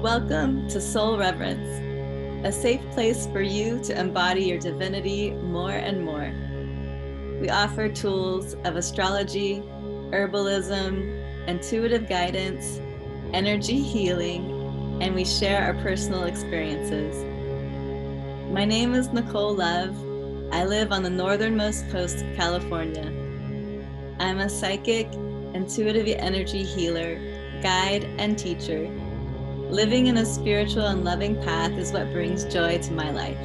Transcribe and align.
Welcome 0.00 0.66
to 0.68 0.80
Soul 0.80 1.18
Reverence, 1.18 2.46
a 2.46 2.50
safe 2.50 2.80
place 2.92 3.26
for 3.26 3.42
you 3.42 3.78
to 3.80 4.00
embody 4.00 4.44
your 4.44 4.58
divinity 4.58 5.32
more 5.32 5.72
and 5.72 6.02
more. 6.02 6.32
We 7.38 7.50
offer 7.50 7.86
tools 7.90 8.54
of 8.64 8.76
astrology, 8.76 9.62
herbalism, 10.10 11.46
intuitive 11.46 12.08
guidance, 12.08 12.80
energy 13.34 13.78
healing, 13.78 15.02
and 15.02 15.14
we 15.14 15.26
share 15.26 15.62
our 15.64 15.74
personal 15.82 16.24
experiences. 16.24 17.22
My 18.50 18.64
name 18.64 18.94
is 18.94 19.10
Nicole 19.10 19.54
Love. 19.54 19.94
I 20.50 20.64
live 20.64 20.92
on 20.92 21.02
the 21.02 21.10
northernmost 21.10 21.90
coast 21.90 22.24
of 22.24 22.36
California. 22.36 23.04
I'm 24.18 24.38
a 24.38 24.48
psychic, 24.48 25.12
intuitive 25.52 26.08
energy 26.18 26.62
healer, 26.62 27.20
guide, 27.60 28.04
and 28.16 28.38
teacher. 28.38 28.90
Living 29.70 30.08
in 30.08 30.16
a 30.16 30.26
spiritual 30.26 30.88
and 30.88 31.04
loving 31.04 31.40
path 31.42 31.70
is 31.78 31.92
what 31.92 32.10
brings 32.12 32.42
joy 32.44 32.78
to 32.78 32.92
my 32.92 33.12
life. 33.12 33.38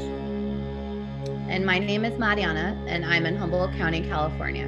And 1.47 1.63
my 1.63 1.77
name 1.77 2.03
is 2.03 2.17
Marianna, 2.17 2.83
and 2.87 3.05
I'm 3.05 3.27
in 3.27 3.35
Humboldt 3.35 3.73
County, 3.73 4.01
California. 4.01 4.65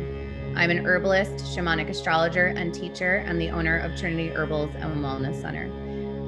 I'm 0.55 0.69
an 0.69 0.85
herbalist, 0.85 1.33
shamanic 1.45 1.89
astrologer, 1.89 2.53
and 2.55 2.71
teacher, 2.75 3.23
and 3.25 3.41
the 3.41 3.49
owner 3.49 3.79
of 3.79 3.97
Trinity 3.97 4.29
Herbals 4.29 4.75
and 4.75 5.03
Wellness 5.03 5.41
Center. 5.41 5.65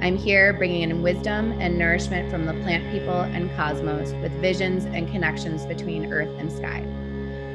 I'm 0.03 0.17
here 0.17 0.51
bringing 0.51 0.81
in 0.81 1.03
wisdom 1.03 1.51
and 1.61 1.77
nourishment 1.77 2.31
from 2.31 2.47
the 2.47 2.53
plant 2.63 2.91
people 2.91 3.21
and 3.21 3.55
cosmos 3.55 4.13
with 4.23 4.31
visions 4.41 4.85
and 4.85 5.07
connections 5.11 5.63
between 5.67 6.11
earth 6.11 6.35
and 6.39 6.51
sky. 6.51 6.83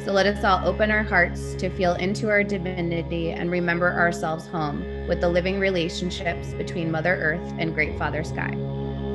So 0.05 0.13
let 0.13 0.27
us 0.27 0.45
all 0.45 0.69
open 0.69 0.91
our 0.91 1.03
hearts 1.03 1.55
to 1.55 1.71
feel 1.71 1.95
into 1.95 2.29
our 2.29 2.45
divinity 2.45 3.31
and 3.31 3.51
remember 3.51 3.91
ourselves 3.91 4.47
home 4.47 4.85
with 5.09 5.23
the 5.23 5.29
living 5.31 5.59
relationships 5.59 6.53
between 6.53 6.91
Mother 6.91 7.15
Earth 7.15 7.55
and 7.59 7.73
Great 7.73 7.99
Father 7.99 8.23
Sky. 8.23 8.51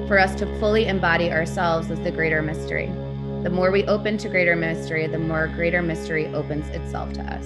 For 0.08 0.17
us 0.17 0.33
to 0.39 0.47
fully 0.59 0.88
embody 0.88 1.31
ourselves 1.31 1.91
as 1.91 1.99
the 1.99 2.09
greater 2.09 2.41
mystery. 2.41 2.88
The 3.44 3.52
more 3.52 3.69
we 3.69 3.83
open 3.83 4.17
to 4.17 4.30
greater 4.30 4.55
mystery, 4.55 5.05
the 5.05 5.19
more 5.19 5.47
greater 5.49 5.83
mystery 5.83 6.25
opens 6.33 6.67
itself 6.69 7.14
to 7.14 7.21
us. 7.21 7.45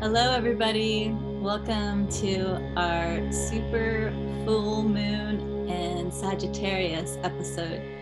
Hello, 0.00 0.34
everybody. 0.34 1.16
Welcome 1.40 2.06
to 2.20 2.60
our 2.76 3.32
super 3.32 4.12
full 4.44 4.82
moon 4.82 5.70
and 5.70 6.12
Sagittarius 6.12 7.16
episode. 7.22 8.01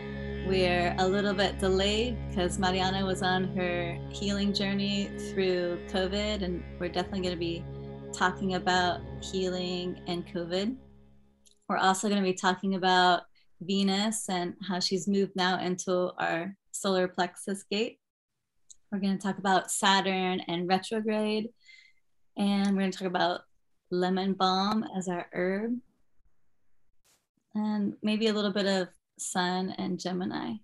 We're 0.51 0.97
a 0.98 1.06
little 1.06 1.33
bit 1.33 1.61
delayed 1.61 2.19
because 2.29 2.59
Marianna 2.59 3.06
was 3.06 3.23
on 3.23 3.56
her 3.56 3.97
healing 4.11 4.53
journey 4.53 5.09
through 5.31 5.79
COVID, 5.87 6.43
and 6.43 6.61
we're 6.81 6.89
definitely 6.89 7.20
going 7.20 7.34
to 7.34 7.39
be 7.39 7.65
talking 8.12 8.56
about 8.56 9.01
healing 9.23 10.03
and 10.09 10.27
COVID. 10.27 10.75
We're 11.69 11.77
also 11.77 12.09
going 12.09 12.21
to 12.21 12.28
be 12.28 12.34
talking 12.34 12.75
about 12.75 13.23
Venus 13.61 14.28
and 14.28 14.55
how 14.69 14.81
she's 14.81 15.06
moved 15.06 15.37
now 15.37 15.61
into 15.61 16.11
our 16.19 16.56
solar 16.73 17.06
plexus 17.06 17.62
gate. 17.71 18.01
We're 18.91 18.98
going 18.98 19.17
to 19.17 19.23
talk 19.23 19.39
about 19.39 19.71
Saturn 19.71 20.41
and 20.48 20.69
retrograde 20.69 21.51
and 22.37 22.75
we're 22.75 22.81
going 22.83 22.91
to 22.91 22.98
talk 22.98 23.06
about 23.06 23.43
lemon 23.93 24.33
balm 24.33 24.84
as 24.98 25.06
our 25.06 25.28
herb. 25.33 25.77
And 27.55 27.95
maybe 28.03 28.27
a 28.27 28.33
little 28.33 28.53
bit 28.53 28.67
of 28.67 28.89
sun 29.20 29.74
and 29.78 29.98
Gemini. 29.98 30.54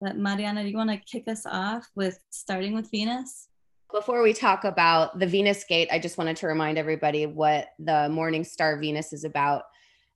But 0.00 0.16
Marianna, 0.16 0.62
do 0.62 0.68
you 0.68 0.76
want 0.76 0.90
to 0.90 0.98
kick 0.98 1.28
us 1.28 1.46
off 1.46 1.88
with 1.94 2.18
starting 2.30 2.74
with 2.74 2.90
Venus? 2.90 3.48
Before 3.92 4.22
we 4.22 4.32
talk 4.32 4.64
about 4.64 5.18
the 5.18 5.26
Venus 5.26 5.64
gate, 5.64 5.88
I 5.90 5.98
just 5.98 6.18
wanted 6.18 6.36
to 6.38 6.48
remind 6.48 6.76
everybody 6.76 7.24
what 7.24 7.68
the 7.78 8.08
morning 8.08 8.44
star 8.44 8.76
Venus 8.78 9.12
is 9.12 9.24
about. 9.24 9.62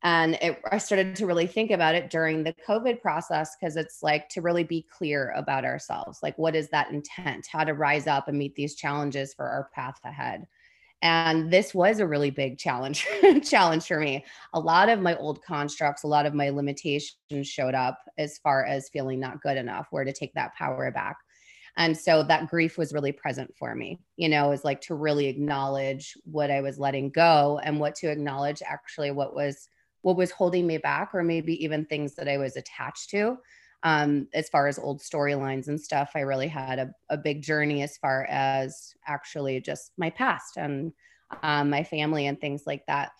And 0.03 0.35
it, 0.41 0.61
I 0.71 0.79
started 0.79 1.15
to 1.17 1.27
really 1.27 1.47
think 1.47 1.71
about 1.71 1.95
it 1.95 2.11
during 2.11 2.43
the 2.43 2.55
COVID 2.67 3.01
process 3.01 3.57
because 3.57 3.77
it's 3.77 4.03
like 4.03 4.29
to 4.31 4.41
really 4.41 4.65
be 4.65 4.87
clear 4.91 5.33
about 5.37 5.65
ourselves. 5.65 6.19
Like, 6.23 6.37
what 6.39 6.57
is 6.57 6.69
that 6.71 6.91
intent? 6.91 7.47
How 7.51 7.65
to 7.65 7.75
rise 7.75 8.07
up 8.07 8.27
and 8.27 8.39
meet 8.39 8.55
these 8.55 8.75
challenges 8.75 9.35
for 9.35 9.47
our 9.47 9.71
path 9.75 9.99
ahead. 10.05 10.47
And 11.03 11.51
this 11.51 11.75
was 11.75 11.99
a 11.99 12.07
really 12.07 12.31
big 12.31 12.59
challenge 12.59 13.07
challenge 13.43 13.87
for 13.87 13.99
me. 13.99 14.25
A 14.53 14.61
lot 14.61 14.89
of 14.89 15.01
my 15.01 15.17
old 15.17 15.43
constructs, 15.43 16.03
a 16.03 16.09
lot 16.09 16.27
of 16.27 16.35
my 16.35 16.51
limitations 16.51 17.17
showed 17.43 17.75
up 17.75 17.99
as 18.19 18.39
far 18.39 18.67
as 18.67 18.91
feeling 18.91 19.19
not 19.19 19.43
good 19.43 19.57
enough, 19.57 19.87
where 19.91 20.05
to 20.05 20.13
take 20.13 20.35
that 20.35 20.55
power 20.55 20.91
back. 20.91 21.17
And 21.77 21.97
so 21.97 22.23
that 22.25 22.49
grief 22.49 22.77
was 22.77 22.93
really 22.93 23.13
present 23.13 23.55
for 23.57 23.75
me, 23.75 23.99
you 24.17 24.29
know, 24.29 24.53
is 24.53 24.65
like 24.65 24.81
to 24.83 24.95
really 24.95 25.27
acknowledge 25.27 26.17
what 26.25 26.51
I 26.51 26.61
was 26.61 26.79
letting 26.79 27.11
go 27.11 27.61
and 27.63 27.81
what 27.81 27.95
to 27.97 28.11
acknowledge 28.11 28.63
actually 28.67 29.11
what 29.11 29.35
was 29.35 29.69
what 30.03 30.17
was 30.17 30.31
holding 30.31 30.67
me 30.67 30.79
back 30.79 31.11
or 31.15 31.23
maybe 31.23 31.63
even 31.63 31.85
things 31.85 32.15
that 32.15 32.29
I 32.29 32.39
was 32.39 32.57
attached 32.57 33.11
to. 33.11 33.37
Um, 33.83 34.29
as 34.35 34.49
far 34.49 34.67
as 34.67 34.79
old 34.79 35.01
storylines 35.01 35.69
and 35.69 35.81
stuff, 35.81 36.13
I 36.15 36.21
really 36.21 36.49
had 36.49 36.79
a, 36.79 36.91
a 37.09 37.17
big 37.17 37.43
journey 37.43 37.83
as 37.83 37.97
far 37.97 38.27
as 38.29 38.95
actually 39.07 39.61
just 39.61 39.93
my 39.97 40.11
past 40.11 40.59
and 40.59 40.93
um, 41.43 41.71
my 41.71 41.83
family 41.83 42.27
and 42.27 42.41
things 42.41 42.65
like 42.67 42.85
that. 42.87 43.13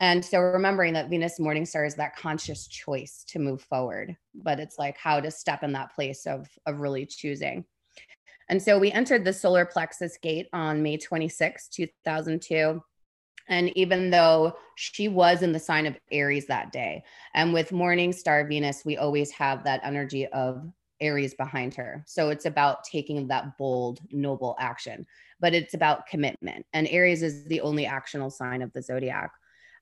And 0.00 0.24
so 0.24 0.38
remembering 0.38 0.94
that 0.94 1.10
Venus 1.10 1.40
Morning 1.40 1.66
Star 1.66 1.84
is 1.84 1.96
that 1.96 2.16
conscious 2.16 2.68
choice 2.68 3.24
to 3.28 3.40
move 3.40 3.62
forward, 3.62 4.16
but 4.34 4.60
it's 4.60 4.78
like 4.78 4.96
how 4.96 5.20
to 5.20 5.30
step 5.30 5.62
in 5.62 5.72
that 5.72 5.94
place 5.94 6.26
of, 6.26 6.48
of 6.66 6.78
really 6.78 7.04
choosing. 7.04 7.64
And 8.48 8.62
so 8.62 8.78
we 8.78 8.92
entered 8.92 9.24
the 9.24 9.32
solar 9.32 9.66
plexus 9.66 10.16
gate 10.16 10.46
on 10.52 10.82
May 10.82 10.96
26, 10.96 11.68
2002. 11.68 12.80
And 13.48 13.76
even 13.76 14.10
though 14.10 14.56
she 14.74 15.08
was 15.08 15.42
in 15.42 15.52
the 15.52 15.58
sign 15.58 15.86
of 15.86 15.98
Aries 16.10 16.46
that 16.46 16.72
day, 16.72 17.02
and 17.34 17.52
with 17.52 17.72
morning 17.72 18.12
star 18.12 18.46
Venus, 18.46 18.84
we 18.84 18.96
always 18.96 19.30
have 19.32 19.64
that 19.64 19.80
energy 19.82 20.26
of 20.28 20.70
Aries 21.00 21.34
behind 21.34 21.74
her. 21.74 22.04
So 22.06 22.30
it's 22.30 22.46
about 22.46 22.84
taking 22.84 23.28
that 23.28 23.56
bold, 23.56 24.00
noble 24.10 24.56
action, 24.58 25.06
but 25.40 25.54
it's 25.54 25.74
about 25.74 26.06
commitment. 26.06 26.66
And 26.72 26.88
Aries 26.88 27.22
is 27.22 27.44
the 27.44 27.60
only 27.60 27.86
actional 27.86 28.32
sign 28.32 28.62
of 28.62 28.72
the 28.72 28.82
zodiac. 28.82 29.32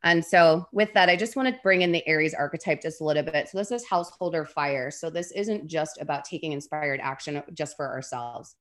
And 0.02 0.24
so, 0.24 0.68
with 0.72 0.92
that, 0.92 1.08
I 1.08 1.16
just 1.16 1.36
want 1.36 1.48
to 1.48 1.60
bring 1.62 1.82
in 1.82 1.90
the 1.90 2.06
Aries 2.06 2.34
archetype 2.34 2.82
just 2.82 3.00
a 3.00 3.04
little 3.04 3.22
bit. 3.22 3.48
So, 3.48 3.58
this 3.58 3.72
is 3.72 3.84
householder 3.88 4.44
fire. 4.44 4.90
So, 4.90 5.10
this 5.10 5.32
isn't 5.32 5.66
just 5.66 6.00
about 6.00 6.24
taking 6.24 6.52
inspired 6.52 7.00
action 7.00 7.42
just 7.54 7.76
for 7.76 7.88
ourselves, 7.88 8.54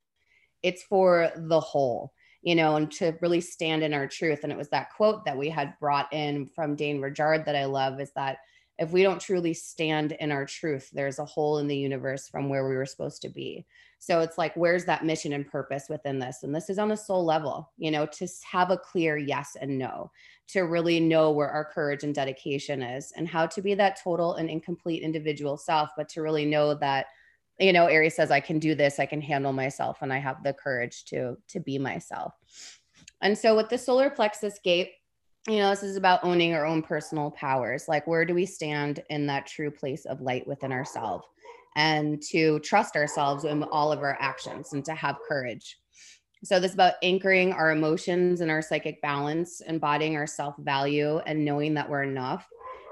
it's 0.64 0.82
for 0.84 1.32
the 1.36 1.60
whole 1.60 2.14
you 2.46 2.54
know, 2.54 2.76
and 2.76 2.92
to 2.92 3.18
really 3.22 3.42
stand 3.42 3.84
in 3.84 3.92
our 3.92 4.08
truth. 4.08 4.42
And 4.44 4.52
it 4.52 4.58
was 4.58 4.70
that 4.70 4.94
quote 4.96 5.26
that 5.26 5.38
we 5.38 5.50
had 5.50 5.74
brought 5.80 6.14
in 6.14 6.46
from 6.46 6.76
Dane 6.76 7.02
Rudhyar 7.02 7.44
that 7.44 7.56
I 7.56 7.66
love 7.66 8.00
is 8.00 8.12
that 8.16 8.38
if 8.78 8.92
we 8.92 9.02
don't 9.02 9.20
truly 9.20 9.54
stand 9.54 10.12
in 10.12 10.32
our 10.32 10.46
truth, 10.46 10.90
there's 10.94 11.18
a 11.18 11.26
hole 11.26 11.58
in 11.58 11.68
the 11.68 11.76
universe 11.76 12.28
from 12.28 12.48
where 12.48 12.68
we 12.68 12.76
were 12.76 12.86
supposed 12.86 13.22
to 13.24 13.30
be. 13.30 13.66
So 13.98 14.20
it's 14.20 14.38
like, 14.38 14.54
where's 14.56 14.86
that 14.86 15.04
mission 15.06 15.34
and 15.34 15.48
purpose 15.48 15.86
within 15.90 16.20
this? 16.20 16.44
And 16.44 16.54
this 16.54 16.70
is 16.70 16.78
on 16.78 16.92
a 16.92 16.98
soul 16.98 17.26
level, 17.26 17.72
you 17.78 17.90
know, 17.90 18.06
to 18.06 18.28
have 18.52 18.70
a 18.70 18.78
clear 18.78 19.18
yes 19.18 19.58
and 19.60 19.80
no, 19.80 20.12
to 20.50 20.62
really 20.62 21.00
know 21.00 21.32
where 21.32 21.50
our 21.50 21.66
courage 21.66 22.04
and 22.04 22.14
dedication 22.14 22.84
is 22.84 23.12
and 23.16 23.28
how 23.28 23.48
to 23.48 23.62
be 23.62 23.74
that 23.74 24.00
total 24.04 24.36
and 24.36 24.50
incomplete 24.52 25.02
individual 25.02 25.58
self, 25.58 25.90
but 25.98 26.10
to 26.10 26.22
really 26.22 26.46
know 26.46 26.76
that 26.76 27.08
you 27.60 27.72
know 27.72 27.86
aries 27.86 28.16
says 28.16 28.32
i 28.32 28.40
can 28.40 28.60
do 28.60 28.76
this 28.76 29.00
i 29.00 29.06
can 29.06 29.22
handle 29.22 29.54
myself 29.54 30.00
and 30.02 30.12
i 30.12 30.18
have 30.18 30.44
the 30.44 30.54
courage 30.54 31.06
to 31.06 31.38
to 31.48 31.60
be 31.60 31.78
myself. 31.78 32.34
And 33.22 33.38
so 33.38 33.56
with 33.56 33.70
the 33.70 33.78
solar 33.78 34.10
plexus 34.10 34.60
gate 34.64 34.92
you 35.48 35.58
know 35.58 35.70
this 35.70 35.84
is 35.84 35.96
about 35.96 36.24
owning 36.24 36.54
our 36.54 36.66
own 36.66 36.82
personal 36.82 37.32
powers. 37.32 37.88
Like 37.88 38.08
where 38.08 38.26
do 38.26 38.34
we 38.34 38.46
stand 38.46 39.04
in 39.10 39.28
that 39.28 39.46
true 39.46 39.70
place 39.70 40.06
of 40.06 40.22
light 40.22 40.48
within 40.48 40.72
ourselves? 40.72 41.26
And 41.76 42.22
to 42.32 42.60
trust 42.60 42.96
ourselves 42.96 43.44
in 43.44 43.62
all 43.64 43.92
of 43.92 44.00
our 44.00 44.18
actions 44.20 44.74
and 44.74 44.84
to 44.86 44.96
have 44.96 45.18
courage. 45.28 45.78
So 46.44 46.60
this 46.60 46.72
is 46.72 46.76
about 46.76 46.94
anchoring 47.04 47.54
our 47.54 47.72
emotions 47.72 48.42
and 48.42 48.50
our 48.50 48.62
psychic 48.62 49.02
balance 49.02 49.62
embodying 49.62 50.16
our 50.16 50.28
self-value 50.28 51.20
and 51.26 51.44
knowing 51.44 51.74
that 51.76 51.90
we're 51.90 52.04
enough 52.04 52.48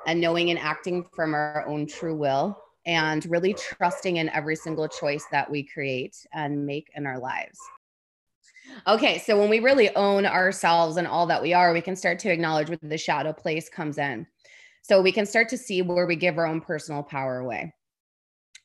and 0.05 0.19
knowing 0.19 0.49
and 0.49 0.59
acting 0.59 1.05
from 1.13 1.33
our 1.33 1.65
own 1.67 1.87
true 1.87 2.15
will 2.15 2.62
and 2.85 3.25
really 3.25 3.53
oh. 3.53 3.57
trusting 3.57 4.17
in 4.17 4.29
every 4.29 4.55
single 4.55 4.87
choice 4.87 5.25
that 5.31 5.49
we 5.49 5.63
create 5.63 6.25
and 6.33 6.65
make 6.65 6.89
in 6.95 7.05
our 7.05 7.19
lives. 7.19 7.59
Okay, 8.87 9.19
so 9.19 9.39
when 9.39 9.49
we 9.49 9.59
really 9.59 9.93
own 9.95 10.25
ourselves 10.25 10.97
and 10.97 11.07
all 11.07 11.27
that 11.27 11.41
we 11.41 11.53
are, 11.53 11.73
we 11.73 11.81
can 11.81 11.95
start 11.95 12.19
to 12.19 12.31
acknowledge 12.31 12.69
where 12.69 12.79
the 12.81 12.97
shadow 12.97 13.33
place 13.33 13.69
comes 13.69 13.97
in. 13.97 14.25
So 14.81 15.01
we 15.01 15.11
can 15.11 15.25
start 15.25 15.49
to 15.49 15.57
see 15.57 15.81
where 15.81 16.05
we 16.05 16.15
give 16.15 16.37
our 16.37 16.45
own 16.45 16.61
personal 16.61 17.03
power 17.03 17.39
away. 17.39 17.73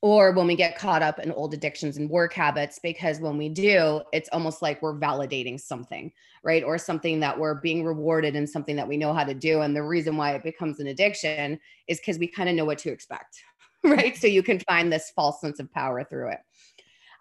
Or 0.00 0.32
when 0.32 0.46
we 0.46 0.54
get 0.54 0.78
caught 0.78 1.02
up 1.02 1.18
in 1.18 1.32
old 1.32 1.54
addictions 1.54 1.96
and 1.96 2.08
work 2.08 2.32
habits, 2.32 2.78
because 2.80 3.18
when 3.18 3.36
we 3.36 3.48
do, 3.48 4.00
it's 4.12 4.28
almost 4.32 4.62
like 4.62 4.80
we're 4.80 4.98
validating 4.98 5.60
something, 5.60 6.12
right? 6.44 6.62
Or 6.62 6.78
something 6.78 7.18
that 7.20 7.36
we're 7.36 7.60
being 7.60 7.84
rewarded 7.84 8.36
in 8.36 8.46
something 8.46 8.76
that 8.76 8.86
we 8.86 8.96
know 8.96 9.12
how 9.12 9.24
to 9.24 9.34
do. 9.34 9.62
And 9.62 9.74
the 9.74 9.82
reason 9.82 10.16
why 10.16 10.34
it 10.34 10.44
becomes 10.44 10.78
an 10.78 10.86
addiction 10.86 11.58
is 11.88 11.98
because 11.98 12.18
we 12.18 12.28
kind 12.28 12.48
of 12.48 12.54
know 12.54 12.64
what 12.64 12.78
to 12.78 12.92
expect, 12.92 13.42
right? 13.84 14.16
So 14.16 14.26
you 14.26 14.42
can 14.42 14.60
find 14.60 14.92
this 14.92 15.12
false 15.14 15.40
sense 15.40 15.60
of 15.60 15.72
power 15.72 16.04
through 16.04 16.30
it. 16.32 16.40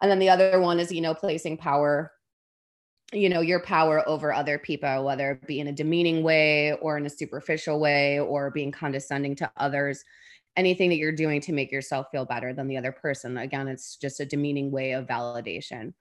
And 0.01 0.11
then 0.11 0.19
the 0.19 0.29
other 0.29 0.59
one 0.59 0.79
is, 0.79 0.91
you 0.91 1.01
know, 1.01 1.13
placing 1.13 1.57
power 1.57 2.11
you 3.13 3.29
know 3.29 3.41
your 3.41 3.61
power 3.61 4.07
over 4.07 4.33
other 4.33 4.57
people 4.57 5.05
whether 5.05 5.31
it 5.31 5.47
be 5.47 5.59
in 5.59 5.67
a 5.67 5.71
demeaning 5.71 6.23
way 6.23 6.73
or 6.81 6.97
in 6.97 7.05
a 7.05 7.09
superficial 7.09 7.79
way 7.79 8.19
or 8.19 8.51
being 8.51 8.71
condescending 8.71 9.35
to 9.35 9.49
others 9.57 10.03
anything 10.57 10.89
that 10.89 10.97
you're 10.97 11.13
doing 11.13 11.39
to 11.39 11.53
make 11.53 11.71
yourself 11.71 12.07
feel 12.11 12.25
better 12.25 12.53
than 12.53 12.67
the 12.67 12.77
other 12.77 12.91
person 12.91 13.37
again 13.37 13.67
it's 13.67 13.95
just 13.95 14.19
a 14.19 14.25
demeaning 14.25 14.71
way 14.71 14.91
of 14.91 15.07
validation 15.07 15.93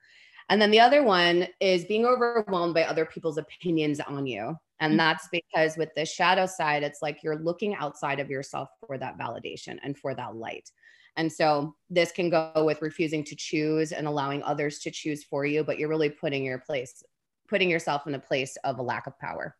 and 0.49 0.61
then 0.61 0.70
the 0.70 0.81
other 0.81 1.02
one 1.02 1.47
is 1.61 1.85
being 1.85 2.05
overwhelmed 2.05 2.75
by 2.75 2.82
other 2.82 3.05
people's 3.05 3.38
opinions 3.38 4.00
on 4.00 4.26
you 4.26 4.56
and 4.81 4.93
mm-hmm. 4.93 4.99
that's 4.99 5.28
because 5.32 5.76
with 5.76 5.90
the 5.96 6.05
shadow 6.05 6.46
side 6.46 6.82
it's 6.82 7.02
like 7.02 7.23
you're 7.23 7.38
looking 7.38 7.75
outside 7.76 8.20
of 8.20 8.31
yourself 8.31 8.69
for 8.87 8.99
that 8.99 9.19
validation 9.19 9.78
and 9.82 9.96
for 9.96 10.14
that 10.14 10.37
light 10.37 10.70
and 11.17 11.32
so 11.32 11.75
this 11.88 12.12
can 12.12 12.28
go 12.28 12.52
with 12.56 12.82
refusing 12.82 13.25
to 13.25 13.34
choose 13.34 13.93
and 13.93 14.06
allowing 14.06 14.43
others 14.43 14.78
to 14.81 14.90
choose 14.90 15.25
for 15.25 15.46
you, 15.46 15.64
but 15.64 15.78
you're 15.78 15.88
really 15.88 16.11
putting 16.11 16.44
your 16.44 16.58
place, 16.58 17.02
putting 17.49 17.70
yourself 17.70 18.06
in 18.06 18.14
a 18.14 18.19
place 18.19 18.56
of 18.64 18.78
a 18.78 18.82
lack 18.82 19.06
of 19.06 19.19
power. 19.19 19.56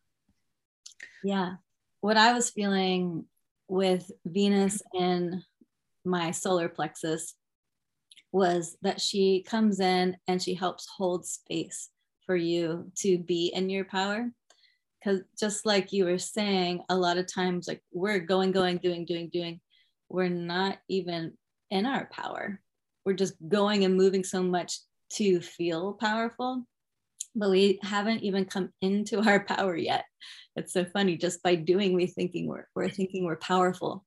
Yeah. 1.23 1.55
What 2.01 2.15
I 2.15 2.33
was 2.33 2.51
feeling 2.51 3.25
with 3.67 4.11
Venus 4.25 4.81
in 4.93 5.43
my 6.05 6.31
solar 6.31 6.69
plexus 6.69 7.33
was 8.31 8.77
that 8.83 9.01
she 9.01 9.41
comes 9.41 9.79
in 9.79 10.15
and 10.27 10.41
she 10.41 10.53
helps 10.53 10.87
hold 10.87 11.25
space 11.25 11.89
for 12.25 12.35
you 12.35 12.91
to 12.97 13.17
be 13.17 13.47
in 13.47 13.69
your 13.69 13.85
power 13.85 14.29
because 14.99 15.21
just 15.39 15.65
like 15.65 15.93
you 15.93 16.05
were 16.05 16.17
saying 16.17 16.83
a 16.89 16.95
lot 16.95 17.17
of 17.17 17.31
times 17.31 17.67
like 17.67 17.81
we're 17.93 18.19
going 18.19 18.51
going 18.51 18.77
doing 18.77 19.05
doing 19.05 19.29
doing 19.29 19.59
we're 20.09 20.29
not 20.29 20.77
even 20.87 21.33
in 21.69 21.85
our 21.85 22.05
power. 22.05 22.61
We're 23.05 23.13
just 23.13 23.35
going 23.47 23.83
and 23.83 23.95
moving 23.95 24.23
so 24.23 24.41
much 24.43 24.79
to 25.13 25.39
feel 25.41 25.93
powerful, 25.93 26.65
but 27.35 27.49
we 27.49 27.79
haven't 27.83 28.23
even 28.23 28.45
come 28.45 28.69
into 28.81 29.19
our 29.19 29.39
power 29.45 29.75
yet. 29.75 30.05
It's 30.55 30.73
so 30.73 30.85
funny. 30.85 31.17
Just 31.17 31.43
by 31.43 31.55
doing, 31.55 31.93
we 31.93 32.07
thinking 32.07 32.47
we're, 32.47 32.67
we're 32.75 32.89
thinking 32.89 33.25
we're 33.25 33.37
powerful. 33.37 34.05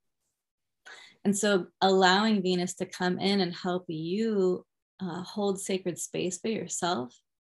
And 1.24 1.36
so 1.36 1.66
allowing 1.80 2.42
Venus 2.42 2.74
to 2.76 2.86
come 2.86 3.18
in 3.18 3.40
and 3.40 3.54
help 3.54 3.84
you 3.88 4.64
uh, 5.02 5.22
hold 5.22 5.60
sacred 5.60 5.98
space 5.98 6.38
for 6.38 6.48
yourself 6.48 7.14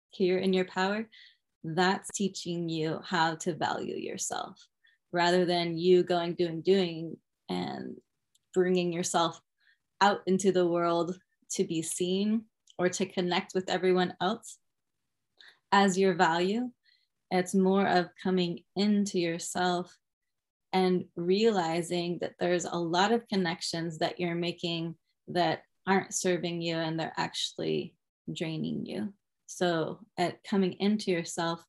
here 0.09 0.37
in 0.37 0.53
your 0.53 0.65
power, 0.65 1.07
that's 1.63 2.09
teaching 2.11 2.67
you 2.69 2.99
how 3.03 3.35
to 3.35 3.53
value 3.53 3.95
yourself 3.95 4.67
rather 5.11 5.45
than 5.45 5.77
you 5.77 6.03
going, 6.03 6.33
doing, 6.33 6.61
doing, 6.61 7.17
and 7.49 7.95
bringing 8.53 8.91
yourself 8.91 9.39
out 10.01 10.21
into 10.25 10.51
the 10.51 10.67
world 10.67 11.17
to 11.51 11.63
be 11.63 11.81
seen 11.81 12.43
or 12.77 12.89
to 12.89 13.05
connect 13.05 13.53
with 13.53 13.69
everyone 13.69 14.13
else 14.21 14.57
as 15.71 15.97
your 15.97 16.15
value. 16.15 16.69
It's 17.31 17.55
more 17.55 17.87
of 17.87 18.09
coming 18.21 18.59
into 18.75 19.19
yourself 19.19 19.95
and 20.73 21.05
realizing 21.15 22.17
that 22.21 22.33
there's 22.39 22.65
a 22.65 22.75
lot 22.75 23.11
of 23.11 23.27
connections 23.27 23.99
that 23.99 24.19
you're 24.19 24.35
making 24.35 24.95
that 25.29 25.63
aren't 25.87 26.13
serving 26.13 26.61
you 26.61 26.75
and 26.75 26.99
they're 26.99 27.13
actually 27.17 27.95
draining 28.31 28.85
you. 28.85 29.13
So, 29.57 29.99
at 30.17 30.43
coming 30.43 30.73
into 30.73 31.11
yourself 31.11 31.63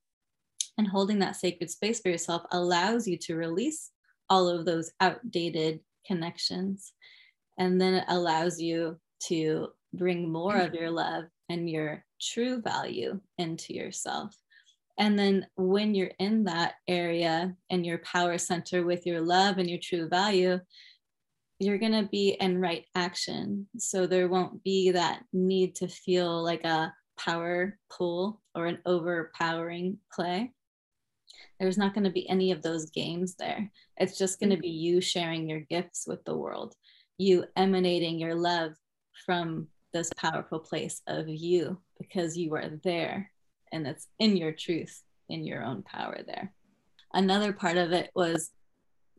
and 0.77 0.87
holding 0.87 1.19
that 1.19 1.35
sacred 1.35 1.69
space 1.69 1.99
for 1.99 2.09
yourself 2.09 2.43
allows 2.51 3.07
you 3.07 3.17
to 3.19 3.35
release 3.35 3.91
all 4.29 4.47
of 4.47 4.65
those 4.65 4.91
outdated 4.99 5.79
connections 6.05 6.93
and 7.57 7.79
then 7.79 7.95
it 7.95 8.05
allows 8.07 8.59
you 8.59 8.99
to 9.27 9.69
bring 9.93 10.31
more 10.31 10.57
of 10.57 10.73
your 10.73 10.91
love 10.91 11.25
and 11.49 11.69
your 11.69 12.03
true 12.21 12.61
value 12.61 13.19
into 13.37 13.73
yourself. 13.73 14.35
And 14.97 15.17
then 15.17 15.45
when 15.55 15.93
you're 15.93 16.11
in 16.19 16.45
that 16.45 16.75
area 16.87 17.55
and 17.69 17.85
your 17.85 17.99
power 17.99 18.37
center 18.37 18.85
with 18.85 19.05
your 19.05 19.21
love 19.21 19.57
and 19.57 19.69
your 19.69 19.79
true 19.81 20.07
value, 20.07 20.59
you're 21.59 21.77
going 21.77 21.91
to 21.93 22.09
be 22.09 22.37
in 22.39 22.59
right 22.59 22.85
action. 22.95 23.67
So 23.77 24.07
there 24.07 24.27
won't 24.27 24.63
be 24.63 24.91
that 24.91 25.23
need 25.31 25.75
to 25.75 25.87
feel 25.87 26.43
like 26.43 26.63
a 26.63 26.93
power 27.17 27.77
pull 27.89 28.41
or 28.53 28.67
an 28.67 28.79
overpowering 28.85 29.97
play. 30.11 30.51
There's 31.59 31.77
not 31.77 31.93
going 31.93 32.03
to 32.03 32.09
be 32.09 32.29
any 32.29 32.51
of 32.51 32.61
those 32.61 32.89
games 32.91 33.35
there. 33.35 33.71
It's 33.97 34.17
just 34.17 34.39
going 34.39 34.49
to 34.51 34.57
be 34.57 34.69
you 34.69 35.01
sharing 35.01 35.49
your 35.49 35.61
gifts 35.61 36.05
with 36.07 36.23
the 36.25 36.35
world 36.35 36.75
you 37.17 37.45
emanating 37.55 38.19
your 38.19 38.35
love 38.35 38.73
from 39.25 39.67
this 39.93 40.11
powerful 40.17 40.59
place 40.59 41.01
of 41.07 41.27
you 41.27 41.79
because 41.97 42.37
you 42.37 42.53
are 42.55 42.69
there 42.83 43.31
and 43.71 43.87
it's 43.87 44.07
in 44.19 44.35
your 44.35 44.51
truth, 44.51 45.01
in 45.29 45.43
your 45.43 45.63
own 45.63 45.81
power 45.83 46.19
there. 46.25 46.53
Another 47.13 47.53
part 47.53 47.77
of 47.77 47.93
it 47.93 48.11
was 48.13 48.51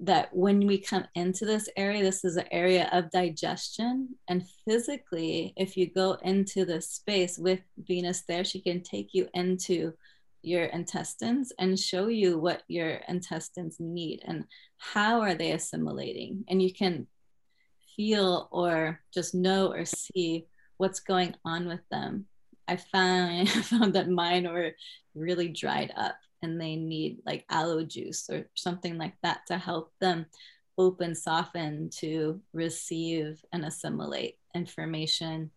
that 0.00 0.34
when 0.34 0.66
we 0.66 0.78
come 0.78 1.06
into 1.14 1.46
this 1.46 1.68
area, 1.76 2.02
this 2.02 2.24
is 2.24 2.36
an 2.36 2.46
area 2.50 2.88
of 2.92 3.10
digestion. 3.10 4.14
And 4.28 4.46
physically, 4.66 5.54
if 5.56 5.76
you 5.76 5.86
go 5.86 6.18
into 6.22 6.64
the 6.64 6.80
space 6.82 7.38
with 7.38 7.60
Venus 7.78 8.22
there, 8.22 8.44
she 8.44 8.60
can 8.60 8.82
take 8.82 9.14
you 9.14 9.28
into 9.32 9.94
your 10.42 10.64
intestines 10.64 11.52
and 11.58 11.78
show 11.78 12.08
you 12.08 12.38
what 12.38 12.62
your 12.68 13.00
intestines 13.08 13.76
need 13.80 14.22
and 14.26 14.44
how 14.76 15.20
are 15.20 15.34
they 15.34 15.52
assimilating. 15.52 16.44
And 16.48 16.62
you 16.62 16.72
can 16.72 17.06
feel 17.96 18.48
or 18.52 19.00
just 19.12 19.34
know 19.34 19.72
or 19.72 19.84
see 19.86 20.46
what's 20.76 21.00
going 21.00 21.34
on 21.44 21.66
with 21.66 21.80
them. 21.90 22.26
I 22.68 22.76
found, 22.76 23.48
found 23.50 23.94
that 23.94 24.08
mine 24.08 24.50
were 24.50 24.72
really 25.14 25.48
dried 25.48 25.92
up 25.96 26.16
and 26.42 26.60
they 26.60 26.76
need 26.76 27.18
like 27.24 27.44
aloe 27.50 27.84
juice 27.84 28.28
or 28.30 28.46
something 28.54 28.98
like 28.98 29.14
that 29.22 29.46
to 29.46 29.58
help 29.58 29.92
them 30.00 30.26
open, 30.78 31.14
soften 31.14 31.88
to 31.88 32.40
receive 32.52 33.42
and 33.52 33.64
assimilate 33.64 34.36
information, 34.54 35.50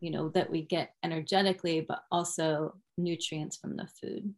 you 0.00 0.10
know, 0.10 0.30
that 0.30 0.50
we 0.50 0.62
get 0.62 0.94
energetically, 1.04 1.84
but 1.86 2.04
also 2.10 2.74
nutrients 2.96 3.56
from 3.56 3.76
the 3.76 3.86
food. 4.00 4.32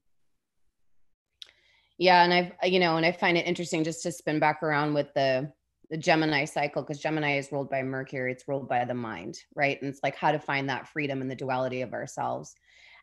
Yeah. 1.98 2.24
And 2.24 2.32
I've, 2.32 2.72
you 2.72 2.80
know, 2.80 2.96
and 2.96 3.04
I 3.04 3.12
find 3.12 3.36
it 3.36 3.46
interesting 3.46 3.84
just 3.84 4.02
to 4.02 4.12
spin 4.12 4.40
back 4.40 4.62
around 4.62 4.94
with 4.94 5.12
the 5.14 5.52
the 5.90 5.96
Gemini 5.96 6.44
cycle 6.44 6.82
because 6.82 7.00
Gemini 7.00 7.36
is 7.36 7.50
ruled 7.50 7.68
by 7.68 7.82
Mercury, 7.82 8.30
it's 8.32 8.46
ruled 8.46 8.68
by 8.68 8.84
the 8.84 8.94
mind, 8.94 9.40
right? 9.56 9.80
And 9.82 9.90
it's 9.90 10.00
like 10.02 10.14
how 10.14 10.30
to 10.30 10.38
find 10.38 10.68
that 10.68 10.88
freedom 10.88 11.20
in 11.20 11.28
the 11.28 11.34
duality 11.34 11.82
of 11.82 11.92
ourselves. 11.92 12.54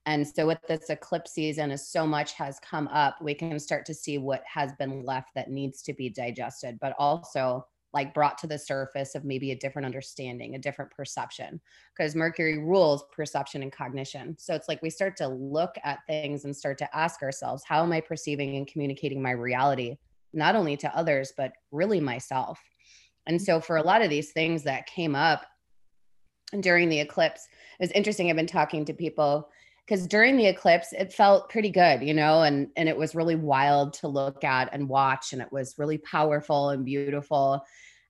And 0.06 0.25
so 0.25 0.48
with 0.48 0.59
this 0.69 0.90
eclipse 0.90 1.33
season, 1.33 1.69
as 1.69 1.90
so 1.90 2.07
much 2.07 2.31
has 2.33 2.59
come 2.59 2.88
up, 2.88 3.18
we 3.21 3.33
can 3.33 3.59
start 3.59 3.85
to 3.88 3.94
see 3.94 4.18
what 4.18 4.42
has 4.45 4.71
been 4.80 5.04
left 5.04 5.31
that 5.35 5.52
needs 5.52 5.81
to 5.81 5.94
be 5.94 6.09
digested, 6.09 6.80
but 6.80 6.95
also 6.97 7.66
like 7.94 8.14
brought 8.14 8.38
to 8.38 8.47
the 8.47 8.57
surface 8.57 9.16
of 9.16 9.26
maybe 9.26 9.52
a 9.52 9.56
different 9.57 9.85
understanding, 9.85 10.56
a 10.56 10.59
different 10.59 10.92
perception, 10.92 11.59
because 11.95 12.16
Mercury 12.16 12.57
rules 12.57 13.04
perception 13.11 13.64
and 13.64 13.71
cognition. 13.71 14.38
So 14.40 14.54
it's 14.54 14.69
like 14.69 14.81
we 14.81 14.90
start 14.90 15.18
to 15.18 15.28
look 15.28 15.76
at 15.83 16.00
things 16.07 16.45
and 16.45 16.56
start 16.56 16.78
to 16.78 16.95
ask 16.95 17.21
ourselves, 17.21 17.64
how 17.66 17.83
am 17.83 17.92
I 17.92 18.00
perceiving 18.00 18.56
and 18.56 18.68
communicating 18.68 19.21
my 19.21 19.31
reality, 19.31 19.97
not 20.31 20.56
only 20.56 20.78
to 20.78 20.95
others, 20.95 21.33
but 21.35 21.52
really 21.71 22.00
myself? 22.00 22.61
And 23.28 23.42
so 23.42 23.60
for 23.60 23.78
a 23.78 23.84
lot 23.84 24.02
of 24.02 24.10
these 24.10 24.31
things 24.31 24.64
that 24.64 24.88
came 24.88 25.16
up 25.16 25.46
during 26.62 26.90
the 26.90 27.00
eclipse, 27.00 27.48
it 27.80 27.84
was 27.84 27.92
interesting. 27.92 28.30
I've 28.30 28.36
been 28.36 28.48
talking 28.48 28.86
to 28.86 28.94
people 28.94 29.50
because 29.88 30.07
during 30.07 30.36
the 30.36 30.48
eclipse 30.48 30.92
it 30.94 31.14
felt 31.14 31.50
pretty 31.50 31.69
good 31.69 32.02
you 32.02 32.14
know 32.14 32.42
and 32.42 32.69
and 32.76 32.90
it 32.90 32.98
was 32.98 33.16
really 33.16 33.36
wild 33.36 33.94
to 33.94 34.07
look 34.07 34.44
at 34.44 34.69
and 34.74 34.90
watch 34.90 35.31
and 35.31 35.42
it 35.42 35.52
was 35.52 35.78
really 35.78 35.98
powerful 36.00 36.69
and 36.69 36.86
beautiful. 36.86 37.64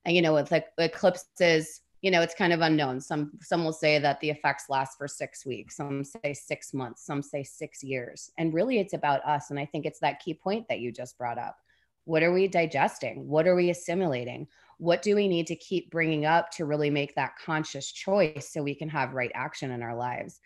And 0.04 0.14
you 0.14 0.22
know 0.22 0.34
with 0.34 0.50
like 0.50 0.66
eclipses 0.78 1.80
you 2.00 2.12
know 2.12 2.20
it's 2.20 2.34
kind 2.34 2.52
of 2.52 2.60
unknown. 2.60 3.00
Some 3.00 3.32
some 3.42 3.64
will 3.64 3.72
say 3.72 3.98
that 3.98 4.20
the 4.20 4.30
effects 4.30 4.64
last 4.68 4.98
for 4.98 5.08
six 5.08 5.44
weeks 5.44 5.76
some 5.76 6.04
say 6.04 6.32
six 6.32 6.72
months 6.72 7.04
some 7.04 7.22
say 7.22 7.42
six 7.42 7.82
years. 7.82 8.30
And 8.38 8.54
really 8.54 8.78
it's 8.78 8.94
about 8.94 9.24
us 9.24 9.50
and 9.50 9.58
i 9.58 9.66
think 9.66 9.86
it's 9.86 10.00
that 10.00 10.20
key 10.20 10.34
point 10.34 10.66
that 10.68 10.80
you 10.80 10.92
just 10.92 11.18
brought 11.18 11.38
up. 11.38 11.56
What 12.04 12.22
are 12.22 12.32
we 12.32 12.48
digesting? 12.48 13.28
What 13.28 13.46
are 13.46 13.54
we 13.54 13.70
assimilating 13.70 14.48
what 14.78 15.02
do 15.02 15.14
we 15.14 15.28
need 15.28 15.46
to 15.48 15.56
keep 15.56 15.90
bringing 15.90 16.24
up 16.24 16.50
to 16.52 16.64
really 16.64 16.90
make 16.90 17.14
that 17.14 17.36
conscious 17.44 17.92
choice 17.92 18.50
so 18.52 18.62
we 18.62 18.74
can 18.74 18.88
have 18.88 19.12
right 19.12 19.32
action 19.34 19.70
in 19.70 19.82
our 19.82 19.94
lives? 19.96 20.40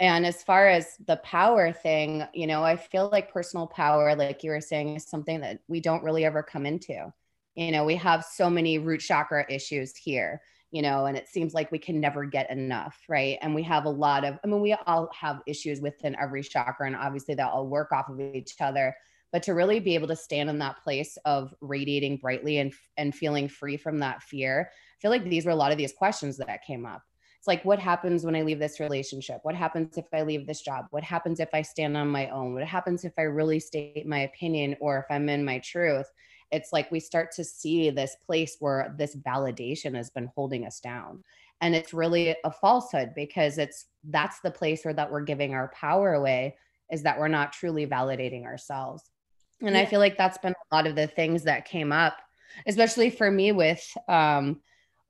And 0.00 0.24
as 0.24 0.44
far 0.44 0.68
as 0.68 0.96
the 1.06 1.16
power 1.16 1.72
thing 1.72 2.24
you 2.32 2.46
know 2.46 2.62
i 2.62 2.76
feel 2.76 3.08
like 3.10 3.32
personal 3.32 3.66
power 3.66 4.14
like 4.14 4.44
you 4.44 4.52
were 4.52 4.60
saying 4.60 4.94
is 4.94 5.04
something 5.04 5.40
that 5.40 5.58
we 5.66 5.80
don't 5.80 6.04
really 6.04 6.24
ever 6.24 6.42
come 6.42 6.66
into. 6.66 7.12
You 7.56 7.72
know 7.72 7.84
we 7.84 7.96
have 7.96 8.24
so 8.24 8.48
many 8.48 8.78
root 8.78 9.00
chakra 9.00 9.44
issues 9.48 9.96
here 9.96 10.40
you 10.70 10.82
know 10.82 11.06
and 11.06 11.16
it 11.16 11.28
seems 11.28 11.54
like 11.54 11.72
we 11.72 11.78
can 11.78 11.98
never 11.98 12.24
get 12.24 12.50
enough 12.50 12.96
right? 13.08 13.38
And 13.42 13.54
we 13.54 13.64
have 13.64 13.86
a 13.86 13.90
lot 13.90 14.24
of 14.24 14.38
i 14.44 14.46
mean 14.46 14.60
we 14.60 14.72
all 14.86 15.10
have 15.18 15.40
issues 15.46 15.80
within 15.80 16.16
every 16.20 16.42
chakra 16.44 16.86
and 16.86 16.94
obviously 16.94 17.34
they 17.34 17.42
all 17.42 17.66
work 17.66 17.90
off 17.90 18.08
of 18.08 18.20
each 18.20 18.54
other 18.60 18.94
but 19.32 19.42
to 19.42 19.54
really 19.54 19.80
be 19.80 19.94
able 19.94 20.08
to 20.08 20.16
stand 20.16 20.48
in 20.48 20.58
that 20.58 20.82
place 20.82 21.18
of 21.24 21.54
radiating 21.60 22.16
brightly 22.16 22.58
and 22.58 22.72
and 22.96 23.14
feeling 23.14 23.48
free 23.48 23.76
from 23.76 23.98
that 23.98 24.22
fear 24.22 24.70
i 24.70 24.96
feel 25.00 25.10
like 25.10 25.24
these 25.24 25.44
were 25.44 25.52
a 25.52 25.56
lot 25.56 25.72
of 25.72 25.78
these 25.78 25.92
questions 25.92 26.36
that 26.38 26.64
came 26.64 26.86
up. 26.86 27.02
It's 27.38 27.46
like 27.46 27.64
what 27.64 27.78
happens 27.78 28.24
when 28.24 28.34
i 28.34 28.42
leave 28.42 28.58
this 28.58 28.80
relationship? 28.80 29.40
What 29.42 29.54
happens 29.54 29.96
if 29.96 30.06
i 30.12 30.22
leave 30.22 30.46
this 30.46 30.60
job? 30.60 30.86
What 30.90 31.04
happens 31.04 31.40
if 31.40 31.50
i 31.52 31.62
stand 31.62 31.96
on 31.96 32.08
my 32.08 32.28
own? 32.30 32.54
What 32.54 32.64
happens 32.64 33.04
if 33.04 33.12
i 33.18 33.22
really 33.22 33.60
state 33.60 34.06
my 34.06 34.20
opinion 34.20 34.76
or 34.80 34.98
if 34.98 35.04
i'm 35.10 35.28
in 35.28 35.44
my 35.44 35.60
truth? 35.60 36.06
It's 36.50 36.72
like 36.72 36.90
we 36.90 36.98
start 36.98 37.30
to 37.32 37.44
see 37.44 37.90
this 37.90 38.16
place 38.26 38.56
where 38.58 38.94
this 38.98 39.14
validation 39.16 39.94
has 39.94 40.10
been 40.10 40.30
holding 40.34 40.66
us 40.66 40.80
down. 40.80 41.22
And 41.60 41.74
it's 41.74 41.92
really 41.92 42.34
a 42.42 42.50
falsehood 42.50 43.12
because 43.14 43.58
it's 43.58 43.86
that's 44.04 44.40
the 44.40 44.50
place 44.50 44.84
where 44.84 44.94
that 44.94 45.10
we're 45.10 45.22
giving 45.22 45.54
our 45.54 45.68
power 45.68 46.14
away 46.14 46.56
is 46.90 47.02
that 47.02 47.18
we're 47.18 47.28
not 47.28 47.52
truly 47.52 47.86
validating 47.86 48.44
ourselves 48.44 49.10
and 49.60 49.74
yeah. 49.74 49.80
i 49.80 49.86
feel 49.86 50.00
like 50.00 50.16
that's 50.16 50.38
been 50.38 50.54
a 50.70 50.74
lot 50.74 50.86
of 50.86 50.94
the 50.94 51.06
things 51.06 51.42
that 51.44 51.64
came 51.64 51.92
up 51.92 52.18
especially 52.66 53.10
for 53.10 53.30
me 53.30 53.52
with 53.52 53.96
um 54.08 54.60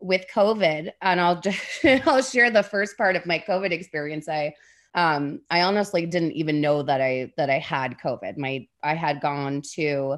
with 0.00 0.26
covid. 0.32 0.92
And 1.02 1.20
i'll 1.20 1.40
just 1.40 1.84
i'll 2.06 2.22
share 2.22 2.50
the 2.50 2.62
first 2.62 2.96
part 2.96 3.16
of 3.16 3.26
my 3.26 3.42
covid 3.46 3.72
experience. 3.72 4.28
I 4.28 4.54
um 4.94 5.40
i 5.50 5.62
honestly 5.62 6.06
didn't 6.06 6.32
even 6.32 6.60
know 6.60 6.82
that 6.82 7.00
i 7.00 7.32
that 7.36 7.50
i 7.50 7.58
had 7.58 7.98
covid. 7.98 8.36
My 8.36 8.66
i 8.82 8.94
had 8.94 9.20
gone 9.20 9.62
to 9.74 10.16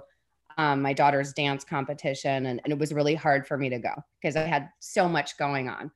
um, 0.58 0.82
my 0.82 0.92
daughter's 0.92 1.32
dance 1.32 1.64
competition 1.64 2.46
and, 2.46 2.60
and 2.62 2.72
it 2.72 2.78
was 2.78 2.92
really 2.92 3.14
hard 3.14 3.46
for 3.46 3.56
me 3.56 3.70
to 3.70 3.78
go 3.78 3.94
because 4.20 4.37
i 4.37 4.42
had 4.42 4.68
so 4.78 5.08
much 5.08 5.38
going 5.38 5.68
on 5.70 5.90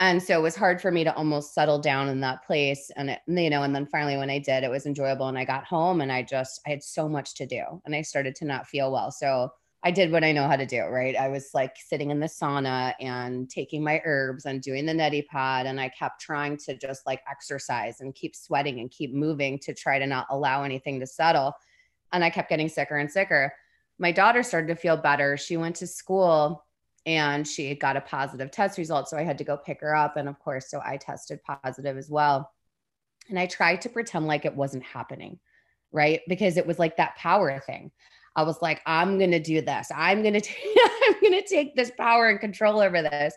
and 0.00 0.22
so 0.22 0.38
it 0.38 0.42
was 0.42 0.56
hard 0.56 0.80
for 0.80 0.90
me 0.90 1.04
to 1.04 1.14
almost 1.14 1.52
settle 1.52 1.78
down 1.78 2.08
in 2.08 2.20
that 2.20 2.42
place 2.44 2.90
and 2.96 3.10
it, 3.10 3.20
you 3.26 3.50
know 3.50 3.62
and 3.62 3.74
then 3.74 3.86
finally 3.86 4.16
when 4.16 4.30
i 4.30 4.38
did 4.38 4.64
it 4.64 4.70
was 4.70 4.86
enjoyable 4.86 5.28
and 5.28 5.38
i 5.38 5.44
got 5.44 5.64
home 5.64 6.00
and 6.00 6.10
i 6.10 6.22
just 6.22 6.60
i 6.66 6.70
had 6.70 6.82
so 6.82 7.08
much 7.08 7.34
to 7.34 7.46
do 7.46 7.62
and 7.84 7.94
i 7.94 8.02
started 8.02 8.34
to 8.34 8.44
not 8.44 8.66
feel 8.66 8.90
well. 8.90 9.12
So 9.12 9.50
i 9.84 9.90
did 9.90 10.10
what 10.10 10.24
i 10.24 10.32
know 10.32 10.48
how 10.48 10.56
to 10.56 10.66
do 10.66 10.82
right? 10.86 11.14
I 11.16 11.28
was 11.28 11.50
like 11.54 11.76
sitting 11.76 12.10
in 12.10 12.18
the 12.18 12.26
sauna 12.26 12.94
and 12.98 13.48
taking 13.48 13.84
my 13.84 14.00
herbs 14.04 14.46
and 14.46 14.60
doing 14.60 14.86
the 14.86 14.92
neti 14.92 15.26
pot 15.26 15.66
and 15.66 15.80
i 15.80 15.88
kept 15.90 16.20
trying 16.20 16.56
to 16.58 16.76
just 16.76 17.06
like 17.06 17.20
exercise 17.30 18.00
and 18.00 18.14
keep 18.14 18.34
sweating 18.34 18.80
and 18.80 18.90
keep 18.90 19.14
moving 19.14 19.58
to 19.60 19.74
try 19.74 19.98
to 19.98 20.06
not 20.06 20.26
allow 20.30 20.64
anything 20.64 20.98
to 21.00 21.06
settle 21.06 21.54
and 22.12 22.24
i 22.24 22.30
kept 22.30 22.48
getting 22.48 22.68
sicker 22.68 22.96
and 22.96 23.10
sicker. 23.10 23.52
My 23.98 24.12
daughter 24.12 24.42
started 24.42 24.68
to 24.68 24.76
feel 24.76 24.96
better. 24.96 25.36
She 25.36 25.58
went 25.58 25.76
to 25.76 25.86
school 25.86 26.64
and 27.06 27.46
she 27.46 27.74
got 27.74 27.96
a 27.96 28.02
positive 28.02 28.50
test 28.50 28.78
result. 28.78 29.08
So 29.08 29.16
I 29.16 29.22
had 29.22 29.38
to 29.38 29.44
go 29.44 29.56
pick 29.56 29.80
her 29.80 29.94
up. 29.94 30.16
And 30.16 30.28
of 30.28 30.38
course, 30.38 30.70
so 30.70 30.80
I 30.84 30.96
tested 30.96 31.40
positive 31.42 31.96
as 31.96 32.10
well. 32.10 32.50
And 33.28 33.38
I 33.38 33.46
tried 33.46 33.82
to 33.82 33.88
pretend 33.88 34.26
like 34.26 34.44
it 34.44 34.54
wasn't 34.54 34.84
happening, 34.84 35.38
right? 35.92 36.20
Because 36.28 36.56
it 36.56 36.66
was 36.66 36.78
like 36.78 36.96
that 36.96 37.16
power 37.16 37.60
thing. 37.60 37.90
I 38.36 38.42
was 38.42 38.60
like, 38.62 38.80
I'm 38.86 39.18
going 39.18 39.32
to 39.32 39.40
do 39.40 39.60
this. 39.60 39.88
I'm 39.94 40.22
going 40.22 40.40
to 40.40 40.50
I'm 41.04 41.20
going 41.20 41.42
to 41.42 41.48
take 41.48 41.74
this 41.74 41.90
power 41.96 42.28
and 42.28 42.40
control 42.40 42.80
over 42.80 43.02
this. 43.02 43.34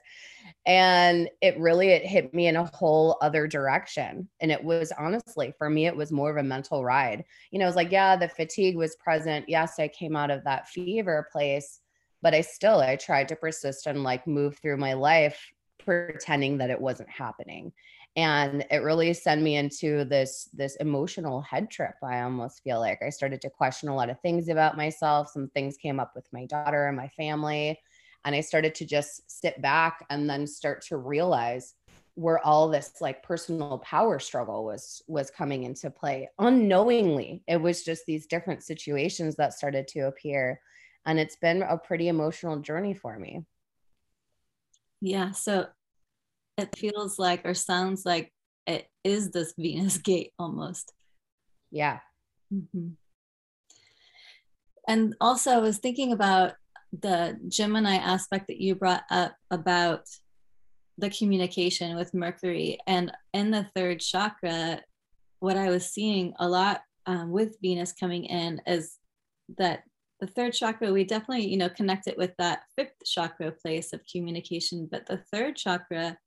And 0.66 1.30
it 1.42 1.58
really 1.58 1.90
it 1.90 2.06
hit 2.06 2.34
me 2.34 2.48
in 2.48 2.56
a 2.56 2.70
whole 2.74 3.18
other 3.22 3.48
direction. 3.48 4.28
And 4.42 4.52
it 4.52 4.64
was 4.64 4.92
honestly 4.98 5.54
for 5.58 5.70
me 5.70 5.88
it 5.88 5.96
was 5.96 6.12
more 6.12 6.32
of 6.32 6.38
a 6.38 6.44
mental 6.44 6.84
ride. 6.84 7.24
You 7.52 7.60
know, 7.60 7.66
it 7.66 7.70
was 7.70 7.76
like, 7.76 7.92
yeah, 7.92 8.16
the 8.16 8.28
fatigue 8.28 8.76
was 8.76 8.96
present. 8.98 9.48
Yes, 9.48 9.80
I 9.80 9.88
came 9.88 10.16
out 10.16 10.32
of 10.32 10.44
that 10.44 10.68
fever 10.68 11.28
place, 11.32 11.80
but 12.24 12.34
I 12.34 12.42
still 12.42 12.80
I 12.80 12.96
tried 12.96 13.28
to 13.28 13.36
persist 13.36 13.86
and 13.86 14.02
like 14.02 14.26
move 14.26 14.58
through 14.58 14.78
my 14.78 14.94
life 14.94 15.52
pretending 15.78 16.58
that 16.58 16.70
it 16.70 16.80
wasn't 16.80 17.10
happening. 17.10 17.74
And 18.16 18.66
it 18.72 18.78
really 18.78 19.14
sent 19.14 19.42
me 19.42 19.58
into 19.58 20.06
this 20.06 20.50
this 20.54 20.76
emotional 20.78 21.42
head 21.42 21.70
trip. 21.70 21.96
I 22.02 22.22
almost 22.22 22.64
feel 22.64 22.80
like 22.80 23.02
I 23.06 23.10
started 23.10 23.42
to 23.42 23.50
question 23.50 23.90
a 23.90 23.96
lot 23.96 24.10
of 24.10 24.20
things 24.22 24.48
about 24.48 24.78
myself. 24.78 25.30
Some 25.30 25.50
things 25.50 25.78
came 25.78 26.00
up 26.00 26.14
with 26.16 26.28
my 26.32 26.46
daughter 26.46 26.88
and 26.88 26.98
my 26.98 27.10
family. 27.10 27.80
And 28.26 28.34
I 28.34 28.40
started 28.40 28.74
to 28.76 28.86
just 28.86 29.30
sit 29.30 29.62
back 29.62 30.06
and 30.10 30.30
then 30.30 30.48
start 30.48 30.82
to 30.86 30.98
realize 30.98 31.74
where 32.16 32.40
all 32.46 32.70
this 32.70 32.94
like 33.02 33.24
personal 33.24 33.80
power 33.80 34.20
struggle 34.20 34.64
was 34.64 35.02
was 35.08 35.32
coming 35.32 35.64
into 35.64 35.90
play 35.90 36.30
unknowingly 36.38 37.42
it 37.48 37.58
was 37.58 37.84
just 37.84 38.06
these 38.06 38.28
different 38.28 38.62
situations 38.62 39.36
that 39.36 39.52
started 39.52 39.88
to 39.88 40.02
appear 40.02 40.60
and 41.06 41.20
it's 41.20 41.36
been 41.36 41.62
a 41.62 41.78
pretty 41.78 42.08
emotional 42.08 42.60
journey 42.60 42.94
for 42.94 43.18
me. 43.18 43.46
Yeah 45.02 45.32
so 45.32 45.68
it 46.58 46.76
feels 46.78 47.20
like 47.20 47.46
or 47.46 47.54
sounds 47.54 48.06
like 48.06 48.32
it 48.68 48.88
is 49.04 49.32
this 49.32 49.54
venus 49.58 49.98
gate 49.98 50.32
almost. 50.40 50.94
Yeah. 51.72 52.00
Mm-hmm. 52.54 52.90
and 54.88 55.16
also 55.20 55.50
i 55.50 55.58
was 55.58 55.80
thinking 55.80 56.12
about 56.12 56.54
the 56.92 57.36
gemini 57.48 57.96
aspect 57.96 58.46
that 58.48 58.62
you 58.62 58.76
brought 58.76 59.02
up 59.10 59.36
about 59.50 60.02
the 61.00 61.10
communication 61.10 61.96
with 61.96 62.14
mercury. 62.14 62.78
And 62.86 63.12
in 63.34 63.50
the 63.50 63.68
third 63.76 64.00
chakra 64.02 64.82
what 65.40 65.58
i 65.58 65.70
was 65.70 65.90
seeing 65.90 66.34
a 66.38 66.48
lot 66.48 66.82
um, 67.08 67.32
with 67.32 67.58
venus 67.62 67.92
coming 67.92 68.26
in 68.26 68.62
is 68.68 69.00
that 69.58 69.84
the 70.24 70.32
third 70.32 70.54
chakra, 70.54 70.94
we 70.94 71.04
definitely, 71.04 71.46
you 71.46 71.58
know, 71.58 71.68
connect 71.68 72.08
it 72.08 72.18
with 72.18 72.32
that 72.38 72.64
fifth 72.78 72.96
chakra 73.06 73.52
place 73.52 73.92
of 73.92 74.00
communication. 74.10 74.88
But 74.90 75.06
the 75.06 75.18
third 75.18 75.58
chakra, 75.58 76.18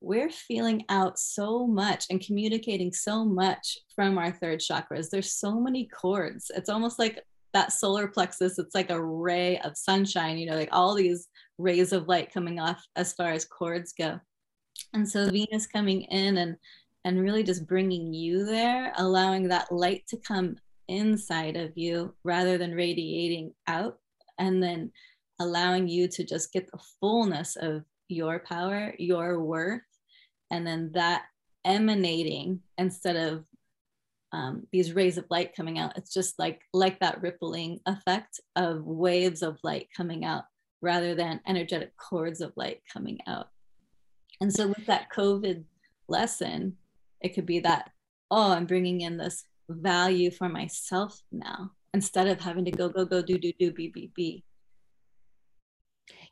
we're 0.00 0.30
feeling 0.30 0.86
out 0.88 1.18
so 1.18 1.66
much 1.66 2.06
and 2.08 2.24
communicating 2.24 2.90
so 2.90 3.22
much 3.22 3.76
from 3.94 4.16
our 4.16 4.32
third 4.32 4.60
chakras. 4.60 5.10
There's 5.10 5.34
so 5.34 5.60
many 5.60 5.86
cords. 5.88 6.50
It's 6.56 6.70
almost 6.70 6.98
like 6.98 7.22
that 7.52 7.74
solar 7.74 8.08
plexus. 8.08 8.58
It's 8.58 8.74
like 8.74 8.88
a 8.88 9.04
ray 9.04 9.58
of 9.58 9.76
sunshine, 9.76 10.38
you 10.38 10.46
know, 10.46 10.56
like 10.56 10.70
all 10.72 10.94
these 10.94 11.28
rays 11.58 11.92
of 11.92 12.08
light 12.08 12.32
coming 12.32 12.58
off 12.58 12.82
as 12.96 13.12
far 13.12 13.32
as 13.32 13.44
cords 13.44 13.92
go. 13.92 14.18
And 14.94 15.06
so 15.06 15.28
Venus 15.28 15.66
coming 15.66 16.02
in 16.04 16.38
and 16.38 16.56
and 17.04 17.20
really 17.20 17.42
just 17.42 17.66
bringing 17.66 18.14
you 18.14 18.46
there, 18.46 18.94
allowing 18.96 19.48
that 19.48 19.70
light 19.70 20.06
to 20.08 20.16
come 20.16 20.56
inside 20.88 21.56
of 21.56 21.72
you 21.76 22.14
rather 22.24 22.58
than 22.58 22.74
radiating 22.74 23.52
out 23.66 23.98
and 24.38 24.62
then 24.62 24.90
allowing 25.40 25.88
you 25.88 26.08
to 26.08 26.24
just 26.24 26.52
get 26.52 26.70
the 26.70 26.80
fullness 27.00 27.56
of 27.56 27.84
your 28.08 28.40
power, 28.40 28.94
your 28.98 29.40
worth, 29.40 29.82
and 30.50 30.66
then 30.66 30.90
that 30.94 31.24
emanating 31.64 32.60
instead 32.78 33.16
of 33.16 33.44
um, 34.32 34.66
these 34.72 34.92
rays 34.92 35.16
of 35.16 35.26
light 35.30 35.54
coming 35.56 35.78
out. 35.78 35.96
It's 35.96 36.12
just 36.12 36.38
like 36.38 36.60
like 36.72 36.98
that 37.00 37.22
rippling 37.22 37.80
effect 37.86 38.40
of 38.56 38.84
waves 38.84 39.42
of 39.42 39.58
light 39.62 39.88
coming 39.96 40.24
out 40.24 40.44
rather 40.82 41.14
than 41.14 41.40
energetic 41.46 41.96
cords 41.96 42.40
of 42.40 42.52
light 42.56 42.82
coming 42.92 43.18
out. 43.26 43.48
And 44.40 44.52
so 44.52 44.66
with 44.66 44.86
that 44.86 45.12
COVID 45.14 45.64
lesson, 46.08 46.76
it 47.20 47.34
could 47.34 47.46
be 47.46 47.60
that 47.60 47.90
oh, 48.30 48.52
I'm 48.52 48.66
bringing 48.66 49.02
in 49.02 49.16
this 49.16 49.44
value 49.68 50.30
for 50.30 50.48
myself 50.48 51.20
now 51.32 51.70
instead 51.92 52.26
of 52.26 52.40
having 52.40 52.64
to 52.64 52.70
go 52.70 52.88
go 52.88 53.04
go 53.04 53.22
do 53.22 53.38
do 53.38 53.52
do 53.58 53.72
be 53.72 53.88
be 53.88 54.10
be. 54.14 54.44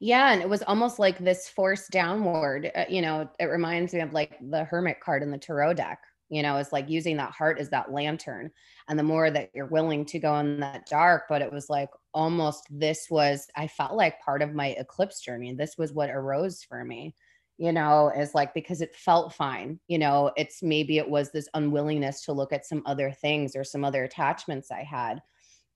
Yeah 0.00 0.32
and 0.32 0.42
it 0.42 0.48
was 0.48 0.62
almost 0.62 0.98
like 0.98 1.18
this 1.18 1.48
force 1.48 1.88
downward 1.88 2.70
uh, 2.74 2.84
you 2.88 3.02
know 3.02 3.28
it 3.38 3.44
reminds 3.44 3.94
me 3.94 4.00
of 4.00 4.12
like 4.12 4.36
the 4.50 4.64
hermit 4.64 5.00
card 5.00 5.22
in 5.22 5.30
the 5.30 5.38
tarot 5.38 5.74
deck 5.74 6.00
you 6.28 6.42
know 6.42 6.56
it's 6.56 6.72
like 6.72 6.88
using 6.88 7.16
that 7.18 7.30
heart 7.30 7.58
as 7.58 7.68
that 7.70 7.92
lantern 7.92 8.50
and 8.88 8.98
the 8.98 9.02
more 9.02 9.30
that 9.30 9.50
you're 9.54 9.66
willing 9.66 10.04
to 10.06 10.18
go 10.18 10.38
in 10.38 10.60
that 10.60 10.86
dark 10.86 11.24
but 11.28 11.42
it 11.42 11.52
was 11.52 11.68
like 11.70 11.90
almost 12.14 12.66
this 12.70 13.06
was 13.10 13.46
i 13.56 13.66
felt 13.66 13.94
like 13.94 14.20
part 14.20 14.42
of 14.42 14.54
my 14.54 14.68
eclipse 14.78 15.20
journey 15.20 15.54
this 15.54 15.76
was 15.78 15.92
what 15.92 16.10
arose 16.10 16.64
for 16.64 16.84
me 16.84 17.14
you 17.58 17.72
know, 17.72 18.10
is 18.16 18.34
like 18.34 18.54
because 18.54 18.80
it 18.80 18.94
felt 18.94 19.34
fine. 19.34 19.78
You 19.88 19.98
know, 19.98 20.32
it's 20.36 20.62
maybe 20.62 20.98
it 20.98 21.08
was 21.08 21.30
this 21.30 21.48
unwillingness 21.54 22.24
to 22.24 22.32
look 22.32 22.52
at 22.52 22.66
some 22.66 22.82
other 22.86 23.10
things 23.12 23.54
or 23.54 23.64
some 23.64 23.84
other 23.84 24.04
attachments 24.04 24.70
I 24.70 24.82
had. 24.82 25.22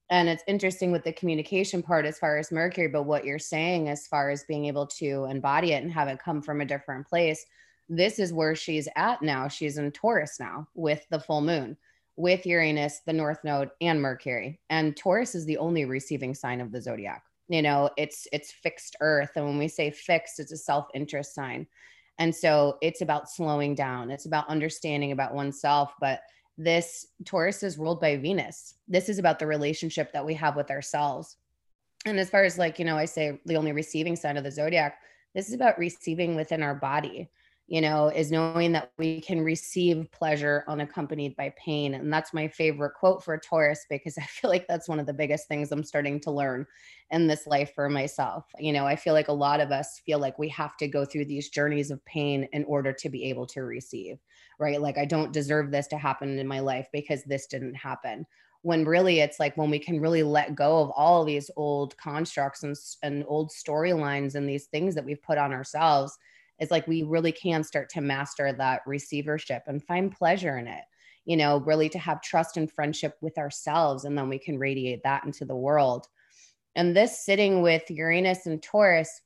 And 0.08 0.28
it's 0.28 0.44
interesting 0.46 0.92
with 0.92 1.04
the 1.04 1.12
communication 1.12 1.82
part 1.82 2.06
as 2.06 2.18
far 2.18 2.38
as 2.38 2.52
Mercury, 2.52 2.88
but 2.88 3.04
what 3.04 3.24
you're 3.24 3.38
saying 3.38 3.88
as 3.88 4.06
far 4.06 4.30
as 4.30 4.44
being 4.44 4.66
able 4.66 4.86
to 4.98 5.24
embody 5.24 5.72
it 5.72 5.82
and 5.82 5.92
have 5.92 6.08
it 6.08 6.20
come 6.20 6.42
from 6.42 6.60
a 6.60 6.66
different 6.66 7.06
place, 7.06 7.44
this 7.88 8.18
is 8.18 8.32
where 8.32 8.54
she's 8.54 8.88
at 8.96 9.20
now. 9.22 9.48
She's 9.48 9.78
in 9.78 9.90
Taurus 9.92 10.38
now 10.38 10.68
with 10.74 11.04
the 11.10 11.20
full 11.20 11.40
moon, 11.40 11.76
with 12.16 12.46
Uranus, 12.46 13.00
the 13.04 13.12
North 13.12 13.42
Node, 13.44 13.70
and 13.80 14.00
Mercury. 14.00 14.60
And 14.70 14.96
Taurus 14.96 15.34
is 15.34 15.44
the 15.44 15.58
only 15.58 15.84
receiving 15.84 16.34
sign 16.34 16.60
of 16.60 16.70
the 16.70 16.80
zodiac 16.80 17.24
you 17.48 17.62
know 17.62 17.90
it's 17.96 18.26
it's 18.32 18.52
fixed 18.52 18.96
earth 19.00 19.30
and 19.36 19.46
when 19.46 19.58
we 19.58 19.68
say 19.68 19.90
fixed 19.90 20.40
it's 20.40 20.52
a 20.52 20.56
self-interest 20.56 21.34
sign. 21.34 21.66
And 22.18 22.34
so 22.34 22.78
it's 22.80 23.02
about 23.02 23.28
slowing 23.28 23.74
down 23.74 24.10
it's 24.10 24.26
about 24.26 24.48
understanding 24.48 25.12
about 25.12 25.34
oneself 25.34 25.92
but 26.00 26.20
this 26.58 27.08
taurus 27.26 27.62
is 27.62 27.76
ruled 27.76 28.00
by 28.00 28.16
venus. 28.16 28.74
This 28.88 29.10
is 29.10 29.18
about 29.18 29.38
the 29.38 29.46
relationship 29.46 30.12
that 30.12 30.24
we 30.24 30.32
have 30.34 30.56
with 30.56 30.70
ourselves. 30.70 31.36
And 32.06 32.18
as 32.18 32.30
far 32.30 32.44
as 32.44 32.56
like 32.58 32.78
you 32.78 32.84
know 32.84 32.96
i 32.96 33.04
say 33.04 33.40
the 33.46 33.56
only 33.56 33.72
receiving 33.72 34.16
sign 34.16 34.36
of 34.36 34.44
the 34.44 34.50
zodiac 34.50 34.98
this 35.34 35.48
is 35.48 35.54
about 35.54 35.78
receiving 35.78 36.34
within 36.34 36.62
our 36.62 36.74
body 36.74 37.28
you 37.68 37.80
know, 37.80 38.08
is 38.08 38.30
knowing 38.30 38.70
that 38.72 38.92
we 38.96 39.20
can 39.20 39.42
receive 39.42 40.10
pleasure 40.12 40.64
unaccompanied 40.68 41.34
by 41.34 41.52
pain. 41.58 41.94
And 41.94 42.12
that's 42.12 42.32
my 42.32 42.46
favorite 42.46 42.94
quote 42.94 43.24
for 43.24 43.36
Taurus 43.38 43.86
because 43.90 44.16
I 44.18 44.22
feel 44.22 44.50
like 44.50 44.66
that's 44.68 44.88
one 44.88 45.00
of 45.00 45.06
the 45.06 45.12
biggest 45.12 45.48
things 45.48 45.72
I'm 45.72 45.82
starting 45.82 46.20
to 46.20 46.30
learn 46.30 46.66
in 47.10 47.26
this 47.26 47.46
life 47.46 47.72
for 47.74 47.88
myself. 47.88 48.44
You 48.58 48.72
know, 48.72 48.86
I 48.86 48.94
feel 48.94 49.14
like 49.14 49.28
a 49.28 49.32
lot 49.32 49.60
of 49.60 49.72
us 49.72 50.00
feel 50.06 50.20
like 50.20 50.38
we 50.38 50.48
have 50.50 50.76
to 50.76 50.86
go 50.86 51.04
through 51.04 51.24
these 51.24 51.48
journeys 51.48 51.90
of 51.90 52.04
pain 52.04 52.48
in 52.52 52.64
order 52.64 52.92
to 52.92 53.08
be 53.08 53.24
able 53.24 53.46
to 53.48 53.62
receive, 53.62 54.18
right? 54.60 54.80
Like, 54.80 54.96
I 54.96 55.04
don't 55.04 55.32
deserve 55.32 55.72
this 55.72 55.88
to 55.88 55.98
happen 55.98 56.38
in 56.38 56.46
my 56.46 56.60
life 56.60 56.86
because 56.92 57.24
this 57.24 57.46
didn't 57.48 57.74
happen. 57.74 58.26
When 58.62 58.84
really 58.84 59.20
it's 59.20 59.40
like 59.40 59.56
when 59.56 59.70
we 59.70 59.78
can 59.78 60.00
really 60.00 60.22
let 60.22 60.54
go 60.54 60.80
of 60.80 60.90
all 60.90 61.24
these 61.24 61.50
old 61.56 61.96
constructs 61.98 62.62
and, 62.62 62.76
and 63.02 63.24
old 63.26 63.50
storylines 63.50 64.36
and 64.36 64.48
these 64.48 64.66
things 64.66 64.94
that 64.94 65.04
we've 65.04 65.22
put 65.22 65.38
on 65.38 65.52
ourselves 65.52 66.16
it's 66.58 66.70
like 66.70 66.86
we 66.86 67.02
really 67.02 67.32
can 67.32 67.62
start 67.62 67.88
to 67.90 68.00
master 68.00 68.52
that 68.52 68.82
receivership 68.86 69.62
and 69.66 69.84
find 69.84 70.16
pleasure 70.16 70.58
in 70.58 70.66
it 70.66 70.84
you 71.26 71.36
know 71.36 71.58
really 71.60 71.90
to 71.90 71.98
have 71.98 72.22
trust 72.22 72.56
and 72.56 72.72
friendship 72.72 73.16
with 73.20 73.36
ourselves 73.36 74.04
and 74.04 74.16
then 74.16 74.30
we 74.30 74.38
can 74.38 74.58
radiate 74.58 75.02
that 75.02 75.24
into 75.24 75.44
the 75.44 75.56
world. 75.56 76.06
And 76.74 76.94
this 76.94 77.24
sitting 77.24 77.62
with 77.62 77.90
uranus 77.90 78.46
and 78.46 78.62
taurus 78.62 79.20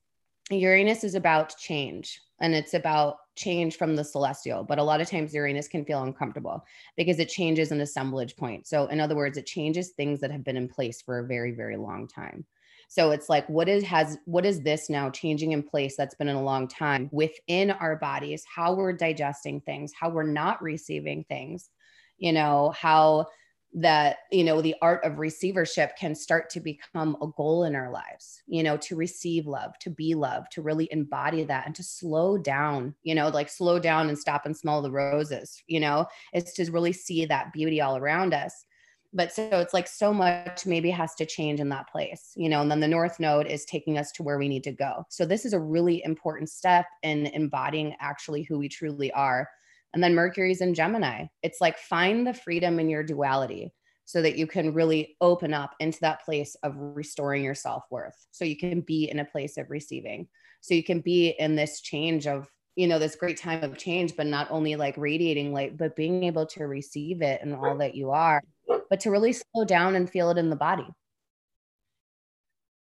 uranus 0.50 1.04
is 1.04 1.14
about 1.14 1.56
change 1.58 2.20
and 2.40 2.54
it's 2.54 2.74
about 2.74 3.16
change 3.36 3.76
from 3.76 3.94
the 3.94 4.02
celestial 4.02 4.64
but 4.64 4.78
a 4.78 4.82
lot 4.82 5.00
of 5.00 5.08
times 5.08 5.32
uranus 5.32 5.68
can 5.68 5.84
feel 5.84 6.02
uncomfortable 6.02 6.64
because 6.96 7.20
it 7.20 7.28
changes 7.28 7.70
an 7.70 7.80
assemblage 7.80 8.36
point. 8.36 8.66
So 8.66 8.86
in 8.86 8.98
other 8.98 9.14
words 9.14 9.38
it 9.38 9.46
changes 9.46 9.90
things 9.90 10.20
that 10.20 10.32
have 10.32 10.42
been 10.42 10.56
in 10.56 10.68
place 10.68 11.02
for 11.02 11.20
a 11.20 11.26
very 11.26 11.52
very 11.52 11.76
long 11.76 12.08
time 12.08 12.44
so 12.90 13.12
it's 13.12 13.28
like, 13.28 13.48
what 13.48 13.68
is 13.68 13.84
has 13.84 14.18
what 14.24 14.44
is 14.44 14.62
this 14.62 14.90
now 14.90 15.10
changing 15.10 15.52
in 15.52 15.62
place 15.62 15.94
that's 15.96 16.16
been 16.16 16.28
in 16.28 16.34
a 16.34 16.42
long 16.42 16.66
time 16.66 17.08
within 17.12 17.70
our 17.70 17.94
bodies, 17.94 18.44
how 18.52 18.74
we're 18.74 18.92
digesting 18.92 19.60
things, 19.60 19.92
how 19.98 20.10
we're 20.10 20.24
not 20.24 20.60
receiving 20.60 21.22
things, 21.28 21.70
you 22.18 22.32
know, 22.32 22.74
how 22.76 23.28
that 23.74 24.16
you 24.32 24.42
know 24.42 24.60
the 24.60 24.74
art 24.82 25.04
of 25.04 25.20
receivership 25.20 25.96
can 25.96 26.16
start 26.16 26.50
to 26.50 26.58
become 26.58 27.16
a 27.22 27.28
goal 27.36 27.62
in 27.62 27.76
our 27.76 27.88
lives 27.88 28.42
you 28.48 28.64
know 28.64 28.76
to 28.76 28.96
receive 28.96 29.46
love 29.46 29.78
to 29.78 29.90
be 29.90 30.12
loved 30.12 30.50
to 30.50 30.60
really 30.60 30.88
embody 30.90 31.44
that 31.44 31.66
and 31.66 31.76
to 31.76 31.84
slow 31.84 32.36
down 32.36 32.92
you 33.04 33.14
know 33.14 33.28
like 33.28 33.48
slow 33.48 33.78
down 33.78 34.08
and 34.08 34.18
stop 34.18 34.44
and 34.44 34.56
smell 34.56 34.82
the 34.82 34.90
roses 34.90 35.62
you 35.68 35.78
know? 35.78 36.04
It's 36.32 36.52
to 36.54 36.68
really 36.72 36.92
see 36.92 37.26
that 37.26 37.52
beauty 37.52 37.80
all 37.80 37.96
around 37.96 38.34
us 38.34 38.64
but 39.12 39.32
so 39.32 39.48
it's 39.52 39.74
like 39.74 39.88
so 39.88 40.12
much 40.12 40.66
maybe 40.66 40.90
has 40.90 41.14
to 41.16 41.26
change 41.26 41.58
in 41.58 41.68
that 41.68 41.90
place 41.90 42.30
you 42.36 42.48
know 42.48 42.60
and 42.60 42.70
then 42.70 42.80
the 42.80 42.88
north 42.88 43.18
node 43.18 43.46
is 43.46 43.64
taking 43.64 43.98
us 43.98 44.12
to 44.12 44.22
where 44.22 44.38
we 44.38 44.48
need 44.48 44.64
to 44.64 44.72
go. 44.72 45.04
So 45.08 45.24
this 45.24 45.44
is 45.44 45.52
a 45.52 45.60
really 45.60 46.02
important 46.04 46.48
step 46.48 46.86
in 47.02 47.26
embodying 47.26 47.94
actually 48.00 48.42
who 48.42 48.58
we 48.58 48.68
truly 48.68 49.12
are. 49.12 49.48
And 49.92 50.02
then 50.02 50.14
mercury's 50.14 50.60
in 50.60 50.74
gemini. 50.74 51.26
It's 51.42 51.60
like 51.60 51.78
find 51.78 52.26
the 52.26 52.34
freedom 52.34 52.78
in 52.78 52.88
your 52.88 53.02
duality 53.02 53.72
so 54.04 54.22
that 54.22 54.36
you 54.36 54.46
can 54.46 54.74
really 54.74 55.16
open 55.20 55.54
up 55.54 55.74
into 55.80 56.00
that 56.00 56.24
place 56.24 56.56
of 56.62 56.74
restoring 56.76 57.44
your 57.44 57.54
self-worth. 57.54 58.26
So 58.32 58.44
you 58.44 58.56
can 58.56 58.80
be 58.80 59.08
in 59.10 59.20
a 59.20 59.24
place 59.24 59.56
of 59.56 59.70
receiving. 59.70 60.28
So 60.60 60.74
you 60.74 60.82
can 60.82 61.00
be 61.00 61.30
in 61.38 61.54
this 61.54 61.80
change 61.80 62.26
of 62.26 62.48
you 62.80 62.88
know 62.88 62.98
this 62.98 63.14
great 63.14 63.36
time 63.36 63.62
of 63.62 63.76
change 63.76 64.16
but 64.16 64.26
not 64.26 64.50
only 64.50 64.74
like 64.74 64.96
radiating 64.96 65.52
light 65.52 65.76
but 65.76 65.94
being 65.94 66.24
able 66.24 66.46
to 66.46 66.64
receive 66.64 67.20
it 67.20 67.40
and 67.42 67.54
all 67.54 67.76
that 67.76 67.94
you 67.94 68.10
are 68.10 68.42
but 68.88 69.00
to 69.00 69.10
really 69.10 69.32
slow 69.32 69.64
down 69.64 69.94
and 69.94 70.10
feel 70.10 70.30
it 70.30 70.38
in 70.38 70.50
the 70.50 70.56
body. 70.56 70.86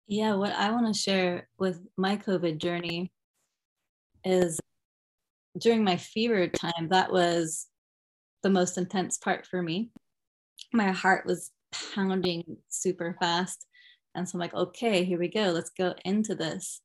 Yeah, 0.06 0.34
what 0.34 0.52
I 0.52 0.70
want 0.70 0.86
to 0.86 0.98
share 0.98 1.48
with 1.58 1.86
my 1.96 2.16
COVID 2.16 2.56
journey 2.56 3.12
is 4.24 4.58
during 5.58 5.84
my 5.84 5.98
fever 5.98 6.48
time, 6.48 6.88
that 6.88 7.12
was 7.12 7.66
the 8.42 8.50
most 8.50 8.78
intense 8.78 9.18
part 9.18 9.46
for 9.46 9.62
me. 9.62 9.90
My 10.72 10.92
heart 10.92 11.26
was 11.26 11.50
pounding 11.94 12.56
super 12.68 13.16
fast. 13.20 13.66
And 14.14 14.26
so 14.26 14.36
I'm 14.36 14.40
like, 14.40 14.54
okay, 14.54 15.04
here 15.04 15.18
we 15.18 15.28
go. 15.28 15.50
Let's 15.50 15.70
go 15.70 15.94
into 16.04 16.34
this. 16.34 16.80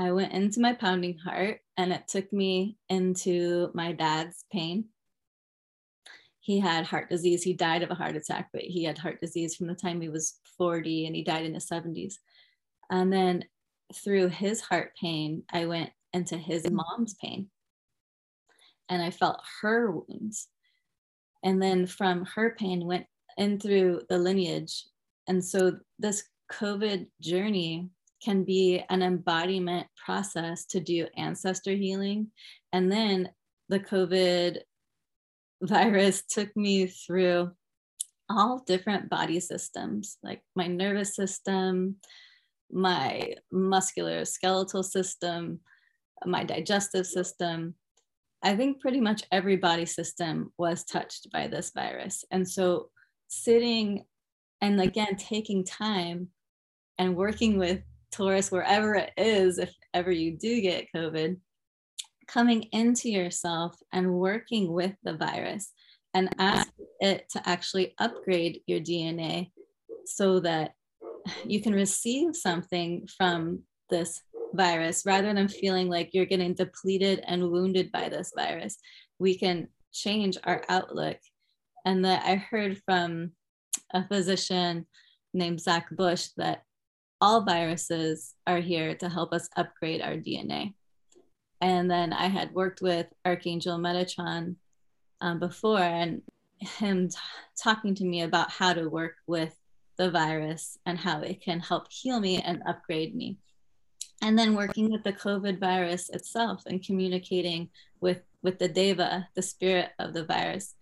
I 0.00 0.12
went 0.12 0.32
into 0.32 0.60
my 0.60 0.72
pounding 0.72 1.18
heart 1.18 1.60
and 1.76 1.92
it 1.92 2.08
took 2.08 2.32
me 2.32 2.78
into 2.88 3.70
my 3.74 3.92
dad's 3.92 4.44
pain 4.50 4.86
he 6.40 6.58
had 6.58 6.86
heart 6.86 7.10
disease. 7.10 7.42
He 7.42 7.52
died 7.52 7.82
of 7.82 7.90
a 7.90 7.94
heart 7.94 8.16
attack, 8.16 8.48
but 8.52 8.62
he 8.62 8.82
had 8.82 8.98
heart 8.98 9.20
disease 9.20 9.54
from 9.54 9.66
the 9.66 9.74
time 9.74 10.00
he 10.00 10.08
was 10.08 10.40
40 10.56 11.06
and 11.06 11.14
he 11.14 11.22
died 11.22 11.44
in 11.44 11.54
his 11.54 11.68
70s. 11.68 12.14
And 12.90 13.12
then 13.12 13.44
through 13.94 14.28
his 14.28 14.60
heart 14.60 14.92
pain, 15.00 15.44
I 15.52 15.66
went 15.66 15.90
into 16.12 16.36
his 16.36 16.68
mom's 16.68 17.14
pain 17.14 17.50
and 18.88 19.02
I 19.02 19.10
felt 19.10 19.42
her 19.60 19.92
wounds. 19.92 20.48
And 21.44 21.62
then 21.62 21.86
from 21.86 22.24
her 22.34 22.56
pain, 22.58 22.84
went 22.84 23.06
in 23.36 23.60
through 23.60 24.02
the 24.08 24.18
lineage. 24.18 24.86
And 25.28 25.44
so 25.44 25.78
this 25.98 26.24
COVID 26.50 27.06
journey 27.20 27.90
can 28.22 28.44
be 28.44 28.82
an 28.90 29.02
embodiment 29.02 29.86
process 30.04 30.64
to 30.66 30.80
do 30.80 31.06
ancestor 31.16 31.72
healing. 31.72 32.28
And 32.72 32.90
then 32.90 33.30
the 33.68 33.80
COVID 33.80 34.58
virus 35.62 36.22
took 36.30 36.54
me 36.56 36.86
through 36.86 37.50
all 38.28 38.62
different 38.66 39.10
body 39.10 39.40
systems, 39.40 40.18
like 40.22 40.42
my 40.54 40.66
nervous 40.66 41.16
system, 41.16 41.96
my 42.70 43.34
muscular 43.50 44.24
skeletal 44.24 44.82
system, 44.82 45.60
my 46.24 46.44
digestive 46.44 47.06
system. 47.06 47.74
I 48.42 48.56
think 48.56 48.80
pretty 48.80 49.00
much 49.00 49.24
every 49.32 49.56
body 49.56 49.86
system 49.86 50.52
was 50.56 50.84
touched 50.84 51.30
by 51.32 51.48
this 51.48 51.72
virus. 51.74 52.24
And 52.30 52.48
so 52.48 52.90
sitting 53.28 54.04
and 54.60 54.80
again 54.80 55.16
taking 55.16 55.64
time 55.64 56.28
and 56.98 57.16
working 57.16 57.58
with 57.58 57.80
Taurus 58.12 58.50
wherever 58.50 58.94
it 58.94 59.12
is, 59.16 59.58
if 59.58 59.74
ever 59.94 60.10
you 60.10 60.36
do 60.36 60.60
get 60.60 60.88
COVID, 60.94 61.36
coming 62.26 62.62
into 62.72 63.10
yourself 63.10 63.76
and 63.92 64.14
working 64.14 64.72
with 64.72 64.94
the 65.02 65.16
virus 65.16 65.72
and 66.14 66.28
ask 66.38 66.70
it 67.00 67.28
to 67.30 67.48
actually 67.48 67.94
upgrade 67.98 68.60
your 68.66 68.80
DNA 68.80 69.50
so 70.06 70.40
that 70.40 70.72
you 71.44 71.60
can 71.60 71.74
receive 71.74 72.34
something 72.34 73.06
from 73.16 73.60
this 73.90 74.22
virus 74.54 75.04
rather 75.06 75.32
than 75.32 75.48
feeling 75.48 75.88
like 75.88 76.10
you're 76.12 76.24
getting 76.24 76.54
depleted 76.54 77.22
and 77.26 77.50
wounded 77.50 77.92
by 77.92 78.08
this 78.08 78.32
virus. 78.36 78.76
We 79.18 79.38
can 79.38 79.68
change 79.92 80.38
our 80.44 80.64
outlook. 80.68 81.18
And 81.84 82.04
that 82.04 82.24
I 82.24 82.36
heard 82.36 82.80
from 82.84 83.32
a 83.92 84.06
physician 84.06 84.86
named 85.32 85.60
Zach 85.60 85.88
Bush 85.90 86.28
that 86.36 86.62
all 87.20 87.42
viruses 87.42 88.34
are 88.46 88.60
here 88.60 88.94
to 88.96 89.08
help 89.08 89.32
us 89.32 89.48
upgrade 89.56 90.00
our 90.00 90.14
DNA. 90.14 90.74
And 91.60 91.90
then 91.90 92.12
I 92.12 92.28
had 92.28 92.54
worked 92.54 92.80
with 92.80 93.06
Archangel 93.26 93.78
Metatron 93.78 94.56
um, 95.20 95.38
before, 95.38 95.80
and 95.80 96.22
him 96.58 97.08
t- 97.08 97.16
talking 97.62 97.94
to 97.96 98.04
me 98.04 98.22
about 98.22 98.50
how 98.50 98.72
to 98.72 98.88
work 98.88 99.16
with 99.26 99.54
the 99.98 100.10
virus 100.10 100.78
and 100.86 100.98
how 100.98 101.20
it 101.20 101.42
can 101.42 101.60
help 101.60 101.88
heal 101.90 102.18
me 102.20 102.40
and 102.40 102.62
upgrade 102.66 103.14
me. 103.14 103.36
And 104.22 104.38
then 104.38 104.54
working 104.54 104.90
with 104.90 105.02
the 105.02 105.12
COVID 105.12 105.60
virus 105.60 106.08
itself 106.08 106.62
and 106.66 106.84
communicating 106.84 107.68
with, 108.00 108.22
with 108.42 108.58
the 108.58 108.68
Deva, 108.68 109.28
the 109.34 109.42
spirit 109.42 109.90
of 109.98 110.14
the 110.14 110.24
virus, 110.24 110.74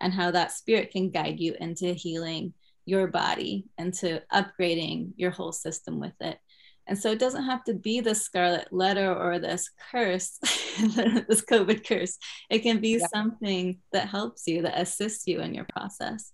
and 0.00 0.12
how 0.12 0.30
that 0.30 0.52
spirit 0.52 0.90
can 0.90 1.10
guide 1.10 1.40
you 1.40 1.54
into 1.58 1.94
healing 1.94 2.52
your 2.86 3.08
body 3.08 3.66
and 3.76 3.92
to 3.92 4.22
upgrading 4.32 5.12
your 5.16 5.30
whole 5.30 5.52
system 5.52 6.00
with 6.00 6.14
it. 6.20 6.38
And 6.86 6.96
so 6.96 7.10
it 7.10 7.18
doesn't 7.18 7.44
have 7.44 7.64
to 7.64 7.74
be 7.74 8.00
the 8.00 8.14
scarlet 8.14 8.68
letter 8.72 9.12
or 9.12 9.40
this 9.40 9.68
curse, 9.90 10.38
this 10.40 11.42
COVID 11.42 11.86
curse. 11.86 12.16
It 12.48 12.60
can 12.60 12.80
be 12.80 12.98
yeah. 12.98 13.06
something 13.12 13.78
that 13.92 14.08
helps 14.08 14.46
you, 14.46 14.62
that 14.62 14.80
assists 14.80 15.26
you 15.26 15.40
in 15.40 15.52
your 15.52 15.66
process. 15.76 16.32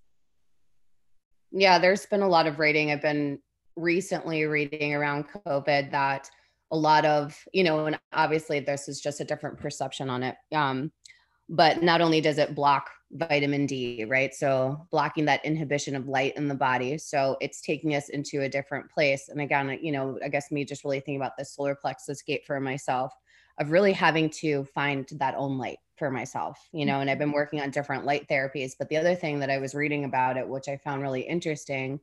Yeah, 1.50 1.78
there's 1.78 2.04
been 2.06 2.22
a 2.22 2.28
lot 2.28 2.46
of 2.46 2.58
reading. 2.58 2.90
I've 2.90 3.02
been 3.02 3.38
recently 3.76 4.44
reading 4.44 4.94
around 4.94 5.24
COVID 5.46 5.90
that 5.92 6.28
a 6.70 6.76
lot 6.76 7.06
of, 7.06 7.34
you 7.52 7.64
know, 7.64 7.86
and 7.86 7.98
obviously 8.12 8.60
this 8.60 8.88
is 8.88 9.00
just 9.00 9.20
a 9.20 9.24
different 9.24 9.58
perception 9.58 10.10
on 10.10 10.22
it. 10.22 10.36
Um, 10.54 10.92
but 11.48 11.82
not 11.82 12.00
only 12.00 12.20
does 12.20 12.38
it 12.38 12.54
block 12.54 12.90
vitamin 13.12 13.66
D, 13.66 14.04
right? 14.04 14.34
So 14.34 14.86
blocking 14.90 15.24
that 15.26 15.44
inhibition 15.44 15.94
of 15.94 16.08
light 16.08 16.36
in 16.36 16.48
the 16.48 16.54
body. 16.54 16.96
So 16.98 17.36
it's 17.40 17.60
taking 17.60 17.94
us 17.94 18.08
into 18.08 18.42
a 18.42 18.48
different 18.48 18.90
place. 18.90 19.28
And 19.28 19.40
again, 19.40 19.78
you 19.82 19.92
know, 19.92 20.18
I 20.24 20.28
guess 20.28 20.50
me 20.50 20.64
just 20.64 20.84
really 20.84 21.00
thinking 21.00 21.16
about 21.16 21.36
the 21.36 21.44
solar 21.44 21.74
plexus 21.74 22.22
gate 22.22 22.46
for 22.46 22.58
myself 22.58 23.12
of 23.58 23.70
really 23.70 23.92
having 23.92 24.30
to 24.30 24.64
find 24.64 25.06
that 25.12 25.34
own 25.36 25.58
light 25.58 25.78
for 25.96 26.10
myself, 26.10 26.68
you 26.72 26.86
know, 26.86 27.00
and 27.00 27.10
I've 27.10 27.18
been 27.18 27.32
working 27.32 27.60
on 27.60 27.70
different 27.70 28.06
light 28.06 28.26
therapies. 28.28 28.72
But 28.78 28.88
the 28.88 28.96
other 28.96 29.14
thing 29.14 29.38
that 29.40 29.50
I 29.50 29.58
was 29.58 29.74
reading 29.74 30.04
about 30.04 30.38
it, 30.38 30.48
which 30.48 30.68
I 30.68 30.78
found 30.78 31.02
really 31.02 31.20
interesting, 31.20 32.00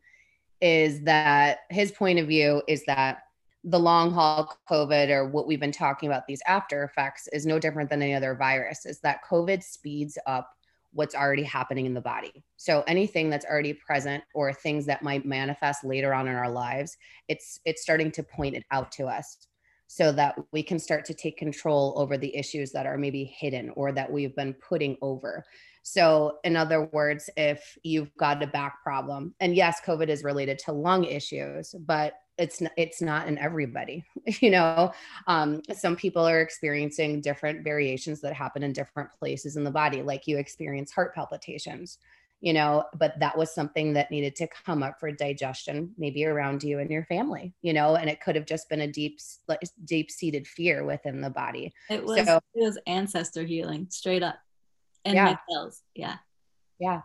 is 0.62 1.02
that 1.04 1.60
his 1.69 1.91
point 1.91 2.19
of 2.19 2.28
view 2.28 2.62
is 2.67 2.86
that 2.86 3.24
the 3.63 3.80
long 3.80 4.12
haul 4.12 4.56
COVID 4.69 5.10
or 5.10 5.28
what 5.28 5.48
we've 5.48 5.60
been 5.60 5.72
talking 5.72 6.08
about, 6.08 6.28
these 6.28 6.41
after 6.48 6.84
effects, 6.84 7.28
is 7.34 7.45
no 7.45 7.58
different 7.60 7.89
than 7.89 8.02
any 8.02 8.13
other 8.13 8.36
virus, 8.36 8.86
is 8.86 9.00
that 9.02 9.26
COVID 9.30 9.63
speeds 9.63 10.17
up 10.28 10.52
what's 10.91 11.15
already 11.15 11.43
happening 11.43 11.86
in 11.86 11.93
the 11.93 12.02
body. 12.02 12.43
So 12.58 12.84
anything 12.88 13.30
that's 13.30 13.45
already 13.45 13.73
present 13.73 14.23
or 14.34 14.54
things 14.54 14.86
that 14.88 15.04
might 15.04 15.25
manifest 15.25 15.84
later 15.84 16.13
on 16.13 16.28
in 16.28 16.36
our 16.36 16.49
lives, 16.49 16.97
it's 17.28 17.60
it's 17.65 17.82
starting 17.82 18.12
to 18.12 18.23
point 18.23 18.56
it 18.56 18.63
out 18.71 18.91
to 18.93 19.06
us 19.06 19.47
so 19.88 20.12
that 20.12 20.38
we 20.52 20.62
can 20.62 20.78
start 20.78 21.04
to 21.04 21.15
take 21.15 21.36
control 21.36 21.95
over 21.97 22.15
the 22.15 22.36
issues 22.36 22.71
that 22.71 22.86
are 22.86 22.97
maybe 22.97 23.23
hidden 23.23 23.71
or 23.71 23.91
that 23.91 24.12
we've 24.12 24.36
been 24.36 24.54
putting 24.54 24.95
over. 25.02 25.43
So, 25.91 26.38
in 26.43 26.56
other 26.56 26.86
words, 26.86 27.32
if 27.36 27.75
you've 27.82 28.15
got 28.15 28.43
a 28.43 28.47
back 28.47 28.84
problem, 28.84 29.34
and 29.39 29.56
yes, 29.56 29.82
COVID 29.84 30.08
is 30.08 30.23
related 30.23 30.60
to 30.60 30.71
lung 30.71 31.04
issues, 31.04 31.73
but 31.80 32.13
it's 32.38 32.62
it's 32.78 33.02
not 33.02 33.28
in 33.28 33.39
everybody 33.39 34.06
you 34.39 34.52
know? 34.52 34.93
Um, 35.25 35.63
some 35.73 35.95
people 35.95 36.28
are 36.28 36.41
experiencing 36.41 37.21
different 37.21 37.63
variations 37.63 38.21
that 38.21 38.34
happen 38.34 38.62
in 38.62 38.71
different 38.71 39.10
places 39.17 39.58
in 39.58 39.63
the 39.63 39.71
body 39.71 40.04
like 40.04 40.28
you 40.28 40.38
experience 40.38 40.91
heart 40.91 41.15
palpitations 41.15 41.97
you 42.41 42.54
know? 42.54 42.86
But 42.97 43.19
that 43.19 43.38
was 43.38 43.54
something 43.54 43.91
that 43.93 44.12
needed 44.12 44.36
to 44.38 44.47
come 44.63 44.84
up 44.84 44.99
for 44.99 45.12
digestion 45.12 45.91
maybe 45.97 46.23
around 46.23 46.63
you 46.63 46.78
and 46.78 46.91
your 46.91 47.06
family 47.06 47.52
you 47.63 47.73
know? 47.73 47.95
And 47.95 48.12
it 48.12 48.21
could 48.21 48.36
have 48.36 48.45
just 48.45 48.69
been 48.69 48.82
a 48.82 48.88
deep 48.88 49.19
like 49.47 49.62
deep 49.86 50.12
seated 50.12 50.47
fear 50.47 50.86
within 50.86 51.19
the 51.19 51.32
body. 51.32 51.73
It 51.89 52.06
was 52.06 52.28
so, 52.28 52.39
it 52.54 52.63
was 52.63 52.78
ancestor 52.86 53.43
healing 53.43 53.88
straight 53.89 54.21
up 54.21 54.38
and 55.06 55.16
yeah. 55.16 55.36
yeah 55.96 56.18
yeah 56.80 57.02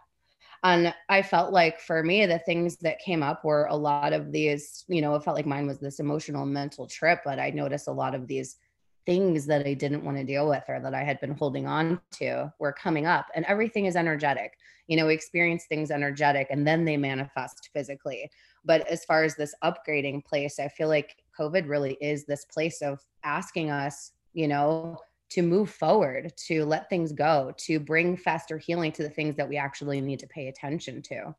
and 0.65 0.95
I 1.11 1.21
felt 1.21 1.53
like 1.53 1.79
for 1.79 2.03
me, 2.03 2.25
the 2.25 2.39
things 2.39 2.79
that 2.79 2.99
came 2.99 3.23
up 3.23 3.45
were 3.45 3.67
a 3.67 3.77
lot 3.77 4.15
of 4.15 4.33
these, 4.33 4.87
you 4.89 5.03
know, 5.03 5.15
it 5.15 5.23
felt 5.23 5.37
like 5.37 5.45
mine 5.45 5.67
was 5.67 5.79
this 5.79 6.01
emotional 6.01 6.47
mental 6.47 6.87
trip, 6.87 7.21
but 7.23 7.39
I 7.39 7.51
noticed 7.51 7.87
a 7.87 7.93
lot 7.93 8.15
of 8.15 8.27
these 8.27 8.57
things 9.05 9.45
that 9.45 9.67
I 9.67 9.75
didn't 9.75 10.05
want 10.05 10.17
to 10.17 10.25
deal 10.25 10.49
with 10.49 10.65
or 10.67 10.81
that 10.81 10.95
I 10.95 11.05
had 11.05 11.21
been 11.21 11.35
holding 11.35 11.67
on 11.67 12.01
to 12.13 12.51
were 12.59 12.73
coming 12.73 13.05
up. 13.05 13.27
And 13.35 13.45
everything 13.45 13.85
is 13.85 13.95
energetic. 13.95 14.55
You 14.87 14.97
know, 14.97 15.07
we 15.07 15.13
experience 15.13 15.67
things 15.69 15.91
energetic 15.91 16.47
and 16.49 16.67
then 16.67 16.87
they 16.87 16.97
manifest 16.97 17.69
physically. 17.75 18.31
But 18.65 18.89
as 18.89 19.05
far 19.05 19.23
as 19.23 19.37
this 19.37 19.55
upgrading 19.63 20.25
place, 20.25 20.59
I 20.59 20.69
feel 20.69 20.89
like 20.89 21.17
COVID 21.39 21.69
really 21.69 21.99
is 22.01 22.25
this 22.25 22.47
place 22.47 22.81
of 22.81 23.01
asking 23.23 23.71
us, 23.71 24.13
you 24.33 24.49
know, 24.49 24.99
to 25.31 25.43
move 25.43 25.71
forward, 25.71 26.33
to 26.47 26.65
let 26.65 26.89
things 26.89 27.13
go, 27.13 27.53
to 27.59 27.81
bring 27.81 28.17
faster 28.17 28.59
healing 28.59 28.93
to 28.93 29.03
the 29.03 29.11
things 29.11 29.37
that 29.37 29.49
we 29.49 29.57
actually 29.57 30.01
need 30.01 30.21
to 30.21 30.27
pay 30.27 30.49
attention 30.49 31.03
to. 31.03 31.35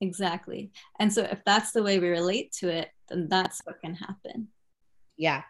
Exactly. 0.00 0.72
And 0.98 1.12
so 1.12 1.22
if 1.22 1.40
that's 1.44 1.72
the 1.72 1.82
way 1.82 1.98
we 1.98 2.08
relate 2.08 2.52
to 2.60 2.68
it, 2.68 2.88
then 3.08 3.28
that's 3.28 3.60
what 3.64 3.80
can 3.80 3.94
happen. 3.94 4.48
Yeah. 5.16 5.42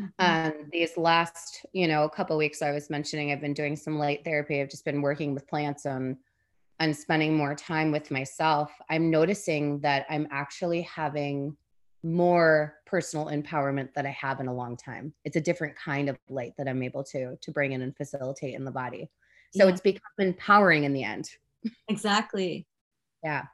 Mm-hmm. 0.00 0.48
Um, 0.58 0.68
these 0.72 0.96
last, 0.96 1.64
you 1.72 1.88
know, 1.88 2.04
a 2.04 2.10
couple 2.10 2.36
weeks 2.36 2.62
I 2.62 2.72
was 2.72 2.90
mentioning 2.90 3.32
I've 3.32 3.40
been 3.40 3.54
doing 3.54 3.76
some 3.76 3.98
light 3.98 4.24
therapy. 4.24 4.60
I've 4.60 4.68
just 4.68 4.84
been 4.84 5.02
working 5.02 5.34
with 5.34 5.46
plants 5.46 5.86
and 5.86 6.16
and 6.80 6.94
spending 6.94 7.36
more 7.36 7.54
time 7.54 7.92
with 7.92 8.10
myself. 8.10 8.72
I'm 8.90 9.08
noticing 9.08 9.78
that 9.80 10.06
I'm 10.10 10.26
actually 10.32 10.82
having 10.82 11.56
more 12.04 12.76
personal 12.84 13.26
empowerment 13.26 13.94
that 13.94 14.04
I 14.04 14.10
have 14.10 14.38
in 14.38 14.46
a 14.46 14.54
long 14.54 14.76
time. 14.76 15.14
It's 15.24 15.36
a 15.36 15.40
different 15.40 15.74
kind 15.74 16.08
of 16.08 16.16
light 16.28 16.52
that 16.58 16.68
I'm 16.68 16.82
able 16.82 17.02
to 17.04 17.36
to 17.36 17.50
bring 17.50 17.72
in 17.72 17.82
and 17.82 17.96
facilitate 17.96 18.54
in 18.54 18.64
the 18.64 18.70
body. 18.70 19.10
So 19.52 19.64
yeah. 19.64 19.70
it's 19.70 19.80
become 19.80 20.02
empowering 20.18 20.84
in 20.84 20.92
the 20.92 21.02
end. 21.02 21.30
Exactly. 21.88 22.66
Yeah. 23.24 23.44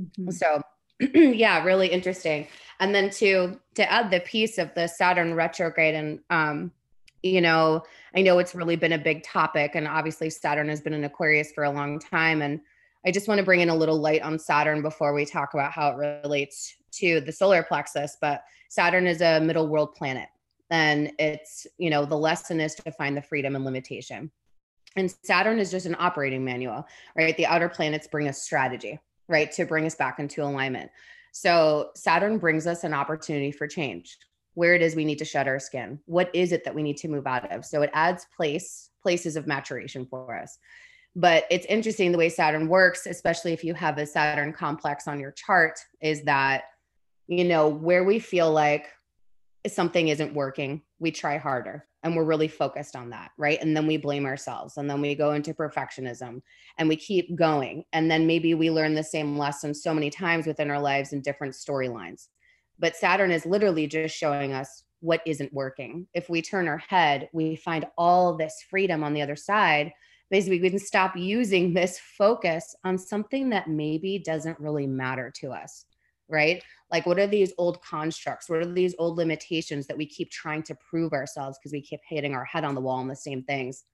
Mm-hmm. 0.00 0.30
So 0.30 0.62
yeah, 1.00 1.64
really 1.64 1.88
interesting. 1.88 2.46
And 2.78 2.94
then 2.94 3.10
to 3.10 3.58
to 3.74 3.90
add 3.90 4.10
the 4.10 4.20
piece 4.20 4.56
of 4.58 4.72
the 4.74 4.86
Saturn 4.86 5.34
retrograde 5.34 5.94
and 5.94 6.20
um 6.30 6.72
you 7.22 7.40
know, 7.40 7.82
I 8.14 8.22
know 8.22 8.38
it's 8.38 8.54
really 8.54 8.76
been 8.76 8.92
a 8.92 8.98
big 8.98 9.24
topic 9.24 9.72
and 9.74 9.88
obviously 9.88 10.30
Saturn 10.30 10.68
has 10.68 10.80
been 10.80 10.92
in 10.92 11.02
Aquarius 11.02 11.50
for 11.50 11.64
a 11.64 11.70
long 11.70 11.98
time 11.98 12.40
and 12.40 12.60
I 13.04 13.10
just 13.10 13.26
want 13.26 13.38
to 13.38 13.44
bring 13.44 13.60
in 13.60 13.68
a 13.68 13.74
little 13.74 13.98
light 13.98 14.22
on 14.22 14.38
Saturn 14.38 14.82
before 14.82 15.12
we 15.12 15.24
talk 15.24 15.54
about 15.54 15.72
how 15.72 15.90
it 15.90 16.22
relates 16.24 16.76
to 16.98 17.20
the 17.20 17.32
solar 17.32 17.62
plexus, 17.62 18.16
but 18.20 18.42
Saturn 18.68 19.06
is 19.06 19.20
a 19.20 19.40
middle 19.40 19.68
world 19.68 19.94
planet. 19.94 20.28
And 20.70 21.12
it's, 21.18 21.66
you 21.78 21.90
know, 21.90 22.04
the 22.04 22.16
lesson 22.16 22.60
is 22.60 22.74
to 22.76 22.92
find 22.92 23.16
the 23.16 23.22
freedom 23.22 23.54
and 23.54 23.64
limitation. 23.64 24.30
And 24.96 25.14
Saturn 25.22 25.58
is 25.58 25.70
just 25.70 25.86
an 25.86 25.96
operating 25.98 26.44
manual, 26.44 26.86
right? 27.16 27.36
The 27.36 27.46
outer 27.46 27.68
planets 27.68 28.08
bring 28.08 28.28
us 28.28 28.42
strategy, 28.42 28.98
right? 29.28 29.52
To 29.52 29.66
bring 29.66 29.86
us 29.86 29.94
back 29.94 30.18
into 30.18 30.42
alignment. 30.42 30.90
So 31.32 31.90
Saturn 31.94 32.38
brings 32.38 32.66
us 32.66 32.82
an 32.82 32.94
opportunity 32.94 33.52
for 33.52 33.66
change. 33.66 34.16
Where 34.54 34.74
it 34.74 34.80
is 34.80 34.96
we 34.96 35.04
need 35.04 35.18
to 35.18 35.24
shed 35.26 35.48
our 35.48 35.60
skin. 35.60 36.00
What 36.06 36.30
is 36.34 36.50
it 36.50 36.64
that 36.64 36.74
we 36.74 36.82
need 36.82 36.96
to 36.98 37.08
move 37.08 37.26
out 37.26 37.52
of? 37.52 37.66
So 37.66 37.82
it 37.82 37.90
adds 37.92 38.26
place, 38.34 38.88
places 39.02 39.36
of 39.36 39.46
maturation 39.46 40.06
for 40.06 40.34
us. 40.34 40.56
But 41.14 41.44
it's 41.50 41.66
interesting 41.66 42.10
the 42.10 42.18
way 42.18 42.30
Saturn 42.30 42.66
works, 42.66 43.06
especially 43.06 43.52
if 43.52 43.62
you 43.62 43.74
have 43.74 43.98
a 43.98 44.06
Saturn 44.06 44.54
complex 44.54 45.06
on 45.06 45.20
your 45.20 45.32
chart, 45.32 45.78
is 46.00 46.22
that 46.22 46.64
you 47.28 47.44
know, 47.44 47.68
where 47.68 48.04
we 48.04 48.18
feel 48.18 48.50
like 48.50 48.86
something 49.66 50.08
isn't 50.08 50.34
working, 50.34 50.82
we 50.98 51.10
try 51.10 51.38
harder 51.38 51.86
and 52.02 52.14
we're 52.14 52.24
really 52.24 52.48
focused 52.48 52.94
on 52.94 53.10
that, 53.10 53.32
right? 53.36 53.60
And 53.60 53.76
then 53.76 53.86
we 53.86 53.96
blame 53.96 54.26
ourselves 54.26 54.76
and 54.76 54.88
then 54.88 55.00
we 55.00 55.14
go 55.14 55.32
into 55.32 55.52
perfectionism 55.52 56.40
and 56.78 56.88
we 56.88 56.96
keep 56.96 57.34
going. 57.34 57.84
And 57.92 58.08
then 58.08 58.26
maybe 58.26 58.54
we 58.54 58.70
learn 58.70 58.94
the 58.94 59.02
same 59.02 59.36
lesson 59.36 59.74
so 59.74 59.92
many 59.92 60.08
times 60.08 60.46
within 60.46 60.70
our 60.70 60.80
lives 60.80 61.12
in 61.12 61.20
different 61.20 61.54
storylines. 61.54 62.28
But 62.78 62.94
Saturn 62.94 63.32
is 63.32 63.46
literally 63.46 63.88
just 63.88 64.16
showing 64.16 64.52
us 64.52 64.84
what 65.00 65.20
isn't 65.26 65.52
working. 65.52 66.06
If 66.14 66.28
we 66.30 66.42
turn 66.42 66.68
our 66.68 66.78
head, 66.78 67.28
we 67.32 67.56
find 67.56 67.86
all 67.98 68.36
this 68.36 68.64
freedom 68.70 69.02
on 69.02 69.14
the 69.14 69.22
other 69.22 69.36
side. 69.36 69.92
Basically, 70.30 70.60
we 70.60 70.70
can 70.70 70.78
stop 70.78 71.16
using 71.16 71.74
this 71.74 71.98
focus 71.98 72.74
on 72.84 72.98
something 72.98 73.50
that 73.50 73.68
maybe 73.68 74.18
doesn't 74.18 74.60
really 74.60 74.86
matter 74.86 75.32
to 75.40 75.50
us 75.50 75.86
right? 76.28 76.62
Like, 76.90 77.06
what 77.06 77.18
are 77.18 77.26
these 77.26 77.52
old 77.58 77.82
constructs? 77.82 78.48
What 78.48 78.60
are 78.60 78.72
these 78.72 78.94
old 78.98 79.16
limitations 79.16 79.86
that 79.86 79.96
we 79.96 80.06
keep 80.06 80.30
trying 80.30 80.62
to 80.64 80.76
prove 80.76 81.12
ourselves 81.12 81.58
because 81.58 81.72
we 81.72 81.82
keep 81.82 82.00
hitting 82.08 82.34
our 82.34 82.44
head 82.44 82.64
on 82.64 82.74
the 82.74 82.80
wall 82.80 82.98
on 82.98 83.08
the 83.08 83.16
same 83.16 83.42
things? 83.42 83.84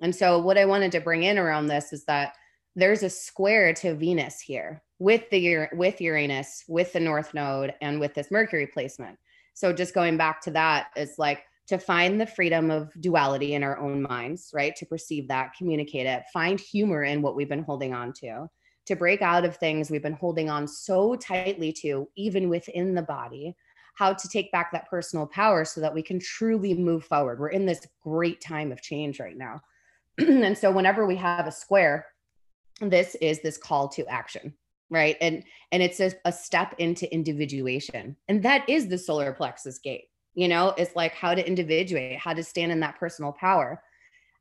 And 0.00 0.14
so, 0.14 0.38
what 0.38 0.58
I 0.58 0.66
wanted 0.66 0.92
to 0.92 1.00
bring 1.00 1.22
in 1.22 1.38
around 1.38 1.66
this 1.66 1.92
is 1.92 2.04
that 2.04 2.34
there's 2.74 3.02
a 3.02 3.10
square 3.10 3.72
to 3.72 3.94
Venus 3.94 4.40
here 4.40 4.82
with 4.98 5.28
the 5.30 5.68
with 5.72 6.00
Uranus, 6.00 6.64
with 6.68 6.92
the 6.92 7.00
North 7.00 7.32
Node, 7.32 7.74
and 7.80 7.98
with 7.98 8.14
this 8.14 8.30
Mercury 8.30 8.66
placement. 8.66 9.18
So, 9.54 9.72
just 9.72 9.94
going 9.94 10.18
back 10.18 10.42
to 10.42 10.50
that 10.52 10.88
is 10.96 11.14
like 11.18 11.44
to 11.68 11.78
find 11.78 12.20
the 12.20 12.26
freedom 12.26 12.70
of 12.70 12.90
duality 13.00 13.54
in 13.54 13.62
our 13.62 13.78
own 13.78 14.02
minds, 14.02 14.50
right? 14.54 14.76
To 14.76 14.86
perceive 14.86 15.28
that, 15.28 15.54
communicate 15.56 16.06
it, 16.06 16.22
find 16.32 16.60
humor 16.60 17.02
in 17.02 17.22
what 17.22 17.34
we've 17.34 17.48
been 17.48 17.64
holding 17.64 17.92
on 17.92 18.12
to, 18.20 18.48
to 18.86 18.96
break 18.96 19.22
out 19.22 19.44
of 19.44 19.56
things 19.56 19.90
we've 19.90 20.02
been 20.02 20.12
holding 20.12 20.48
on 20.48 20.66
so 20.66 21.16
tightly 21.16 21.72
to, 21.72 22.08
even 22.16 22.48
within 22.48 22.94
the 22.94 23.02
body, 23.02 23.54
how 23.94 24.12
to 24.12 24.28
take 24.28 24.52
back 24.52 24.72
that 24.72 24.88
personal 24.88 25.26
power 25.26 25.64
so 25.64 25.80
that 25.80 25.94
we 25.94 26.02
can 26.02 26.18
truly 26.18 26.74
move 26.74 27.04
forward. 27.04 27.38
We're 27.38 27.48
in 27.48 27.66
this 27.66 27.86
great 28.02 28.40
time 28.40 28.72
of 28.72 28.82
change 28.82 29.20
right 29.20 29.36
now. 29.36 29.60
and 30.18 30.56
so, 30.56 30.70
whenever 30.70 31.06
we 31.06 31.16
have 31.16 31.46
a 31.46 31.52
square, 31.52 32.06
this 32.80 33.14
is 33.16 33.40
this 33.40 33.56
call 33.56 33.88
to 33.88 34.06
action 34.06 34.54
right 34.90 35.16
and 35.20 35.42
and 35.72 35.82
it's 35.82 36.00
a, 36.00 36.12
a 36.24 36.32
step 36.32 36.74
into 36.78 37.12
individuation 37.12 38.16
and 38.28 38.42
that 38.42 38.68
is 38.68 38.88
the 38.88 38.98
solar 38.98 39.32
plexus 39.32 39.78
gate 39.78 40.08
you 40.34 40.48
know 40.48 40.74
it's 40.76 40.94
like 40.94 41.14
how 41.14 41.34
to 41.34 41.46
individuate 41.46 42.18
how 42.18 42.32
to 42.32 42.42
stand 42.42 42.70
in 42.70 42.80
that 42.80 42.98
personal 42.98 43.32
power 43.32 43.82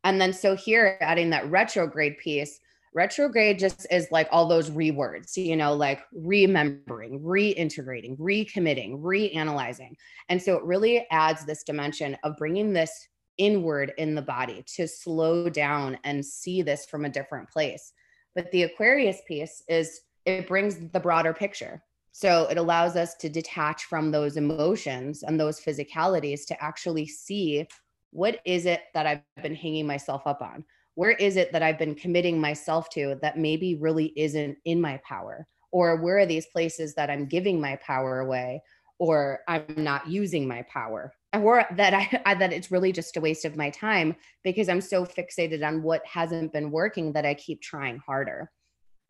and 0.04 0.20
then 0.22 0.32
so 0.32 0.56
here 0.56 0.98
adding 1.02 1.30
that 1.30 1.50
retrograde 1.50 2.18
piece 2.18 2.60
retrograde 2.96 3.60
just 3.60 3.86
is 3.92 4.08
like 4.10 4.28
all 4.32 4.48
those 4.48 4.70
rewords 4.70 5.36
you 5.36 5.56
know 5.56 5.74
like 5.74 6.02
remembering 6.14 7.20
reintegrating 7.20 8.18
recommitting 8.18 9.00
reanalyzing. 9.00 9.94
And 10.30 10.42
so 10.42 10.56
it 10.56 10.64
really 10.64 11.06
adds 11.12 11.46
this 11.46 11.64
dimension 11.64 12.18
of 12.24 12.38
bringing 12.38 12.74
this 12.74 13.08
inward 13.38 13.94
in 13.98 14.16
the 14.16 14.22
body 14.22 14.64
to 14.76 14.88
slow 14.88 15.50
down 15.50 16.00
and 16.06 16.26
see 16.26 16.62
this 16.62 16.86
from 16.86 17.04
a 17.04 17.10
different 17.10 17.50
place. 17.50 17.92
But 18.34 18.50
the 18.52 18.64
aquarius 18.64 19.22
piece 19.28 19.62
is 19.68 20.02
it 20.26 20.48
brings 20.48 20.78
the 20.90 21.00
broader 21.00 21.34
picture. 21.34 21.84
So 22.14 22.48
it 22.50 22.58
allows 22.58 22.96
us 22.96 23.16
to 23.16 23.30
detach 23.30 23.84
from 23.84 24.10
those 24.10 24.38
emotions 24.38 25.24
and 25.24 25.38
those 25.38 25.60
physicalities 25.60 26.46
to 26.48 26.64
actually 26.64 27.08
see 27.08 27.68
what 28.12 28.40
is 28.46 28.66
it 28.66 28.82
that 28.94 29.06
i've 29.06 29.44
been 29.44 29.54
hanging 29.54 29.86
myself 29.86 30.26
up 30.26 30.42
on 30.42 30.64
where 30.96 31.12
is 31.12 31.36
it 31.36 31.52
that 31.52 31.62
I've 31.62 31.78
been 31.78 31.94
committing 31.94 32.40
myself 32.40 32.90
to 32.92 33.20
that 33.22 33.38
maybe 33.38 33.76
really 33.76 34.14
isn't 34.16 34.58
in 34.66 34.82
my 34.82 35.00
power? 35.08 35.46
Or 35.72 35.98
where 35.98 36.20
are 36.20 36.26
these 36.26 36.48
places 36.48 36.96
that 36.96 37.10
I'm 37.10 37.28
giving 37.28 37.60
my 37.60 37.76
power 37.78 38.22
away 38.22 38.62
or 38.98 39.42
I'm 39.48 39.66
not 39.76 40.08
using 40.08 40.48
my 40.48 40.66
power? 40.72 41.14
Or 41.34 41.66
that 41.76 41.94
I, 41.94 42.22
I 42.26 42.36
that 42.36 42.54
it's 42.54 42.72
really 42.72 42.94
just 42.94 43.18
a 43.18 43.22
waste 43.22 43.44
of 43.44 43.58
my 43.58 43.70
time 43.70 44.16
because 44.44 44.70
I'm 44.70 44.82
so 44.82 45.06
fixated 45.06 45.68
on 45.68 45.84
what 45.84 46.06
hasn't 46.06 46.54
been 46.54 46.72
working 46.72 47.12
that 47.14 47.26
I 47.26 47.34
keep 47.34 47.62
trying 47.62 48.00
harder. 48.00 48.50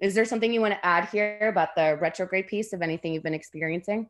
Is 0.02 0.16
there 0.16 0.26
something 0.26 0.52
you 0.52 0.62
want 0.62 0.74
to 0.74 0.86
add 0.86 1.08
here 1.10 1.48
about 1.48 1.76
the 1.76 1.98
retrograde 2.02 2.48
piece 2.48 2.74
of 2.74 2.82
anything 2.82 3.14
you've 3.14 3.24
been 3.24 3.34
experiencing? 3.34 4.10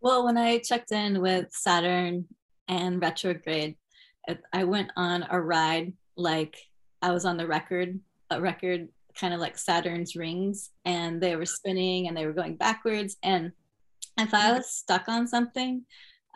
Well, 0.00 0.24
when 0.24 0.38
I 0.38 0.58
checked 0.58 0.92
in 0.92 1.20
with 1.20 1.52
Saturn 1.52 2.26
and 2.68 3.02
retrograde, 3.02 3.76
I 4.52 4.64
went 4.64 4.90
on 4.96 5.26
a 5.30 5.38
ride 5.40 5.92
like 6.16 6.56
I 7.02 7.12
was 7.12 7.24
on 7.24 7.36
the 7.36 7.46
record, 7.46 7.98
a 8.30 8.40
record 8.40 8.88
kind 9.14 9.34
of 9.34 9.40
like 9.40 9.58
Saturn's 9.58 10.16
rings, 10.16 10.70
and 10.84 11.20
they 11.20 11.36
were 11.36 11.46
spinning 11.46 12.08
and 12.08 12.16
they 12.16 12.26
were 12.26 12.32
going 12.32 12.56
backwards. 12.56 13.16
And 13.22 13.52
if 14.18 14.34
I 14.34 14.52
was 14.52 14.70
stuck 14.70 15.08
on 15.08 15.26
something, 15.26 15.84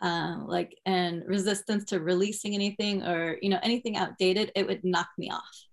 uh, 0.01 0.37
like 0.45 0.77
and 0.85 1.23
resistance 1.25 1.85
to 1.85 2.01
releasing 2.01 2.53
anything 2.53 3.03
or 3.03 3.37
you 3.41 3.49
know 3.49 3.59
anything 3.63 3.97
outdated, 3.97 4.51
it 4.55 4.67
would 4.67 4.83
knock 4.83 5.09
me 5.17 5.29
off. 5.29 5.65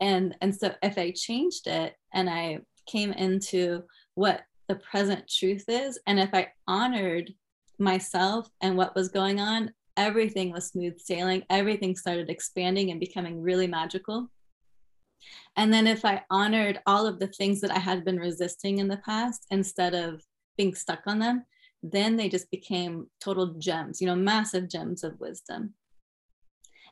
And 0.00 0.36
and 0.40 0.54
so 0.54 0.74
if 0.82 0.98
I 0.98 1.12
changed 1.12 1.66
it 1.66 1.94
and 2.12 2.28
I 2.28 2.58
came 2.86 3.12
into 3.12 3.84
what 4.14 4.42
the 4.68 4.76
present 4.76 5.28
truth 5.28 5.64
is, 5.68 5.98
and 6.06 6.18
if 6.18 6.30
I 6.34 6.48
honored 6.66 7.32
myself 7.78 8.48
and 8.60 8.76
what 8.76 8.94
was 8.94 9.08
going 9.08 9.40
on, 9.40 9.72
everything 9.96 10.50
was 10.50 10.68
smooth 10.68 10.98
sailing. 10.98 11.44
Everything 11.50 11.96
started 11.96 12.30
expanding 12.30 12.90
and 12.90 13.00
becoming 13.00 13.40
really 13.40 13.66
magical. 13.66 14.30
And 15.56 15.72
then 15.72 15.86
if 15.86 16.04
I 16.04 16.22
honored 16.30 16.80
all 16.86 17.06
of 17.06 17.18
the 17.18 17.28
things 17.28 17.60
that 17.60 17.70
I 17.70 17.78
had 17.78 18.04
been 18.04 18.18
resisting 18.18 18.78
in 18.78 18.88
the 18.88 18.98
past 18.98 19.46
instead 19.50 19.94
of 19.94 20.22
being 20.56 20.74
stuck 20.74 21.02
on 21.06 21.18
them, 21.18 21.44
then 21.82 22.16
they 22.16 22.28
just 22.28 22.50
became 22.50 23.08
total 23.20 23.54
gems, 23.58 24.00
you 24.00 24.06
know, 24.06 24.16
massive 24.16 24.68
gems 24.68 25.04
of 25.04 25.20
wisdom. 25.20 25.74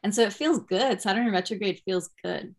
And 0.02 0.14
so 0.14 0.22
it 0.22 0.32
feels 0.32 0.60
good. 0.60 1.00
Saturn 1.00 1.30
retrograde 1.30 1.80
feels 1.84 2.10
good. 2.22 2.54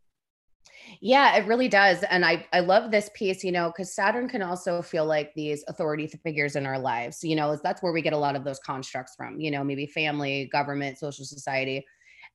Yeah, 1.02 1.36
it 1.36 1.45
really 1.47 1.67
does. 1.67 2.04
And 2.04 2.26
I, 2.26 2.45
I 2.54 2.60
love 2.60 2.91
this 2.91 3.10
piece, 3.13 3.43
you 3.43 3.52
know, 3.52 3.69
because 3.69 3.93
Saturn 3.93 4.28
can 4.28 4.41
also 4.41 4.82
feel 4.82 5.06
like 5.06 5.34
these 5.34 5.63
authority 5.67 6.08
figures 6.08 6.56
in 6.56 6.65
our 6.65 6.80
lives. 6.80 7.23
You 7.23 7.36
know, 7.36 7.58
that's 7.62 7.82
where 7.82 7.93
we 7.93 8.02
get 8.02 8.13
a 8.13 8.17
lot 8.17 8.36
of 8.36 8.43
those 8.43 8.60
constructs 8.60 9.15
from, 9.15 9.39
you 9.39 9.52
know, 9.52 9.63
maybe 9.63 9.86
family, 9.86 10.49
government, 10.52 10.97
social 10.97 11.26
society. 11.26 11.86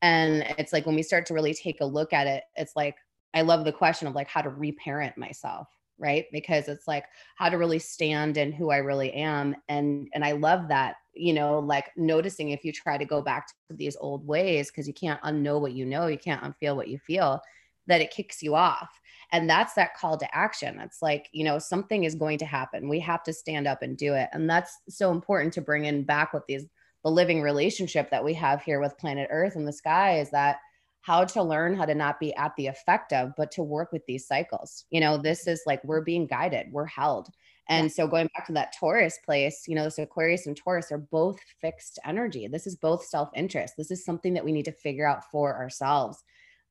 And 0.03 0.43
it's 0.59 0.73
like 0.73 0.87
when 0.87 0.95
we 0.95 1.03
start 1.03 1.27
to 1.27 1.35
really 1.35 1.55
take 1.55 1.81
a 1.81 1.85
look 1.87 2.13
at 2.13 2.27
it, 2.27 2.45
it's 2.57 2.77
like, 2.77 2.97
I 3.35 3.43
love 3.43 3.65
the 3.65 3.73
question 3.73 4.09
of 4.09 4.15
like 4.15 4.29
how 4.29 4.41
to 4.43 4.49
reparent 4.51 5.19
myself, 5.19 5.69
right? 5.99 6.27
Because 6.33 6.69
it's 6.69 6.89
like 6.89 7.05
how 7.37 7.49
to 7.49 7.59
really 7.59 7.79
stand 7.79 8.37
in 8.37 8.53
who 8.53 8.71
I 8.71 8.79
really 8.79 9.13
am. 9.13 9.55
And 9.69 10.09
and 10.15 10.25
I 10.25 10.33
love 10.33 10.69
that, 10.69 10.97
you 11.15 11.35
know, 11.35 11.59
like 11.59 11.91
noticing 11.97 12.51
if 12.51 12.65
you 12.65 12.73
try 12.73 12.97
to 12.97 13.05
go 13.05 13.21
back 13.21 13.49
to 13.49 13.77
these 13.77 13.97
old 14.01 14.27
ways, 14.27 14.71
because 14.71 14.87
you 14.89 14.95
can't 14.95 15.21
unknow 15.23 15.61
what 15.61 15.73
you 15.73 15.85
know, 15.85 16.07
you 16.07 16.19
can't 16.19 16.43
unfeel 16.43 16.77
what 16.77 16.89
you 16.89 16.99
feel, 16.99 17.41
that 17.89 18.01
it 18.01 18.13
kicks 18.13 18.43
you 18.43 18.55
off. 18.55 19.01
And 19.33 19.51
that's 19.51 19.75
that 19.75 19.95
call 19.95 20.17
to 20.17 20.37
action. 20.37 20.81
It's 20.81 21.03
like, 21.03 21.29
you 21.33 21.45
know, 21.45 21.59
something 21.59 22.05
is 22.05 22.15
going 22.15 22.39
to 22.39 22.47
happen. 22.47 22.89
We 22.89 23.01
have 23.01 23.23
to 23.25 23.33
stand 23.33 23.67
up 23.67 23.83
and 23.83 23.97
do 23.97 24.15
it. 24.15 24.29
And 24.33 24.49
that's 24.49 24.79
so 24.89 25.11
important 25.11 25.53
to 25.55 25.61
bring 25.61 25.85
in 25.85 26.05
back 26.05 26.33
with 26.33 26.45
these 26.47 26.67
the 27.05 27.11
living 27.11 27.41
relationship 27.43 28.11
that 28.11 28.25
we 28.25 28.35
have 28.35 28.63
here 28.63 28.81
with 28.81 28.99
planet 28.99 29.29
Earth 29.31 29.55
and 29.55 29.67
the 29.67 29.73
sky 29.73 30.19
is 30.19 30.31
that 30.31 30.59
how 31.03 31.25
to 31.25 31.43
learn 31.43 31.75
how 31.77 31.85
to 31.85 31.95
not 31.95 32.19
be 32.19 32.35
at 32.35 32.53
the 32.57 32.67
effect 32.67 33.13
of, 33.13 33.33
but 33.37 33.51
to 33.53 33.63
work 33.63 33.93
with 33.93 34.05
these 34.07 34.27
cycles. 34.27 34.85
You 34.91 35.01
know, 35.01 35.17
this 35.17 35.47
is 35.47 35.63
like 35.65 35.83
we're 35.85 36.03
being 36.03 36.27
guided, 36.27 36.73
we're 36.73 36.87
held. 36.87 37.29
And 37.69 37.85
yeah. 37.85 37.93
so 37.93 38.07
going 38.09 38.29
back 38.35 38.47
to 38.47 38.53
that 38.55 38.75
Taurus 38.79 39.19
place, 39.25 39.65
you 39.69 39.75
know, 39.75 39.85
this 39.85 39.99
Aquarius 39.99 40.47
and 40.47 40.57
Taurus 40.57 40.91
are 40.91 40.99
both 40.99 41.39
fixed 41.61 41.99
energy. 42.05 42.49
This 42.49 42.67
is 42.67 42.77
both 42.77 43.05
self-interest. 43.05 43.75
This 43.77 43.91
is 43.91 44.05
something 44.05 44.35
that 44.35 44.45
we 44.45 44.53
need 44.53 44.65
to 44.65 44.73
figure 44.73 45.07
out 45.07 45.31
for 45.31 45.55
ourselves. 45.55 46.23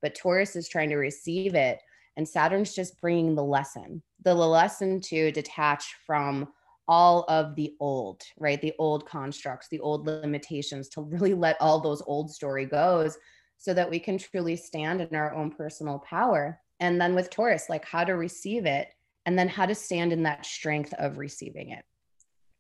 But 0.08 0.16
Taurus 0.16 0.56
is 0.56 0.70
trying 0.70 0.88
to 0.92 0.96
receive 0.96 1.54
it 1.54 1.82
and 2.16 2.26
Saturn's 2.26 2.74
just 2.74 3.02
bringing 3.02 3.36
the 3.36 3.44
lesson. 3.44 4.02
The 4.24 4.34
lesson 4.34 5.02
to 5.02 5.34
detach 5.34 5.98
from 6.06 6.48
all 6.88 7.26
of 7.28 7.56
the 7.56 7.76
old, 7.82 8.22
right? 8.40 8.62
The 8.62 8.72
old 8.80 9.06
constructs, 9.06 9.68
the 9.68 9.82
old 9.82 10.06
limitations 10.06 10.88
to 10.92 11.02
really 11.02 11.34
let 11.34 11.58
all 11.60 11.82
those 11.82 12.02
old 12.08 12.32
story 12.32 12.66
goes 12.66 13.18
so 13.58 13.74
that 13.74 13.90
we 13.90 14.00
can 14.00 14.18
truly 14.18 14.56
stand 14.56 15.02
in 15.02 15.14
our 15.14 15.34
own 15.34 15.52
personal 15.52 16.00
power. 16.00 16.58
And 16.80 17.02
then 17.02 17.14
with 17.14 17.30
Taurus, 17.30 17.66
like 17.68 17.84
how 17.84 18.06
to 18.06 18.14
receive 18.14 18.66
it 18.66 18.88
and 19.26 19.38
then 19.38 19.50
how 19.50 19.66
to 19.66 19.76
stand 19.76 20.14
in 20.14 20.24
that 20.24 20.46
strength 20.46 20.94
of 20.94 21.18
receiving 21.18 21.72
it. 21.72 21.84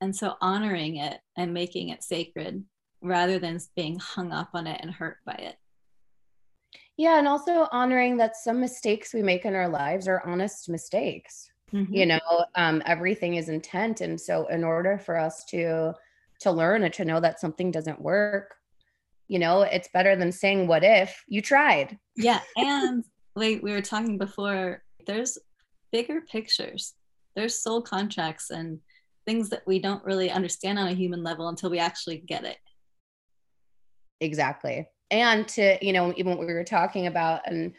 And 0.01 0.13
so 0.13 0.33
honoring 0.41 0.97
it 0.97 1.17
and 1.37 1.53
making 1.53 1.89
it 1.89 2.03
sacred 2.03 2.65
rather 3.01 3.39
than 3.39 3.57
being 3.73 3.99
hung 3.99 4.33
up 4.33 4.49
on 4.53 4.67
it 4.67 4.81
and 4.81 4.91
hurt 4.91 5.19
by 5.25 5.35
it. 5.35 5.55
Yeah. 6.97 7.19
And 7.19 7.27
also 7.27 7.67
honoring 7.71 8.17
that 8.17 8.35
some 8.35 8.59
mistakes 8.59 9.13
we 9.13 9.21
make 9.21 9.45
in 9.45 9.55
our 9.55 9.69
lives 9.69 10.07
are 10.07 10.25
honest 10.25 10.67
mistakes. 10.69 11.49
Mm-hmm. 11.71 11.93
You 11.93 12.05
know, 12.07 12.45
um, 12.55 12.81
everything 12.85 13.35
is 13.35 13.49
intent. 13.49 14.01
And 14.01 14.19
so 14.19 14.47
in 14.47 14.63
order 14.63 14.97
for 14.97 15.17
us 15.17 15.45
to 15.45 15.93
to 16.41 16.51
learn 16.51 16.83
and 16.83 16.93
to 16.93 17.03
know 17.03 17.19
that 17.19 17.39
something 17.39 17.71
doesn't 17.71 17.99
work, 17.99 18.57
you 19.27 19.39
know 19.39 19.61
it's 19.61 19.89
better 19.93 20.15
than 20.15 20.31
saying 20.31 20.67
what 20.67 20.83
if 20.83 21.23
you 21.27 21.41
tried 21.41 21.97
yeah 22.15 22.39
and 22.55 23.03
like 23.35 23.61
we 23.61 23.71
were 23.71 23.81
talking 23.81 24.17
before 24.17 24.81
there's 25.05 25.37
bigger 25.91 26.21
pictures 26.21 26.93
there's 27.35 27.61
soul 27.61 27.81
contracts 27.81 28.49
and 28.49 28.79
things 29.25 29.49
that 29.49 29.63
we 29.67 29.79
don't 29.79 30.03
really 30.05 30.31
understand 30.31 30.79
on 30.79 30.87
a 30.87 30.93
human 30.93 31.23
level 31.23 31.49
until 31.49 31.69
we 31.69 31.79
actually 31.79 32.17
get 32.17 32.43
it 32.43 32.57
exactly 34.19 34.87
and 35.11 35.47
to 35.47 35.77
you 35.81 35.93
know 35.93 36.13
even 36.17 36.37
what 36.37 36.45
we 36.45 36.53
were 36.53 36.63
talking 36.63 37.07
about 37.07 37.41
and 37.45 37.73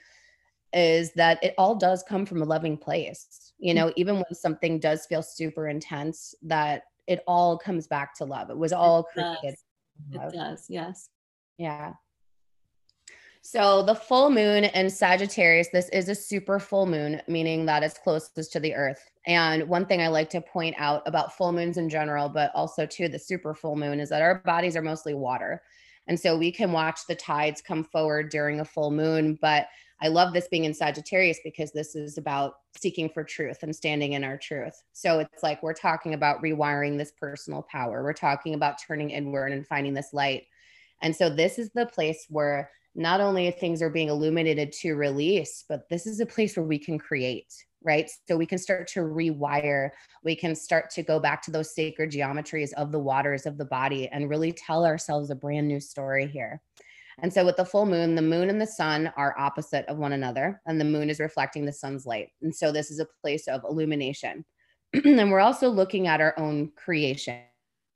is 0.75 1.13
that 1.15 1.43
it 1.43 1.55
all 1.57 1.75
does 1.75 2.05
come 2.07 2.27
from 2.27 2.43
a 2.43 2.45
loving 2.45 2.77
place 2.77 3.53
you 3.59 3.73
know 3.75 3.93
even 3.97 4.17
when 4.17 4.35
something 4.35 4.79
does 4.79 5.07
feel 5.07 5.23
super 5.23 5.69
intense 5.69 6.35
that 6.43 6.83
it 7.07 7.23
all 7.27 7.57
comes 7.59 7.87
back 7.87 8.15
to 8.15 8.25
love 8.25 8.51
it 8.51 8.57
was 8.57 8.73
all 8.73 9.01
it 9.01 9.07
created 9.13 9.57
does. 10.11 10.33
it 10.33 10.37
does 10.37 10.67
yes 10.69 11.09
yeah. 11.59 11.95
So 13.43 13.83
the 13.83 13.95
full 13.95 14.31
moon 14.31 14.65
in 14.65 14.91
Sagittarius, 14.91 15.69
this 15.73 15.89
is 15.91 16.09
a 16.09 16.15
super 16.15 16.59
full 16.59 16.87
moon, 16.87 17.23
meaning 17.29 17.67
that 17.67 17.83
it's 17.83 17.99
closest 17.99 18.53
to 18.53 18.61
the 18.61 18.75
earth. 18.75 19.11
And 19.27 19.69
one 19.69 19.87
thing 19.87 20.03
I 20.03 20.09
like 20.09 20.29
to 20.31 20.41
point 20.41 20.75
out 20.79 21.03
about 21.07 21.37
full 21.37 21.53
moons 21.53 21.77
in 21.77 21.89
general, 21.89 22.29
but 22.29 22.51
also 22.55 22.85
to 22.85 23.09
the 23.09 23.19
super 23.19 23.55
full 23.55 23.77
moon, 23.77 24.01
is 24.01 24.09
that 24.11 24.23
our 24.23 24.37
bodies 24.41 24.77
are 24.77 24.83
mostly 24.83 25.15
water. 25.15 25.63
And 26.09 26.19
so 26.19 26.37
we 26.37 26.51
can 26.51 26.73
watch 26.73 27.01
the 27.07 27.15
tides 27.15 27.63
come 27.63 27.85
forward 27.85 28.31
during 28.31 28.61
a 28.61 28.65
full 28.65 28.91
moon. 28.91 29.39
But 29.41 29.69
I 30.01 30.09
love 30.09 30.33
this 30.33 30.49
being 30.49 30.65
in 30.65 30.75
Sagittarius 30.75 31.39
because 31.45 31.71
this 31.73 31.95
is 31.95 32.19
about 32.19 32.55
seeking 32.77 33.09
for 33.09 33.23
truth 33.23 33.59
and 33.63 33.75
standing 33.75 34.15
in 34.15 34.25
our 34.25 34.39
truth. 34.39 34.83
So 34.93 35.21
it's 35.21 35.43
like 35.43 35.63
we're 35.63 35.75
talking 35.75 36.15
about 36.15 36.43
rewiring 36.43 36.99
this 36.99 37.13
personal 37.13 37.67
power. 37.71 38.03
We're 38.03 38.13
talking 38.13 38.55
about 38.55 38.77
turning 38.85 39.11
inward 39.11 39.53
and 39.53 39.67
finding 39.67 39.95
this 39.95 40.13
light 40.13 40.45
and 41.03 41.15
so 41.15 41.31
this 41.31 41.59
is 41.59 41.71
the 41.71 41.87
place 41.87 42.27
where 42.29 42.71
not 42.95 43.21
only 43.21 43.51
things 43.51 43.83
are 43.83 43.91
being 43.91 44.09
illuminated 44.09 44.73
to 44.73 44.95
release, 44.95 45.65
but 45.69 45.89
this 45.89 46.07
is 46.07 46.21
a 46.21 46.27
place 46.27 46.57
where 46.57 46.67
we 46.67 46.79
can 46.79 46.99
create, 46.99 47.53
right? 47.83 48.11
So 48.27 48.37
we 48.37 48.47
can 48.47 48.59
start 48.59 48.89
to 48.89 49.01
rewire, 49.01 49.91
we 50.25 50.35
can 50.35 50.55
start 50.55 50.91
to 50.91 51.03
go 51.03 51.21
back 51.21 51.43
to 51.43 51.51
those 51.51 51.75
sacred 51.75 52.11
geometries 52.11 52.73
of 52.75 52.93
the 52.93 52.99
waters 52.99 53.47
of 53.47 53.59
the 53.59 53.65
body 53.65 54.09
and 54.09 54.29
really 54.29 54.53
tell 54.53 54.85
ourselves 54.85 55.31
a 55.31 55.35
brand 55.35 55.69
new 55.69 55.81
story 55.81 56.27
here. 56.27 56.61
And 57.21 57.33
so 57.33 57.45
with 57.45 57.57
the 57.57 57.65
full 57.65 57.87
moon, 57.87 58.15
the 58.15 58.23
moon 58.23 58.49
and 58.49 58.61
the 58.61 58.67
sun 58.67 59.13
are 59.17 59.39
opposite 59.39 59.85
of 59.87 59.99
one 59.99 60.13
another, 60.13 60.61
and 60.67 60.81
the 60.81 60.85
moon 60.85 61.11
is 61.11 61.19
reflecting 61.19 61.65
the 61.65 61.73
sun's 61.73 62.07
light. 62.07 62.29
And 62.43 62.55
so 62.55 62.71
this 62.71 62.91
is 62.91 63.01
a 63.01 63.09
place 63.23 63.49
of 63.49 63.65
illumination. 63.69 64.45
and 64.93 65.31
we're 65.31 65.41
also 65.41 65.69
looking 65.69 66.07
at 66.07 66.21
our 66.21 66.39
own 66.39 66.71
creation. 66.77 67.43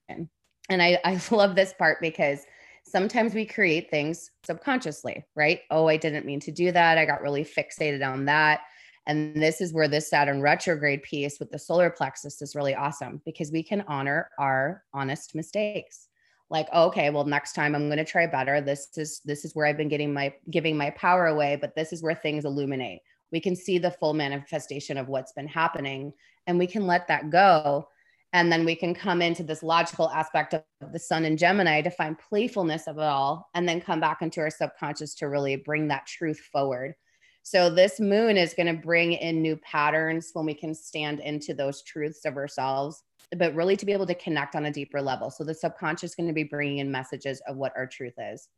And 0.09 0.83
I, 0.83 0.99
I 1.05 1.21
love 1.31 1.55
this 1.55 1.73
part 1.75 2.01
because 2.01 2.41
sometimes 2.85 3.33
we 3.33 3.47
create 3.47 3.91
things 3.91 4.31
subconsciously, 4.45 5.25
right? 5.37 5.61
Oh, 5.71 5.89
I 5.89 5.97
didn't 5.97 6.27
mean 6.27 6.41
to 6.41 6.51
do 6.51 6.73
that. 6.73 6.99
I 6.99 7.05
got 7.05 7.23
really 7.23 7.45
fixated 7.45 8.07
on 8.07 8.25
that. 8.27 8.63
And 9.07 9.43
this 9.43 9.61
is 9.61 9.73
where 9.73 9.89
this 9.89 10.09
Saturn 10.09 10.41
retrograde 10.41 11.03
piece 11.03 11.41
with 11.41 11.51
the 11.51 11.59
solar 11.59 11.91
plexus 11.91 12.41
is 12.41 12.55
really 12.55 12.75
awesome 12.75 13.21
because 13.25 13.51
we 13.51 13.63
can 13.63 13.85
honor 13.89 14.31
our 14.39 14.85
honest 14.95 15.35
mistakes. 15.35 16.09
Like, 16.51 16.73
okay, 16.73 17.11
well, 17.11 17.25
next 17.25 17.55
time 17.55 17.75
I'm 17.75 17.89
going 17.89 17.99
to 17.99 18.05
try 18.05 18.27
better. 18.27 18.61
This 18.61 18.89
is 18.97 19.21
this 19.25 19.45
is 19.45 19.55
where 19.55 19.67
I've 19.67 19.77
been 19.77 19.89
getting 19.89 20.13
my 20.13 20.35
giving 20.51 20.77
my 20.77 20.91
power 20.91 21.27
away, 21.27 21.57
but 21.61 21.75
this 21.75 21.93
is 21.93 22.03
where 22.03 22.15
things 22.15 22.45
illuminate. 22.45 23.01
We 23.33 23.41
can 23.41 23.57
see 23.57 23.79
the 23.79 23.91
full 23.91 24.13
manifestation 24.13 24.99
of 24.99 25.09
what's 25.09 25.33
been 25.33 25.49
happening 25.49 26.13
and 26.47 26.59
we 26.59 26.67
can 26.67 26.87
let 26.87 27.09
that 27.09 27.31
go 27.31 27.89
and 28.33 28.51
then 28.51 28.65
we 28.65 28.75
can 28.75 28.95
come 28.95 29.21
into 29.21 29.43
this 29.43 29.63
logical 29.63 30.11
aspect 30.11 30.55
of 30.55 30.63
the 30.93 30.99
sun 30.99 31.27
and 31.27 31.39
Gemini 31.39 31.83
to 31.83 31.91
find 31.91 32.19
playfulness 32.19 32.87
of 32.87 32.97
it 32.97 33.05
all, 33.05 33.51
and 33.55 33.69
then 33.69 33.81
come 33.81 34.01
back 34.01 34.23
into 34.23 34.41
our 34.41 34.51
subconscious 34.51 35.15
to 35.17 35.29
really 35.29 35.57
bring 35.57 35.89
that 35.89 36.07
truth 36.07 36.41
forward. 36.51 36.95
So, 37.43 37.69
this 37.71 37.99
moon 37.99 38.37
is 38.37 38.55
going 38.55 38.75
to 38.75 38.83
bring 38.83 39.15
in 39.15 39.43
new 39.43 39.57
patterns 39.57 40.31
when 40.33 40.47
we 40.47 40.55
can 40.55 40.75
stand 40.75 41.21
into 41.21 41.55
those 41.55 41.83
truths 41.83 42.25
of 42.25 42.37
ourselves, 42.37 43.03
but 43.37 43.55
really 43.55 43.77
to 43.77 43.87
be 43.87 43.93
able 43.93 44.07
to 44.07 44.15
connect 44.15 44.55
on 44.55 44.67
a 44.67 44.73
deeper 44.73 45.03
level. 45.03 45.31
So, 45.31 45.45
the 45.45 45.55
subconscious 45.55 46.11
is 46.11 46.15
going 46.15 46.29
to 46.29 46.33
be 46.33 46.45
bringing 46.45 46.79
in 46.79 46.91
messages 46.91 47.43
of 47.49 47.57
what 47.57 47.73
our 47.77 47.87
truth 47.87 48.15
is. 48.19 48.49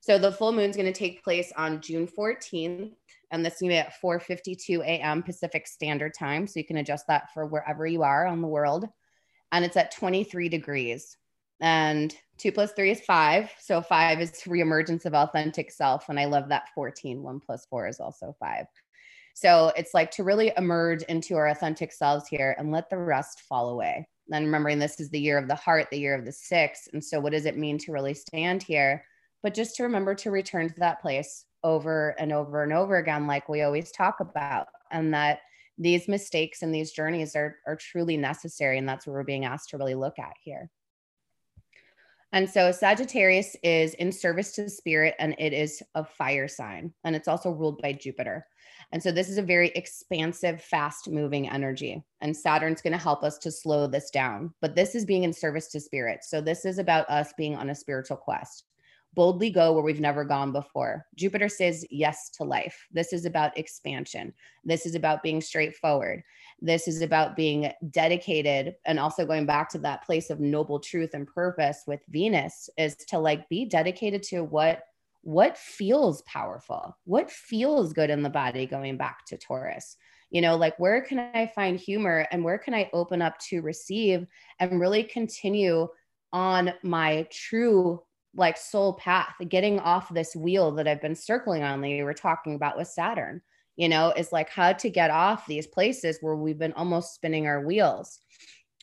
So, 0.00 0.18
the 0.18 0.32
full 0.32 0.52
moon 0.52 0.68
is 0.68 0.76
going 0.76 0.92
to 0.92 0.98
take 0.98 1.24
place 1.24 1.50
on 1.56 1.80
June 1.80 2.06
14th, 2.06 2.92
and 3.30 3.44
this 3.44 3.54
is 3.54 3.60
going 3.60 3.70
to 3.70 3.74
be 3.74 3.78
at 3.78 3.94
4:52 4.02 4.82
a.m. 4.82 5.22
Pacific 5.22 5.66
Standard 5.66 6.12
Time. 6.16 6.46
So 6.46 6.60
you 6.60 6.66
can 6.66 6.76
adjust 6.76 7.06
that 7.08 7.32
for 7.32 7.46
wherever 7.46 7.86
you 7.86 8.02
are 8.02 8.26
on 8.26 8.42
the 8.42 8.48
world. 8.48 8.86
and 9.52 9.64
it's 9.64 9.76
at 9.76 9.92
23 9.92 10.48
degrees. 10.48 11.16
And 11.60 12.14
two 12.38 12.52
plus 12.52 12.72
three 12.72 12.90
is 12.90 13.00
five. 13.00 13.50
So 13.60 13.80
five 13.80 14.20
is 14.20 14.32
reemergence 14.46 15.04
of 15.06 15.14
authentic 15.14 15.70
self. 15.70 16.08
And 16.08 16.18
I 16.18 16.24
love 16.26 16.48
that 16.48 16.68
14. 16.74 17.22
One 17.22 17.40
plus 17.40 17.66
four 17.66 17.88
is 17.88 18.00
also 18.00 18.34
five. 18.38 18.66
So 19.34 19.72
it's 19.76 19.94
like 19.94 20.10
to 20.12 20.24
really 20.24 20.52
emerge 20.56 21.02
into 21.02 21.34
our 21.36 21.48
authentic 21.48 21.92
selves 21.92 22.28
here 22.28 22.54
and 22.58 22.70
let 22.70 22.88
the 22.88 22.98
rest 22.98 23.40
fall 23.40 23.70
away. 23.70 24.06
And 24.32 24.46
remembering 24.46 24.78
this 24.78 25.00
is 25.00 25.10
the 25.10 25.20
year 25.20 25.36
of 25.38 25.48
the 25.48 25.54
heart, 25.54 25.88
the 25.90 25.98
year 25.98 26.14
of 26.14 26.24
the 26.24 26.32
six. 26.32 26.88
And 26.92 27.04
so, 27.04 27.20
what 27.20 27.32
does 27.32 27.44
it 27.44 27.58
mean 27.58 27.76
to 27.78 27.92
really 27.92 28.14
stand 28.14 28.62
here? 28.62 29.04
But 29.42 29.52
just 29.52 29.76
to 29.76 29.82
remember 29.82 30.14
to 30.14 30.30
return 30.30 30.68
to 30.68 30.80
that 30.80 31.02
place 31.02 31.44
over 31.62 32.14
and 32.18 32.32
over 32.32 32.62
and 32.62 32.72
over 32.72 32.96
again, 32.96 33.26
like 33.26 33.48
we 33.48 33.62
always 33.62 33.90
talk 33.90 34.20
about, 34.20 34.68
and 34.90 35.12
that 35.12 35.40
these 35.76 36.08
mistakes 36.08 36.62
and 36.62 36.74
these 36.74 36.92
journeys 36.92 37.36
are, 37.36 37.56
are 37.66 37.76
truly 37.76 38.16
necessary. 38.16 38.78
And 38.78 38.88
that's 38.88 39.06
what 39.06 39.12
we're 39.12 39.24
being 39.24 39.44
asked 39.44 39.70
to 39.70 39.78
really 39.78 39.94
look 39.94 40.18
at 40.18 40.34
here. 40.42 40.70
And 42.34 42.50
so 42.50 42.72
Sagittarius 42.72 43.56
is 43.62 43.94
in 43.94 44.10
service 44.10 44.50
to 44.52 44.64
the 44.64 44.68
spirit 44.68 45.14
and 45.20 45.36
it 45.38 45.52
is 45.52 45.80
a 45.94 46.04
fire 46.04 46.48
sign 46.48 46.92
and 47.04 47.14
it's 47.14 47.28
also 47.28 47.50
ruled 47.52 47.80
by 47.80 47.92
Jupiter. 47.92 48.44
And 48.90 49.00
so 49.00 49.12
this 49.12 49.28
is 49.28 49.38
a 49.38 49.42
very 49.42 49.68
expansive, 49.76 50.60
fast 50.60 51.08
moving 51.08 51.48
energy. 51.48 52.02
And 52.22 52.36
Saturn's 52.36 52.82
going 52.82 52.92
to 52.92 52.98
help 52.98 53.22
us 53.22 53.38
to 53.38 53.52
slow 53.52 53.86
this 53.86 54.10
down. 54.10 54.52
But 54.60 54.74
this 54.74 54.96
is 54.96 55.04
being 55.04 55.22
in 55.22 55.32
service 55.32 55.68
to 55.68 55.80
spirit. 55.80 56.24
So 56.24 56.40
this 56.40 56.64
is 56.64 56.78
about 56.78 57.08
us 57.08 57.32
being 57.38 57.54
on 57.54 57.70
a 57.70 57.74
spiritual 57.74 58.16
quest 58.16 58.64
boldly 59.14 59.50
go 59.50 59.72
where 59.72 59.82
we've 59.82 60.00
never 60.00 60.24
gone 60.24 60.52
before. 60.52 61.06
Jupiter 61.14 61.48
says 61.48 61.86
yes 61.90 62.30
to 62.30 62.44
life. 62.44 62.86
This 62.90 63.12
is 63.12 63.24
about 63.24 63.56
expansion. 63.56 64.32
This 64.64 64.86
is 64.86 64.94
about 64.94 65.22
being 65.22 65.40
straightforward. 65.40 66.22
This 66.64 66.88
is 66.88 67.02
about 67.02 67.36
being 67.36 67.70
dedicated 67.90 68.76
and 68.86 68.98
also 68.98 69.26
going 69.26 69.44
back 69.44 69.68
to 69.70 69.78
that 69.80 70.06
place 70.06 70.30
of 70.30 70.40
noble 70.40 70.80
truth 70.80 71.10
and 71.12 71.26
purpose 71.26 71.82
with 71.86 72.00
Venus 72.08 72.70
is 72.78 72.96
to 73.10 73.18
like 73.18 73.46
be 73.50 73.66
dedicated 73.66 74.22
to 74.24 74.44
what 74.44 74.82
what 75.20 75.58
feels 75.58 76.22
powerful. 76.22 76.96
What 77.04 77.30
feels 77.30 77.92
good 77.92 78.08
in 78.08 78.22
the 78.22 78.30
body 78.30 78.64
going 78.64 78.96
back 78.96 79.26
to 79.26 79.36
Taurus. 79.36 79.98
You 80.30 80.40
know, 80.40 80.56
like 80.56 80.78
where 80.78 81.02
can 81.02 81.18
I 81.18 81.52
find 81.54 81.78
humor 81.78 82.26
and 82.30 82.42
where 82.42 82.58
can 82.58 82.72
I 82.72 82.88
open 82.94 83.20
up 83.20 83.38
to 83.50 83.60
receive 83.60 84.26
and 84.58 84.80
really 84.80 85.02
continue 85.04 85.88
on 86.32 86.72
my 86.82 87.26
true 87.30 88.02
like 88.34 88.56
soul 88.56 88.94
path, 88.94 89.34
getting 89.50 89.80
off 89.80 90.12
this 90.14 90.34
wheel 90.34 90.72
that 90.72 90.88
I've 90.88 91.02
been 91.02 91.14
circling 91.14 91.62
on 91.62 91.82
that 91.82 91.88
you 91.88 92.04
were 92.04 92.14
talking 92.14 92.54
about 92.54 92.78
with 92.78 92.88
Saturn, 92.88 93.42
you 93.76 93.88
know, 93.88 94.12
is 94.16 94.32
like 94.32 94.50
how 94.50 94.72
to 94.72 94.90
get 94.90 95.10
off 95.10 95.46
these 95.46 95.66
places 95.66 96.18
where 96.20 96.36
we've 96.36 96.58
been 96.58 96.72
almost 96.74 97.14
spinning 97.14 97.46
our 97.46 97.64
wheels. 97.64 98.20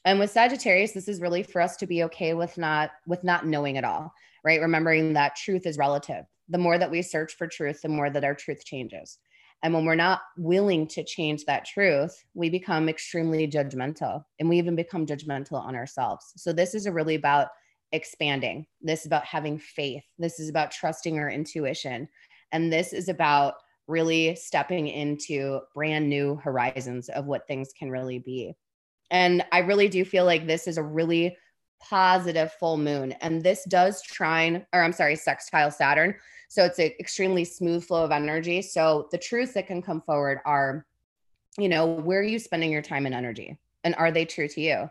And 0.03 0.19
with 0.19 0.31
Sagittarius, 0.31 0.91
this 0.91 1.07
is 1.07 1.21
really 1.21 1.43
for 1.43 1.61
us 1.61 1.77
to 1.77 1.87
be 1.87 2.03
okay 2.03 2.33
with 2.33 2.57
not 2.57 2.91
with 3.05 3.23
not 3.23 3.45
knowing 3.45 3.75
it 3.75 3.83
all, 3.83 4.13
right? 4.43 4.61
Remembering 4.61 5.13
that 5.13 5.35
truth 5.35 5.65
is 5.65 5.77
relative. 5.77 6.25
The 6.49 6.57
more 6.57 6.77
that 6.77 6.91
we 6.91 7.01
search 7.01 7.35
for 7.35 7.47
truth, 7.47 7.81
the 7.81 7.89
more 7.89 8.09
that 8.09 8.23
our 8.23 8.35
truth 8.35 8.65
changes. 8.65 9.19
And 9.63 9.73
when 9.73 9.85
we're 9.85 9.95
not 9.95 10.21
willing 10.37 10.87
to 10.87 11.03
change 11.03 11.45
that 11.45 11.65
truth, 11.65 12.25
we 12.33 12.49
become 12.49 12.89
extremely 12.89 13.47
judgmental 13.47 14.23
and 14.39 14.49
we 14.49 14.57
even 14.57 14.75
become 14.75 15.05
judgmental 15.05 15.53
on 15.63 15.75
ourselves. 15.75 16.33
So, 16.35 16.51
this 16.51 16.73
is 16.73 16.89
really 16.89 17.15
about 17.15 17.49
expanding. 17.91 18.65
This 18.81 19.01
is 19.01 19.05
about 19.05 19.25
having 19.25 19.59
faith. 19.59 20.03
This 20.17 20.39
is 20.39 20.49
about 20.49 20.71
trusting 20.71 21.19
our 21.19 21.29
intuition. 21.29 22.07
And 22.51 22.73
this 22.73 22.91
is 22.91 23.07
about 23.07 23.55
really 23.91 24.35
stepping 24.35 24.87
into 24.87 25.59
brand 25.75 26.09
new 26.09 26.35
horizons 26.37 27.09
of 27.09 27.25
what 27.25 27.47
things 27.47 27.73
can 27.77 27.91
really 27.91 28.19
be. 28.19 28.55
And 29.11 29.45
I 29.51 29.59
really 29.59 29.89
do 29.89 30.03
feel 30.05 30.25
like 30.25 30.47
this 30.47 30.67
is 30.67 30.77
a 30.77 30.83
really 30.83 31.37
positive 31.81 32.53
full 32.53 32.77
moon. 32.77 33.11
And 33.21 33.43
this 33.43 33.65
does 33.65 34.01
trine, 34.01 34.65
or 34.73 34.81
I'm 34.81 34.93
sorry, 34.93 35.15
sextile 35.15 35.69
Saturn. 35.69 36.15
So 36.49 36.63
it's 36.63 36.79
an 36.79 36.91
extremely 36.99 37.43
smooth 37.43 37.83
flow 37.83 38.03
of 38.03 38.11
energy. 38.11 38.61
So 38.61 39.07
the 39.11 39.17
truths 39.17 39.53
that 39.53 39.67
can 39.67 39.81
come 39.81 40.01
forward 40.01 40.39
are, 40.45 40.85
you 41.57 41.69
know, 41.69 41.85
where 41.85 42.19
are 42.19 42.23
you 42.23 42.39
spending 42.39 42.71
your 42.71 42.81
time 42.81 43.05
and 43.05 43.13
energy? 43.13 43.57
And 43.83 43.93
are 43.95 44.11
they 44.11 44.25
true 44.25 44.47
to 44.47 44.61
you? 44.61 44.89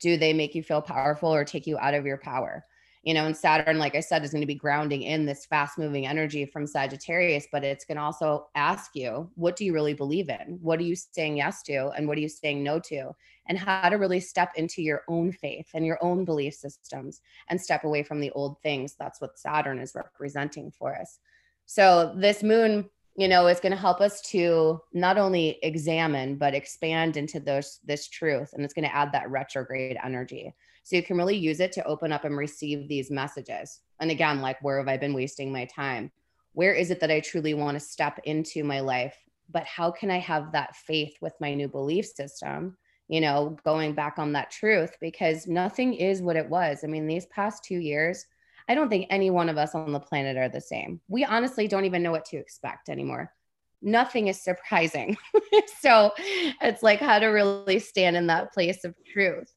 do 0.00 0.16
they 0.16 0.32
make 0.32 0.54
you 0.54 0.62
feel 0.62 0.80
powerful 0.80 1.32
or 1.32 1.44
take 1.44 1.66
you 1.66 1.78
out 1.78 1.94
of 1.94 2.06
your 2.06 2.18
power 2.18 2.64
you 3.02 3.14
know 3.14 3.26
and 3.26 3.36
saturn 3.36 3.78
like 3.78 3.94
i 3.94 4.00
said 4.00 4.24
is 4.24 4.30
going 4.30 4.40
to 4.40 4.46
be 4.46 4.54
grounding 4.54 5.02
in 5.02 5.26
this 5.26 5.46
fast 5.46 5.78
moving 5.78 6.06
energy 6.06 6.44
from 6.44 6.66
sagittarius 6.66 7.46
but 7.52 7.64
it's 7.64 7.84
going 7.84 7.96
to 7.96 8.02
also 8.02 8.48
ask 8.54 8.94
you 8.94 9.30
what 9.34 9.56
do 9.56 9.64
you 9.64 9.72
really 9.72 9.94
believe 9.94 10.28
in? 10.28 10.58
What 10.60 10.78
are 10.78 10.84
you 10.84 10.96
saying 10.96 11.36
yes 11.36 11.62
to 11.64 11.90
and 11.96 12.06
what 12.06 12.18
are 12.18 12.20
you 12.20 12.28
saying 12.28 12.62
no 12.62 12.78
to? 12.80 13.12
And 13.46 13.58
how 13.58 13.88
to 13.88 13.96
really 13.96 14.20
step 14.20 14.52
into 14.56 14.82
your 14.82 15.02
own 15.08 15.32
faith 15.32 15.68
and 15.74 15.86
your 15.86 15.98
own 16.02 16.24
belief 16.24 16.54
systems 16.54 17.22
and 17.48 17.60
step 17.60 17.84
away 17.84 18.02
from 18.02 18.20
the 18.20 18.30
old 18.32 18.60
things. 18.62 18.94
That's 18.98 19.20
what 19.20 19.38
saturn 19.38 19.78
is 19.78 19.94
representing 19.94 20.70
for 20.70 20.94
us. 20.94 21.18
So 21.66 22.14
this 22.16 22.42
moon 22.42 22.88
you 23.16 23.26
know 23.26 23.48
is 23.48 23.58
going 23.58 23.72
to 23.72 23.78
help 23.78 24.00
us 24.00 24.20
to 24.20 24.80
not 24.92 25.18
only 25.18 25.58
examine 25.62 26.36
but 26.36 26.54
expand 26.54 27.16
into 27.16 27.40
those 27.40 27.80
this 27.84 28.06
truth 28.06 28.50
and 28.52 28.64
it's 28.64 28.74
going 28.74 28.84
to 28.88 28.94
add 28.94 29.10
that 29.10 29.28
retrograde 29.28 29.98
energy 30.04 30.54
so 30.88 30.96
you 30.96 31.02
can 31.02 31.18
really 31.18 31.36
use 31.36 31.60
it 31.60 31.70
to 31.72 31.84
open 31.84 32.12
up 32.12 32.24
and 32.24 32.36
receive 32.36 32.88
these 32.88 33.10
messages 33.10 33.80
and 34.00 34.10
again 34.10 34.40
like 34.40 34.60
where 34.62 34.78
have 34.78 34.88
i 34.88 34.96
been 34.96 35.12
wasting 35.12 35.52
my 35.52 35.66
time 35.66 36.10
where 36.52 36.72
is 36.72 36.90
it 36.90 36.98
that 36.98 37.10
i 37.10 37.20
truly 37.20 37.52
want 37.52 37.74
to 37.74 37.80
step 37.80 38.18
into 38.24 38.64
my 38.64 38.80
life 38.80 39.16
but 39.50 39.64
how 39.64 39.90
can 39.90 40.10
i 40.10 40.18
have 40.18 40.50
that 40.52 40.74
faith 40.74 41.14
with 41.20 41.34
my 41.40 41.52
new 41.52 41.68
belief 41.68 42.06
system 42.06 42.74
you 43.08 43.20
know 43.20 43.54
going 43.64 43.92
back 43.92 44.18
on 44.18 44.32
that 44.32 44.50
truth 44.50 44.96
because 45.00 45.46
nothing 45.46 45.92
is 45.92 46.22
what 46.22 46.36
it 46.36 46.48
was 46.48 46.84
i 46.84 46.86
mean 46.86 47.06
these 47.06 47.26
past 47.26 47.62
2 47.64 47.74
years 47.74 48.24
I 48.68 48.74
don't 48.74 48.90
think 48.90 49.06
any 49.08 49.30
one 49.30 49.48
of 49.48 49.56
us 49.56 49.74
on 49.74 49.92
the 49.92 49.98
planet 49.98 50.36
are 50.36 50.50
the 50.50 50.60
same. 50.60 51.00
We 51.08 51.24
honestly 51.24 51.66
don't 51.66 51.86
even 51.86 52.02
know 52.02 52.10
what 52.10 52.26
to 52.26 52.36
expect 52.36 52.90
anymore. 52.90 53.32
Nothing 53.80 54.28
is 54.28 54.42
surprising. 54.42 55.16
so 55.80 56.12
it's 56.60 56.82
like 56.82 57.00
how 57.00 57.18
to 57.18 57.28
really 57.28 57.78
stand 57.78 58.14
in 58.14 58.26
that 58.26 58.52
place 58.52 58.84
of 58.84 58.94
truth. 59.10 59.50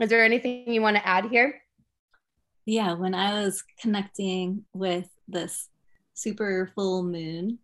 Is 0.00 0.08
there 0.08 0.24
anything 0.24 0.72
you 0.72 0.82
want 0.82 0.96
to 0.96 1.06
add 1.06 1.26
here? 1.26 1.62
Yeah, 2.66 2.94
when 2.94 3.14
I 3.14 3.44
was 3.44 3.62
connecting 3.80 4.64
with 4.72 5.08
this 5.28 5.68
super 6.14 6.70
full 6.74 7.04
moon, 7.04 7.58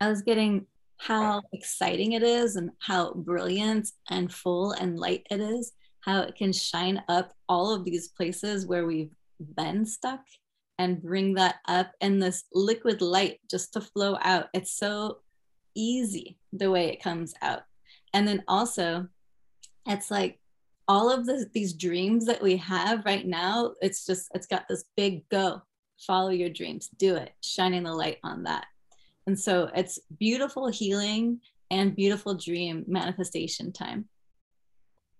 I 0.00 0.08
was 0.08 0.22
getting 0.22 0.66
how 0.98 1.42
exciting 1.52 2.12
it 2.12 2.22
is 2.22 2.56
and 2.56 2.70
how 2.80 3.14
brilliant 3.14 3.88
and 4.10 4.32
full 4.32 4.72
and 4.72 4.98
light 4.98 5.26
it 5.30 5.40
is, 5.40 5.72
how 6.00 6.20
it 6.20 6.34
can 6.36 6.52
shine 6.52 7.02
up 7.08 7.32
all 7.48 7.72
of 7.72 7.84
these 7.84 8.08
places 8.08 8.66
where 8.66 8.86
we've 8.86 9.12
been 9.56 9.86
stuck 9.86 10.20
and 10.78 11.02
bring 11.02 11.34
that 11.34 11.56
up 11.68 11.92
in 12.00 12.18
this 12.18 12.44
liquid 12.52 13.00
light 13.00 13.40
just 13.50 13.72
to 13.72 13.80
flow 13.80 14.18
out. 14.20 14.48
It's 14.52 14.72
so 14.72 15.18
easy 15.74 16.36
the 16.52 16.70
way 16.70 16.88
it 16.88 17.02
comes 17.02 17.34
out. 17.40 17.62
And 18.12 18.26
then 18.28 18.42
also, 18.46 19.08
it's 19.86 20.10
like 20.10 20.38
all 20.88 21.10
of 21.10 21.26
the, 21.26 21.46
these 21.52 21.72
dreams 21.72 22.24
that 22.26 22.42
we 22.42 22.56
have 22.56 23.04
right 23.04 23.26
now, 23.26 23.72
it's 23.80 24.06
just, 24.06 24.30
it's 24.34 24.46
got 24.46 24.68
this 24.68 24.84
big 24.96 25.28
go, 25.28 25.62
follow 25.98 26.30
your 26.30 26.50
dreams, 26.50 26.88
do 26.96 27.16
it, 27.16 27.32
shining 27.42 27.84
the 27.84 27.92
light 27.92 28.18
on 28.22 28.44
that. 28.44 28.66
And 29.26 29.38
so 29.38 29.70
it's 29.74 29.98
beautiful 30.18 30.68
healing 30.68 31.40
and 31.70 31.96
beautiful 31.96 32.34
dream 32.34 32.84
manifestation 32.86 33.72
time. 33.72 34.06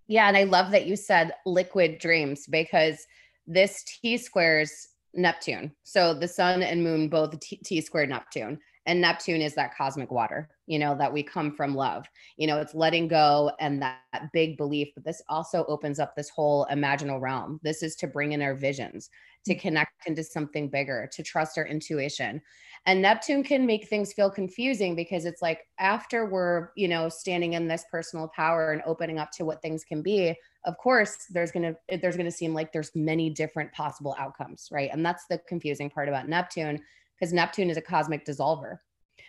Yeah. 0.07 0.29
And 0.29 0.37
I 0.37 0.45
love 0.45 0.71
that 0.71 0.87
you 0.87 0.95
said 0.95 1.33
liquid 1.45 1.99
dreams 1.99 2.47
because 2.47 3.05
this 3.47 3.83
T 3.85 4.17
squares 4.17 4.89
Neptune. 5.15 5.73
So 5.83 6.15
the 6.15 6.29
sun 6.29 6.63
and 6.63 6.85
moon 6.85 7.09
both 7.09 7.39
T, 7.41 7.57
T 7.65 7.81
squared 7.81 8.11
Neptune. 8.11 8.61
And 8.87 9.01
Neptune 9.01 9.43
is 9.43 9.55
that 9.55 9.77
cosmic 9.77 10.13
water, 10.13 10.49
you 10.67 10.79
know, 10.79 10.97
that 10.97 11.13
we 11.13 11.23
come 11.23 11.53
from 11.53 11.75
love. 11.75 12.07
You 12.37 12.47
know, 12.47 12.59
it's 12.59 12.75
letting 12.75 13.09
go 13.09 13.51
and 13.59 13.83
that, 13.83 13.99
that 14.13 14.33
big 14.33 14.57
belief. 14.57 14.89
But 14.95 15.05
this 15.05 15.21
also 15.29 15.65
opens 15.67 15.99
up 15.99 16.15
this 16.15 16.29
whole 16.29 16.67
imaginal 16.71 17.21
realm. 17.21 17.61
This 17.63 17.83
is 17.83 17.97
to 17.97 18.07
bring 18.07 18.33
in 18.33 18.43
our 18.43 18.55
visions, 18.55 19.11
to 19.47 19.55
mm. 19.55 19.61
connect 19.61 20.07
into 20.07 20.23
something 20.23 20.69
bigger, 20.69 21.09
to 21.13 21.23
trust 21.23 21.59
our 21.59 21.67
intuition. 21.67 22.41
And 22.87 23.03
Neptune 23.03 23.43
can 23.43 23.67
make 23.67 23.89
things 23.89 24.13
feel 24.13 24.31
confusing 24.31 24.95
because 24.95 25.25
it's 25.25 25.43
like 25.43 25.67
after 25.81 26.25
we're, 26.25 26.69
you 26.77 26.87
know, 26.87 27.09
standing 27.09 27.55
in 27.55 27.67
this 27.67 27.85
personal 27.91 28.29
power 28.29 28.73
and 28.73 28.83
opening 28.87 29.19
up 29.19 29.33
to 29.33 29.45
what 29.45 29.61
things 29.61 29.83
can 29.83 30.03
be, 30.03 30.37
of 30.67 30.77
course 30.79 31.27
there's 31.31 31.53
going 31.53 31.63
to 31.63 31.99
there's 31.99 32.17
going 32.17 32.27
to 32.27 32.37
seem 32.37 32.53
like 32.53 32.73
there's 32.73 32.91
many 32.95 33.31
different 33.31 33.73
possible 33.73 34.15
outcomes 34.19 34.69
right 34.73 34.91
and 34.93 35.07
that's 35.07 35.27
the 35.27 35.39
confusing 35.49 35.89
part 35.89 36.09
about 36.09 36.29
neptune 36.29 36.83
because 37.19 37.33
neptune 37.33 37.71
is 37.71 37.77
a 37.77 37.83
cosmic 37.83 38.25
dissolver. 38.25 38.79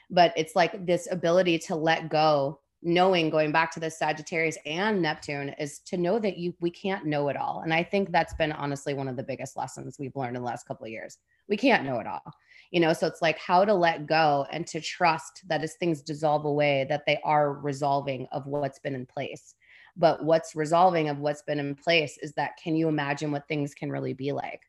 But 0.09 0.33
it's 0.37 0.55
like 0.55 0.85
this 0.85 1.07
ability 1.11 1.59
to 1.59 1.75
let 1.75 2.09
go 2.09 2.59
knowing 2.83 3.29
going 3.29 3.51
back 3.51 3.71
to 3.71 3.79
the 3.79 3.89
sagittarius 3.89 4.57
and 4.65 5.01
neptune 5.01 5.49
is 5.57 5.79
to 5.79 5.97
know 5.97 6.19
that 6.19 6.37
you 6.37 6.53
we 6.59 6.69
can't 6.69 7.05
know 7.05 7.27
it 7.27 7.35
all. 7.35 7.61
And 7.63 7.73
i 7.73 7.83
think 7.83 8.11
that's 8.11 8.35
been 8.35 8.51
honestly 8.51 8.93
one 8.93 9.07
of 9.07 9.17
the 9.17 9.23
biggest 9.23 9.57
lessons 9.57 9.97
we've 9.97 10.15
learned 10.15 10.37
in 10.37 10.43
the 10.43 10.47
last 10.47 10.67
couple 10.67 10.85
of 10.85 10.91
years. 10.91 11.17
We 11.49 11.57
can't 11.57 11.85
know 11.85 11.99
it 11.99 12.07
all 12.07 12.33
you 12.71 12.79
know? 12.79 12.93
So 12.93 13.07
it's 13.07 13.21
like 13.21 13.39
how 13.39 13.65
to 13.65 13.73
let 13.73 14.07
go 14.07 14.45
and 14.51 14.65
to 14.67 14.81
trust 14.81 15.43
that 15.47 15.63
as 15.63 15.75
things 15.75 16.01
dissolve 16.01 16.45
away 16.45 16.85
that 16.89 17.05
they 17.05 17.19
are 17.23 17.53
resolving 17.53 18.27
of 18.31 18.45
what's 18.45 18.79
been 18.79 18.95
in 18.95 19.05
place. 19.05 19.55
But 19.95 20.23
what's 20.23 20.55
resolving 20.55 21.09
of 21.09 21.19
what's 21.19 21.41
been 21.41 21.59
in 21.59 21.75
place 21.75 22.17
is 22.21 22.33
that 22.33 22.57
can 22.61 22.75
you 22.75 22.87
imagine 22.87 23.31
what 23.31 23.47
things 23.47 23.73
can 23.73 23.91
really 23.91 24.13
be 24.13 24.31
like 24.31 24.61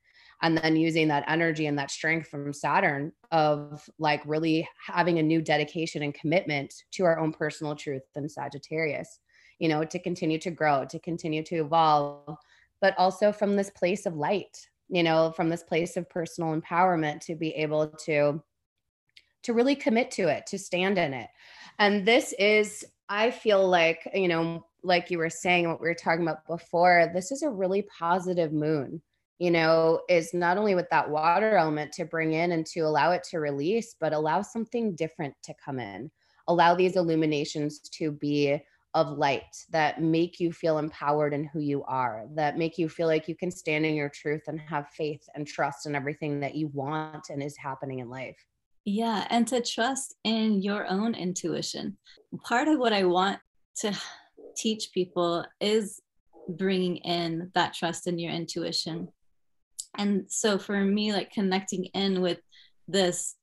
and 0.43 0.57
then 0.57 0.76
using 0.76 1.09
that 1.09 1.24
energy 1.26 1.66
and 1.66 1.78
that 1.78 1.91
strength 1.91 2.28
from 2.28 2.53
Saturn 2.53 3.12
of 3.32 3.89
like 3.99 4.22
really 4.24 4.68
having 4.84 5.18
a 5.18 5.22
new 5.22 5.43
dedication 5.43 6.03
and 6.03 6.14
commitment 6.14 6.72
to 6.93 7.05
our 7.05 7.18
own 7.18 7.32
personal 7.32 7.74
truth 7.74 8.03
and 8.14 8.30
Sagittarius, 8.30 9.18
you 9.59 9.68
know, 9.68 9.84
to 9.84 9.99
continue 9.99 10.39
to 10.39 10.51
grow, 10.51 10.84
to 10.84 10.99
continue 11.01 11.43
to 11.45 11.57
evolve, 11.57 12.36
but 12.80 12.95
also 12.99 13.32
from 13.32 13.57
this 13.57 13.70
place 13.70 14.07
of 14.07 14.14
light, 14.14 14.57
you 14.89 15.03
know, 15.03 15.32
from 15.32 15.49
this 15.49 15.64
place 15.64 15.97
of 15.97 16.09
personal 16.09 16.59
empowerment 16.59 17.20
to 17.20 17.34
be 17.34 17.51
able 17.55 17.89
to 18.05 18.43
to 19.45 19.53
really 19.55 19.76
commit 19.76 20.11
to 20.11 20.28
it, 20.28 20.47
to 20.47 20.59
stand 20.59 20.99
in 20.99 21.14
it. 21.14 21.28
And 21.78 22.07
this 22.07 22.32
is 22.39 22.84
I 23.09 23.30
feel 23.30 23.66
like, 23.66 24.07
you 24.12 24.28
know, 24.28 24.66
like 24.82 25.11
you 25.11 25.18
were 25.18 25.30
saying 25.30 25.68
what 25.68 25.80
we 25.80 25.89
were 25.89 25.95
talking 25.95 26.22
about 26.22 26.47
before, 26.47 27.11
this 27.14 27.32
is 27.32 27.43
a 27.43 27.51
really 27.51 27.82
positive 27.99 28.53
moon 28.53 29.01
you 29.39 29.51
know, 29.51 30.01
is 30.09 30.34
not 30.34 30.59
only 30.59 30.74
with 30.74 30.89
that 30.91 31.09
water 31.09 31.57
element 31.57 31.93
to 31.93 32.05
bring 32.05 32.32
in 32.32 32.53
and 32.53 32.66
to 32.66 32.80
allow 32.80 33.12
it 33.12 33.22
to 33.30 33.39
release, 33.39 33.95
but 34.01 34.12
allow 34.12 34.43
something 34.43 34.97
different 34.97 35.34
to 35.45 35.55
come 35.64 35.78
in. 35.78 36.11
Allow 36.49 36.74
these 36.74 36.97
illuminations 36.97 37.80
to 37.80 38.11
be 38.11 38.61
of 38.95 39.16
light 39.18 39.55
that 39.70 40.03
make 40.03 40.41
you 40.41 40.53
feel 40.53 40.78
empowered 40.78 41.32
in 41.34 41.45
who 41.45 41.61
you 41.61 41.84
are, 41.84 42.24
that 42.34 42.59
make 42.59 42.78
you 42.78 42.89
feel 42.89 43.07
like 43.07 43.28
you 43.28 43.36
can 43.36 43.51
stand 43.51 43.86
in 43.86 43.95
your 43.95 44.09
truth 44.09 44.43
and 44.49 44.59
have 44.61 44.89
faith 44.89 45.22
and 45.34 45.47
trust 45.47 45.86
in 45.86 45.95
everything 45.95 46.41
that 46.41 46.55
you 46.55 46.68
want 46.68 47.28
and 47.28 47.43
is 47.43 47.57
happening 47.57 48.01
in 48.01 48.09
life. 48.09 48.36
Yeah, 48.84 49.26
and 49.30 49.47
to 49.49 49.61
trust 49.61 50.16
in 50.24 50.62
your 50.62 50.86
own 50.89 51.14
intuition. 51.14 51.97
Part 52.43 52.66
of 52.66 52.78
what 52.78 52.95
I 52.95 53.05
want 53.05 53.39
to 53.76 53.93
teach 54.57 54.91
people 54.93 55.45
is 55.61 56.01
bringing 56.49 56.97
in 56.97 57.51
that 57.55 57.74
trust 57.74 58.07
in 58.07 58.18
your 58.18 58.32
intuition 58.32 59.09
and 59.99 60.24
so 60.28 60.59
for 60.59 60.82
me 60.84 61.12
like 61.12 61.30
connecting 61.32 61.84
in 61.86 62.20
with 62.20 62.38
this 62.86 63.34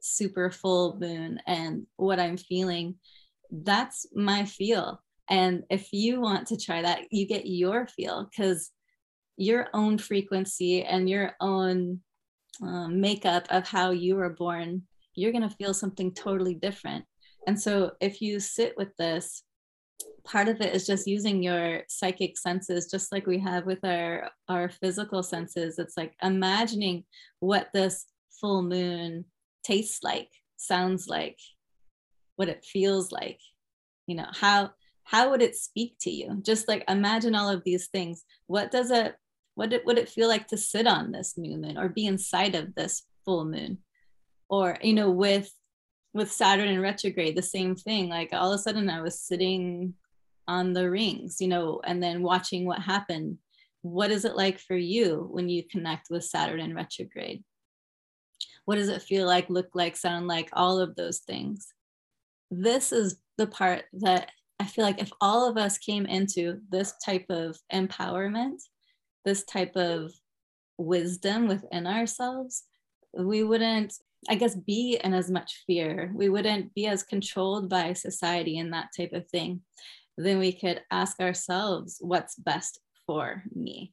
super 0.00 0.50
full 0.50 0.98
moon 0.98 1.40
and 1.46 1.86
what 1.96 2.18
i'm 2.18 2.36
feeling 2.36 2.96
that's 3.50 4.06
my 4.14 4.44
feel. 4.44 5.02
And 5.30 5.64
if 5.70 5.92
you 5.92 6.20
want 6.20 6.46
to 6.48 6.56
try 6.56 6.82
that 6.82 7.02
you 7.10 7.26
get 7.26 7.46
your 7.46 7.86
feel 7.86 8.28
because 8.30 8.70
your 9.36 9.68
own 9.74 9.98
frequency 9.98 10.82
and 10.84 11.08
your 11.08 11.32
own 11.40 12.00
um, 12.62 13.00
makeup 13.00 13.46
of 13.50 13.68
how 13.68 13.90
you 13.90 14.16
were 14.16 14.30
born 14.30 14.82
you're 15.14 15.32
going 15.32 15.48
to 15.48 15.56
feel 15.56 15.74
something 15.74 16.14
totally 16.14 16.54
different. 16.54 17.04
And 17.48 17.60
so 17.60 17.92
if 18.00 18.22
you 18.22 18.38
sit 18.38 18.74
with 18.76 18.96
this 18.98 19.42
part 20.28 20.48
of 20.48 20.60
it 20.60 20.74
is 20.74 20.86
just 20.86 21.06
using 21.06 21.42
your 21.42 21.82
psychic 21.88 22.36
senses 22.36 22.90
just 22.90 23.10
like 23.10 23.26
we 23.26 23.38
have 23.38 23.64
with 23.64 23.82
our 23.84 24.30
our 24.48 24.68
physical 24.68 25.22
senses. 25.22 25.78
It's 25.78 25.96
like 25.96 26.14
imagining 26.22 27.04
what 27.40 27.70
this 27.72 28.04
full 28.40 28.62
moon 28.62 29.24
tastes 29.64 30.02
like 30.02 30.28
sounds 30.56 31.08
like 31.08 31.38
what 32.36 32.48
it 32.48 32.64
feels 32.64 33.10
like 33.10 33.40
you 34.06 34.14
know 34.14 34.26
how 34.32 34.70
how 35.04 35.30
would 35.30 35.40
it 35.40 35.56
speak 35.56 35.96
to 36.02 36.10
you? 36.10 36.42
Just 36.42 36.68
like 36.68 36.84
imagine 36.86 37.34
all 37.34 37.48
of 37.48 37.64
these 37.64 37.88
things. 37.88 38.24
What 38.46 38.70
does 38.70 38.90
it 38.90 39.16
what 39.54 39.72
it, 39.72 39.84
would 39.86 39.98
it 39.98 40.10
feel 40.10 40.28
like 40.28 40.46
to 40.48 40.58
sit 40.58 40.86
on 40.86 41.10
this 41.10 41.38
new 41.38 41.56
moon 41.56 41.78
or 41.78 41.88
be 41.88 42.06
inside 42.06 42.54
of 42.54 42.74
this 42.74 43.04
full 43.24 43.46
moon? 43.46 43.78
Or 44.50 44.76
you 44.82 44.92
know 44.92 45.10
with 45.10 45.50
with 46.12 46.30
saturn 46.30 46.68
in 46.68 46.80
retrograde 46.80 47.36
the 47.36 47.42
same 47.42 47.74
thing. 47.74 48.10
Like 48.10 48.30
all 48.32 48.52
of 48.52 48.60
a 48.60 48.62
sudden 48.62 48.90
i 48.90 49.00
was 49.00 49.20
sitting 49.20 49.94
on 50.48 50.72
the 50.72 50.90
rings, 50.90 51.40
you 51.40 51.46
know, 51.46 51.80
and 51.84 52.02
then 52.02 52.22
watching 52.22 52.64
what 52.64 52.80
happened. 52.80 53.38
What 53.82 54.10
is 54.10 54.24
it 54.24 54.34
like 54.34 54.58
for 54.58 54.76
you 54.76 55.28
when 55.30 55.48
you 55.48 55.62
connect 55.70 56.08
with 56.10 56.24
Saturn 56.24 56.58
in 56.58 56.74
retrograde? 56.74 57.44
What 58.64 58.76
does 58.76 58.88
it 58.88 59.02
feel 59.02 59.26
like, 59.26 59.48
look 59.48 59.68
like, 59.74 59.96
sound 59.96 60.26
like, 60.26 60.48
all 60.54 60.80
of 60.80 60.96
those 60.96 61.18
things? 61.18 61.68
This 62.50 62.92
is 62.92 63.18
the 63.36 63.46
part 63.46 63.84
that 63.92 64.30
I 64.58 64.64
feel 64.64 64.84
like 64.84 65.00
if 65.00 65.12
all 65.20 65.48
of 65.48 65.56
us 65.56 65.78
came 65.78 66.06
into 66.06 66.58
this 66.70 66.94
type 67.04 67.26
of 67.28 67.58
empowerment, 67.72 68.58
this 69.24 69.44
type 69.44 69.76
of 69.76 70.12
wisdom 70.78 71.46
within 71.46 71.86
ourselves, 71.86 72.64
we 73.16 73.42
wouldn't, 73.42 73.94
I 74.28 74.34
guess, 74.34 74.54
be 74.54 74.98
in 75.02 75.14
as 75.14 75.30
much 75.30 75.62
fear. 75.66 76.10
We 76.14 76.28
wouldn't 76.28 76.74
be 76.74 76.86
as 76.86 77.02
controlled 77.02 77.68
by 77.68 77.92
society 77.92 78.58
and 78.58 78.72
that 78.72 78.88
type 78.96 79.12
of 79.12 79.28
thing 79.28 79.60
then 80.24 80.38
we 80.38 80.52
could 80.52 80.82
ask 80.90 81.20
ourselves 81.20 81.98
what's 82.00 82.34
best 82.34 82.80
for 83.06 83.44
me 83.54 83.92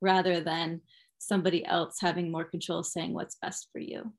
rather 0.00 0.40
than 0.40 0.80
somebody 1.18 1.66
else 1.66 1.98
having 2.00 2.30
more 2.30 2.44
control 2.44 2.82
saying 2.82 3.12
what's 3.12 3.36
best 3.42 3.68
for 3.72 3.80
you. 3.80 4.12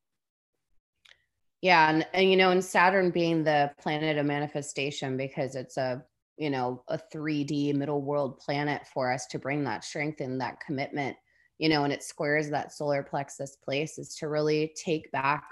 Yeah. 1.62 1.90
And, 1.90 2.06
and 2.14 2.30
you 2.30 2.38
know, 2.38 2.52
and 2.52 2.64
Saturn 2.64 3.12
being 3.12 3.44
the 3.44 3.72
planet 3.80 4.18
of 4.18 4.26
manifestation 4.26 5.16
because 5.16 5.56
it's 5.56 5.78
a, 5.78 6.04
you 6.38 6.50
know, 6.50 6.84
a 6.90 7.00
3D 7.14 7.76
middle 7.76 8.02
world 8.02 8.40
planet 8.40 8.82
for 8.94 9.12
us 9.12 9.26
to 9.28 9.40
bring 9.40 9.64
that 9.64 9.84
strength 9.84 10.22
and 10.22 10.42
that 10.42 10.60
commitment, 10.60 11.16
you 11.60 11.70
know, 11.70 11.84
and 11.84 11.94
it 11.94 12.04
squares 12.04 12.50
that 12.50 12.74
solar 12.74 13.04
plexus 13.04 13.56
place 13.64 13.98
is 13.98 14.16
to 14.16 14.28
really 14.28 14.74
take 14.76 15.12
back 15.12 15.44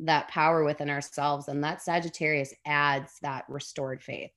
that 0.00 0.28
power 0.28 0.64
within 0.64 0.90
ourselves. 0.90 1.48
And 1.48 1.62
that 1.64 1.80
Sagittarius 1.80 2.52
adds 2.66 3.12
that 3.22 3.44
restored 3.48 4.02
faith 4.02 4.32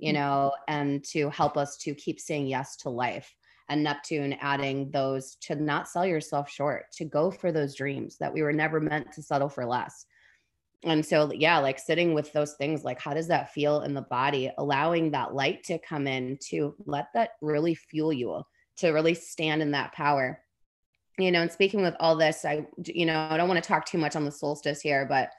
you 0.00 0.12
know, 0.12 0.52
and 0.68 1.04
to 1.04 1.30
help 1.30 1.56
us 1.56 1.76
to 1.78 1.94
keep 1.94 2.18
saying 2.18 2.46
yes 2.46 2.76
to 2.78 2.90
life. 2.90 3.34
And 3.68 3.84
Neptune 3.84 4.32
adding 4.40 4.90
those 4.90 5.36
to 5.42 5.54
not 5.54 5.88
sell 5.88 6.04
yourself 6.04 6.50
short, 6.50 6.86
to 6.96 7.04
go 7.04 7.30
for 7.30 7.52
those 7.52 7.76
dreams 7.76 8.16
that 8.18 8.32
we 8.32 8.42
were 8.42 8.52
never 8.52 8.80
meant 8.80 9.12
to 9.12 9.22
settle 9.22 9.48
for 9.48 9.64
less. 9.64 10.06
And 10.82 11.04
so, 11.04 11.30
yeah, 11.32 11.58
like 11.58 11.78
sitting 11.78 12.14
with 12.14 12.32
those 12.32 12.54
things, 12.54 12.84
like 12.84 13.00
how 13.00 13.14
does 13.14 13.28
that 13.28 13.52
feel 13.52 13.82
in 13.82 13.94
the 13.94 14.02
body? 14.02 14.50
Allowing 14.58 15.10
that 15.10 15.34
light 15.34 15.62
to 15.64 15.78
come 15.78 16.06
in 16.06 16.38
to 16.48 16.74
let 16.86 17.08
that 17.14 17.32
really 17.42 17.74
fuel 17.74 18.12
you, 18.12 18.42
to 18.78 18.90
really 18.90 19.14
stand 19.14 19.62
in 19.62 19.72
that 19.72 19.92
power. 19.92 20.42
You 21.18 21.30
know, 21.30 21.42
and 21.42 21.52
speaking 21.52 21.82
with 21.82 21.94
all 22.00 22.16
this, 22.16 22.44
I, 22.44 22.66
you 22.86 23.04
know, 23.04 23.28
I 23.30 23.36
don't 23.36 23.48
want 23.48 23.62
to 23.62 23.68
talk 23.68 23.84
too 23.84 23.98
much 23.98 24.16
on 24.16 24.24
the 24.24 24.32
solstice 24.32 24.80
here, 24.80 25.04
but 25.06 25.30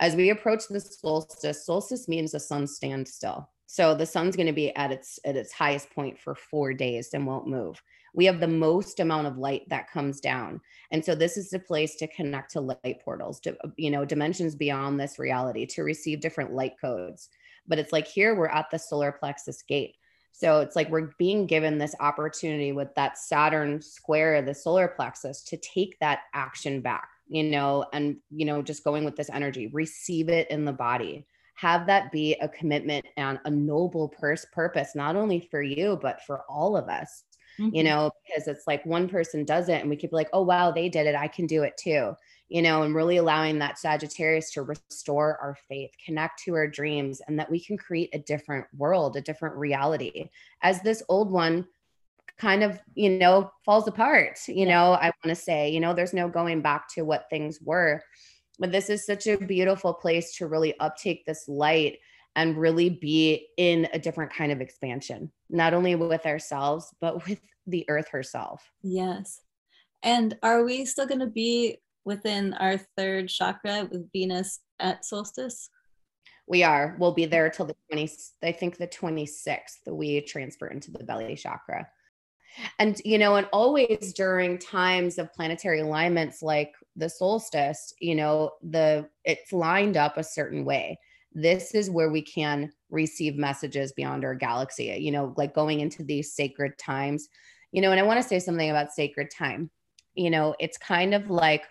as 0.00 0.16
we 0.16 0.30
approach 0.30 0.64
the 0.68 0.80
solstice, 0.80 1.64
solstice 1.64 2.08
means 2.08 2.32
the 2.32 2.40
sun 2.40 2.66
stands 2.66 3.12
still. 3.12 3.48
So 3.72 3.94
the 3.94 4.04
sun's 4.04 4.34
going 4.34 4.48
to 4.48 4.52
be 4.52 4.74
at 4.74 4.90
its 4.90 5.20
at 5.24 5.36
its 5.36 5.52
highest 5.52 5.90
point 5.90 6.18
for 6.18 6.34
4 6.34 6.74
days 6.74 7.10
and 7.14 7.24
won't 7.24 7.46
move. 7.46 7.80
We 8.12 8.24
have 8.24 8.40
the 8.40 8.48
most 8.48 8.98
amount 8.98 9.28
of 9.28 9.38
light 9.38 9.62
that 9.68 9.88
comes 9.88 10.18
down. 10.18 10.60
And 10.90 11.04
so 11.04 11.14
this 11.14 11.36
is 11.36 11.50
the 11.50 11.60
place 11.60 11.94
to 11.98 12.08
connect 12.08 12.50
to 12.50 12.62
light 12.62 13.00
portals, 13.04 13.38
to 13.42 13.56
you 13.76 13.92
know, 13.92 14.04
dimensions 14.04 14.56
beyond 14.56 14.98
this 14.98 15.20
reality 15.20 15.66
to 15.66 15.84
receive 15.84 16.20
different 16.20 16.52
light 16.52 16.72
codes. 16.80 17.28
But 17.68 17.78
it's 17.78 17.92
like 17.92 18.08
here 18.08 18.34
we're 18.34 18.48
at 18.48 18.68
the 18.72 18.78
solar 18.78 19.12
plexus 19.12 19.62
gate. 19.62 19.94
So 20.32 20.58
it's 20.58 20.74
like 20.74 20.90
we're 20.90 21.12
being 21.16 21.46
given 21.46 21.78
this 21.78 21.94
opportunity 22.00 22.72
with 22.72 22.92
that 22.96 23.18
Saturn 23.18 23.80
square, 23.80 24.42
the 24.42 24.52
solar 24.52 24.88
plexus, 24.88 25.42
to 25.44 25.56
take 25.58 25.96
that 26.00 26.22
action 26.34 26.80
back, 26.80 27.08
you 27.28 27.44
know, 27.44 27.84
and, 27.92 28.16
you 28.30 28.46
know, 28.46 28.62
just 28.62 28.82
going 28.82 29.04
with 29.04 29.14
this 29.14 29.30
energy, 29.30 29.68
receive 29.68 30.28
it 30.28 30.50
in 30.50 30.64
the 30.64 30.72
body 30.72 31.24
have 31.60 31.86
that 31.86 32.10
be 32.10 32.34
a 32.40 32.48
commitment 32.48 33.04
and 33.18 33.38
a 33.44 33.50
noble 33.50 34.08
purse 34.08 34.46
purpose 34.50 34.94
not 34.94 35.14
only 35.14 35.46
for 35.50 35.60
you 35.60 35.98
but 36.00 36.22
for 36.22 36.42
all 36.48 36.74
of 36.74 36.88
us 36.88 37.24
mm-hmm. 37.58 37.74
you 37.74 37.84
know 37.84 38.10
because 38.26 38.48
it's 38.48 38.66
like 38.66 38.84
one 38.86 39.06
person 39.06 39.44
does 39.44 39.68
it 39.68 39.82
and 39.82 39.90
we 39.90 39.96
could 39.96 40.08
be 40.08 40.16
like 40.16 40.30
oh 40.32 40.42
wow 40.42 40.70
they 40.70 40.88
did 40.88 41.06
it 41.06 41.14
i 41.14 41.28
can 41.28 41.46
do 41.46 41.62
it 41.62 41.76
too 41.76 42.14
you 42.48 42.62
know 42.62 42.82
and 42.82 42.94
really 42.94 43.18
allowing 43.18 43.58
that 43.58 43.78
sagittarius 43.78 44.50
to 44.50 44.62
restore 44.62 45.36
our 45.42 45.54
faith 45.68 45.90
connect 46.04 46.42
to 46.42 46.54
our 46.54 46.66
dreams 46.66 47.20
and 47.28 47.38
that 47.38 47.50
we 47.50 47.60
can 47.60 47.76
create 47.76 48.08
a 48.14 48.18
different 48.20 48.66
world 48.78 49.16
a 49.16 49.20
different 49.20 49.54
reality 49.54 50.30
as 50.62 50.80
this 50.80 51.02
old 51.10 51.30
one 51.30 51.66
kind 52.38 52.62
of 52.62 52.80
you 52.94 53.10
know 53.10 53.50
falls 53.66 53.86
apart 53.86 54.38
you 54.48 54.64
know 54.64 54.92
i 54.94 55.12
want 55.22 55.26
to 55.26 55.34
say 55.34 55.68
you 55.68 55.78
know 55.78 55.92
there's 55.92 56.14
no 56.14 56.26
going 56.26 56.62
back 56.62 56.88
to 56.88 57.02
what 57.02 57.28
things 57.28 57.60
were 57.60 58.02
but 58.60 58.70
this 58.70 58.90
is 58.90 59.04
such 59.04 59.26
a 59.26 59.38
beautiful 59.38 59.94
place 59.94 60.36
to 60.36 60.46
really 60.46 60.78
uptake 60.78 61.24
this 61.26 61.48
light 61.48 61.98
and 62.36 62.56
really 62.56 62.90
be 62.90 63.48
in 63.56 63.88
a 63.92 63.98
different 63.98 64.32
kind 64.32 64.52
of 64.52 64.60
expansion, 64.60 65.32
not 65.48 65.74
only 65.74 65.96
with 65.96 66.26
ourselves, 66.26 66.94
but 67.00 67.26
with 67.28 67.40
the 67.66 67.84
earth 67.88 68.08
herself. 68.10 68.70
Yes. 68.82 69.40
And 70.02 70.38
are 70.42 70.62
we 70.64 70.84
still 70.84 71.06
going 71.06 71.20
to 71.20 71.26
be 71.26 71.78
within 72.04 72.54
our 72.54 72.78
third 72.96 73.28
chakra 73.28 73.88
with 73.90 74.10
Venus 74.12 74.60
at 74.78 75.04
solstice? 75.04 75.70
We 76.46 76.62
are. 76.62 76.96
We'll 76.98 77.12
be 77.12 77.26
there 77.26 77.48
till 77.48 77.66
the 77.66 77.76
20, 77.90 78.10
I 78.42 78.52
think 78.52 78.76
the 78.76 78.88
26th, 78.88 79.86
we 79.86 80.20
transfer 80.22 80.66
into 80.66 80.90
the 80.90 81.04
belly 81.04 81.36
chakra. 81.36 81.88
And, 82.78 83.00
you 83.04 83.18
know, 83.18 83.36
and 83.36 83.46
always 83.52 84.12
during 84.12 84.58
times 84.58 85.18
of 85.18 85.32
planetary 85.32 85.80
alignments 85.80 86.42
like 86.42 86.72
the 86.96 87.08
solstice, 87.08 87.94
you 88.00 88.14
know, 88.14 88.52
the 88.62 89.08
it's 89.24 89.52
lined 89.52 89.96
up 89.96 90.16
a 90.16 90.24
certain 90.24 90.64
way. 90.64 90.98
this 91.32 91.74
is 91.74 91.90
where 91.90 92.10
we 92.10 92.22
can 92.22 92.72
receive 92.90 93.36
messages 93.36 93.92
beyond 93.92 94.24
our 94.24 94.34
galaxy, 94.34 94.96
you 95.00 95.12
know, 95.12 95.32
like 95.36 95.54
going 95.54 95.80
into 95.80 96.02
these 96.02 96.34
sacred 96.34 96.76
times, 96.78 97.28
you 97.72 97.80
know, 97.80 97.92
and 97.92 98.00
I 98.00 98.04
want 98.04 98.20
to 98.20 98.28
say 98.28 98.38
something 98.40 98.68
about 98.68 98.92
sacred 98.92 99.30
time. 99.30 99.70
You 100.14 100.30
know, 100.30 100.56
it's 100.58 100.76
kind 100.76 101.14
of 101.14 101.30
like, 101.30 101.64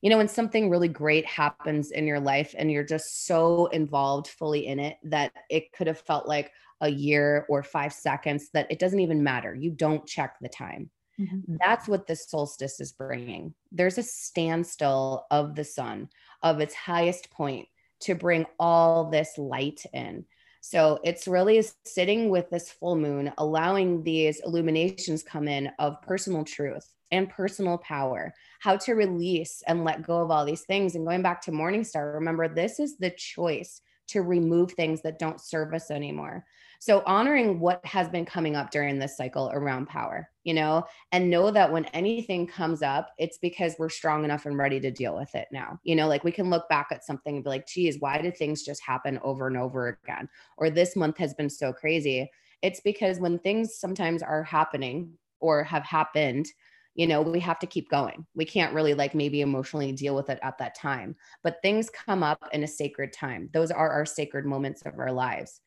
you 0.00 0.08
know, 0.10 0.16
when 0.16 0.28
something 0.28 0.70
really 0.70 0.88
great 0.88 1.26
happens 1.26 1.90
in 1.90 2.06
your 2.06 2.18
life 2.18 2.54
and 2.56 2.72
you're 2.72 2.82
just 2.82 3.26
so 3.26 3.66
involved 3.66 4.28
fully 4.28 4.66
in 4.66 4.80
it 4.80 4.96
that 5.04 5.32
it 5.50 5.70
could 5.72 5.86
have 5.86 6.00
felt 6.00 6.26
like 6.26 6.50
a 6.80 6.88
year 6.88 7.46
or 7.48 7.62
five 7.62 7.92
seconds 7.92 8.48
that 8.54 8.66
it 8.70 8.78
doesn't 8.78 9.00
even 9.00 9.22
matter. 9.22 9.54
You 9.54 9.70
don't 9.70 10.06
check 10.06 10.36
the 10.40 10.48
time. 10.48 10.90
Mm-hmm. 11.22 11.56
That's 11.60 11.88
what 11.88 12.06
the 12.06 12.16
solstice 12.16 12.80
is 12.80 12.92
bringing. 12.92 13.54
There's 13.70 13.98
a 13.98 14.02
standstill 14.02 15.26
of 15.30 15.54
the 15.54 15.64
sun, 15.64 16.08
of 16.42 16.60
its 16.60 16.74
highest 16.74 17.30
point, 17.30 17.68
to 18.00 18.14
bring 18.14 18.46
all 18.58 19.10
this 19.10 19.38
light 19.38 19.84
in. 19.92 20.24
So 20.60 21.00
it's 21.02 21.26
really 21.26 21.62
sitting 21.84 22.30
with 22.30 22.48
this 22.50 22.70
full 22.70 22.96
moon, 22.96 23.32
allowing 23.38 24.02
these 24.02 24.40
illuminations 24.44 25.22
come 25.22 25.48
in 25.48 25.70
of 25.78 26.00
personal 26.02 26.44
truth 26.44 26.88
and 27.10 27.28
personal 27.28 27.78
power, 27.78 28.32
how 28.60 28.76
to 28.76 28.94
release 28.94 29.62
and 29.66 29.84
let 29.84 30.02
go 30.02 30.22
of 30.22 30.30
all 30.30 30.44
these 30.44 30.62
things. 30.62 30.94
And 30.94 31.04
going 31.04 31.22
back 31.22 31.42
to 31.42 31.50
Morningstar, 31.50 32.14
remember 32.14 32.48
this 32.48 32.78
is 32.80 32.96
the 32.96 33.10
choice 33.10 33.80
to 34.08 34.22
remove 34.22 34.72
things 34.72 35.02
that 35.02 35.18
don't 35.18 35.40
serve 35.40 35.72
us 35.74 35.90
anymore. 35.90 36.44
So 36.80 37.02
honoring 37.06 37.60
what 37.60 37.84
has 37.86 38.08
been 38.08 38.24
coming 38.24 38.56
up 38.56 38.72
during 38.72 38.98
this 38.98 39.16
cycle 39.16 39.50
around 39.52 39.86
power, 39.86 40.28
you 40.42 40.52
know, 40.52 40.84
and 41.12 41.30
know 41.30 41.52
that 41.52 41.70
when 41.70 41.84
anything 41.86 42.44
comes 42.46 42.82
up, 42.82 43.10
it's 43.18 43.38
because 43.38 43.76
we're 43.78 43.88
strong 43.88 44.24
enough 44.24 44.46
and 44.46 44.58
ready 44.58 44.80
to 44.80 44.90
deal 44.90 45.16
with 45.16 45.32
it 45.36 45.46
now. 45.52 45.78
You 45.84 45.94
know, 45.94 46.08
like 46.08 46.24
we 46.24 46.32
can 46.32 46.50
look 46.50 46.68
back 46.68 46.88
at 46.90 47.04
something 47.04 47.36
and 47.36 47.44
be 47.44 47.50
like, 47.50 47.68
geez, 47.68 47.98
why 48.00 48.20
did 48.20 48.36
things 48.36 48.64
just 48.64 48.82
happen 48.82 49.20
over 49.22 49.46
and 49.46 49.56
over 49.56 50.00
again? 50.02 50.28
Or 50.56 50.70
this 50.70 50.96
month 50.96 51.18
has 51.18 51.34
been 51.34 51.50
so 51.50 51.72
crazy. 51.72 52.28
It's 52.62 52.80
because 52.80 53.20
when 53.20 53.38
things 53.38 53.76
sometimes 53.76 54.22
are 54.22 54.42
happening 54.42 55.12
or 55.38 55.62
have 55.62 55.84
happened, 55.84 56.46
you 56.94 57.06
know 57.06 57.22
we 57.22 57.40
have 57.40 57.58
to 57.60 57.66
keep 57.66 57.90
going. 57.90 58.26
We 58.34 58.44
can't 58.44 58.74
really 58.74 58.94
like 58.94 59.14
maybe 59.14 59.40
emotionally 59.40 59.92
deal 59.92 60.14
with 60.14 60.30
it 60.30 60.38
at 60.42 60.58
that 60.58 60.74
time 60.74 61.16
but 61.42 61.60
things 61.62 61.90
come 61.90 62.22
up 62.22 62.48
in 62.52 62.62
a 62.62 62.68
sacred 62.68 63.12
time. 63.12 63.48
Those 63.52 63.70
are 63.70 63.90
our 63.90 64.06
sacred 64.06 64.46
moments 64.46 64.82
of 64.82 64.98
our 64.98 65.12
lives. 65.12 65.60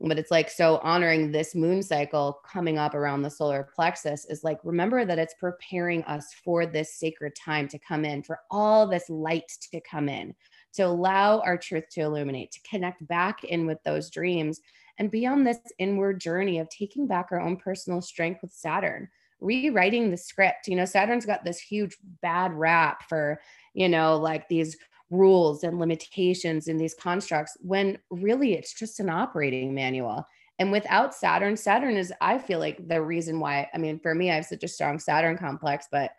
But 0.00 0.18
it's 0.18 0.30
like 0.30 0.50
so 0.50 0.78
honoring 0.78 1.30
this 1.30 1.54
moon 1.54 1.80
cycle 1.80 2.40
coming 2.44 2.78
up 2.78 2.94
around 2.94 3.22
the 3.22 3.30
solar 3.30 3.68
plexus 3.76 4.24
is 4.24 4.42
like 4.42 4.58
remember 4.64 5.04
that 5.04 5.20
it's 5.20 5.34
preparing 5.34 6.02
us 6.04 6.34
for 6.44 6.66
this 6.66 6.94
sacred 6.94 7.36
time 7.36 7.68
to 7.68 7.78
come 7.78 8.04
in 8.04 8.22
for 8.24 8.40
all 8.50 8.88
this 8.88 9.08
light 9.08 9.50
to 9.70 9.80
come 9.80 10.08
in 10.08 10.34
to 10.72 10.82
allow 10.82 11.38
our 11.40 11.56
truth 11.56 11.84
to 11.92 12.00
illuminate 12.00 12.50
to 12.50 12.60
connect 12.68 13.06
back 13.06 13.44
in 13.44 13.66
with 13.66 13.78
those 13.84 14.10
dreams 14.10 14.60
and 14.98 15.12
be 15.12 15.26
on 15.26 15.44
this 15.44 15.58
inward 15.78 16.20
journey 16.20 16.58
of 16.58 16.68
taking 16.70 17.06
back 17.06 17.28
our 17.30 17.40
own 17.40 17.56
personal 17.56 18.00
strength 18.00 18.42
with 18.42 18.52
saturn 18.52 19.08
rewriting 19.44 20.10
the 20.10 20.16
script 20.16 20.66
you 20.66 20.74
know 20.74 20.84
saturn's 20.84 21.26
got 21.26 21.44
this 21.44 21.60
huge 21.60 21.96
bad 22.22 22.52
rap 22.52 23.08
for 23.08 23.40
you 23.74 23.88
know 23.88 24.16
like 24.16 24.48
these 24.48 24.76
rules 25.10 25.64
and 25.64 25.78
limitations 25.78 26.68
and 26.68 26.80
these 26.80 26.94
constructs 26.94 27.56
when 27.60 27.98
really 28.10 28.54
it's 28.54 28.74
just 28.74 29.00
an 29.00 29.10
operating 29.10 29.74
manual. 29.74 30.26
And 30.58 30.70
without 30.70 31.14
Saturn, 31.14 31.56
Saturn 31.56 31.96
is, 31.96 32.12
I 32.20 32.38
feel 32.38 32.58
like 32.58 32.86
the 32.86 33.02
reason 33.02 33.40
why, 33.40 33.68
I 33.74 33.78
mean, 33.78 33.98
for 33.98 34.14
me, 34.14 34.30
I 34.30 34.36
have 34.36 34.46
such 34.46 34.62
a 34.62 34.68
strong 34.68 34.98
Saturn 34.98 35.36
complex, 35.36 35.86
but 35.90 36.12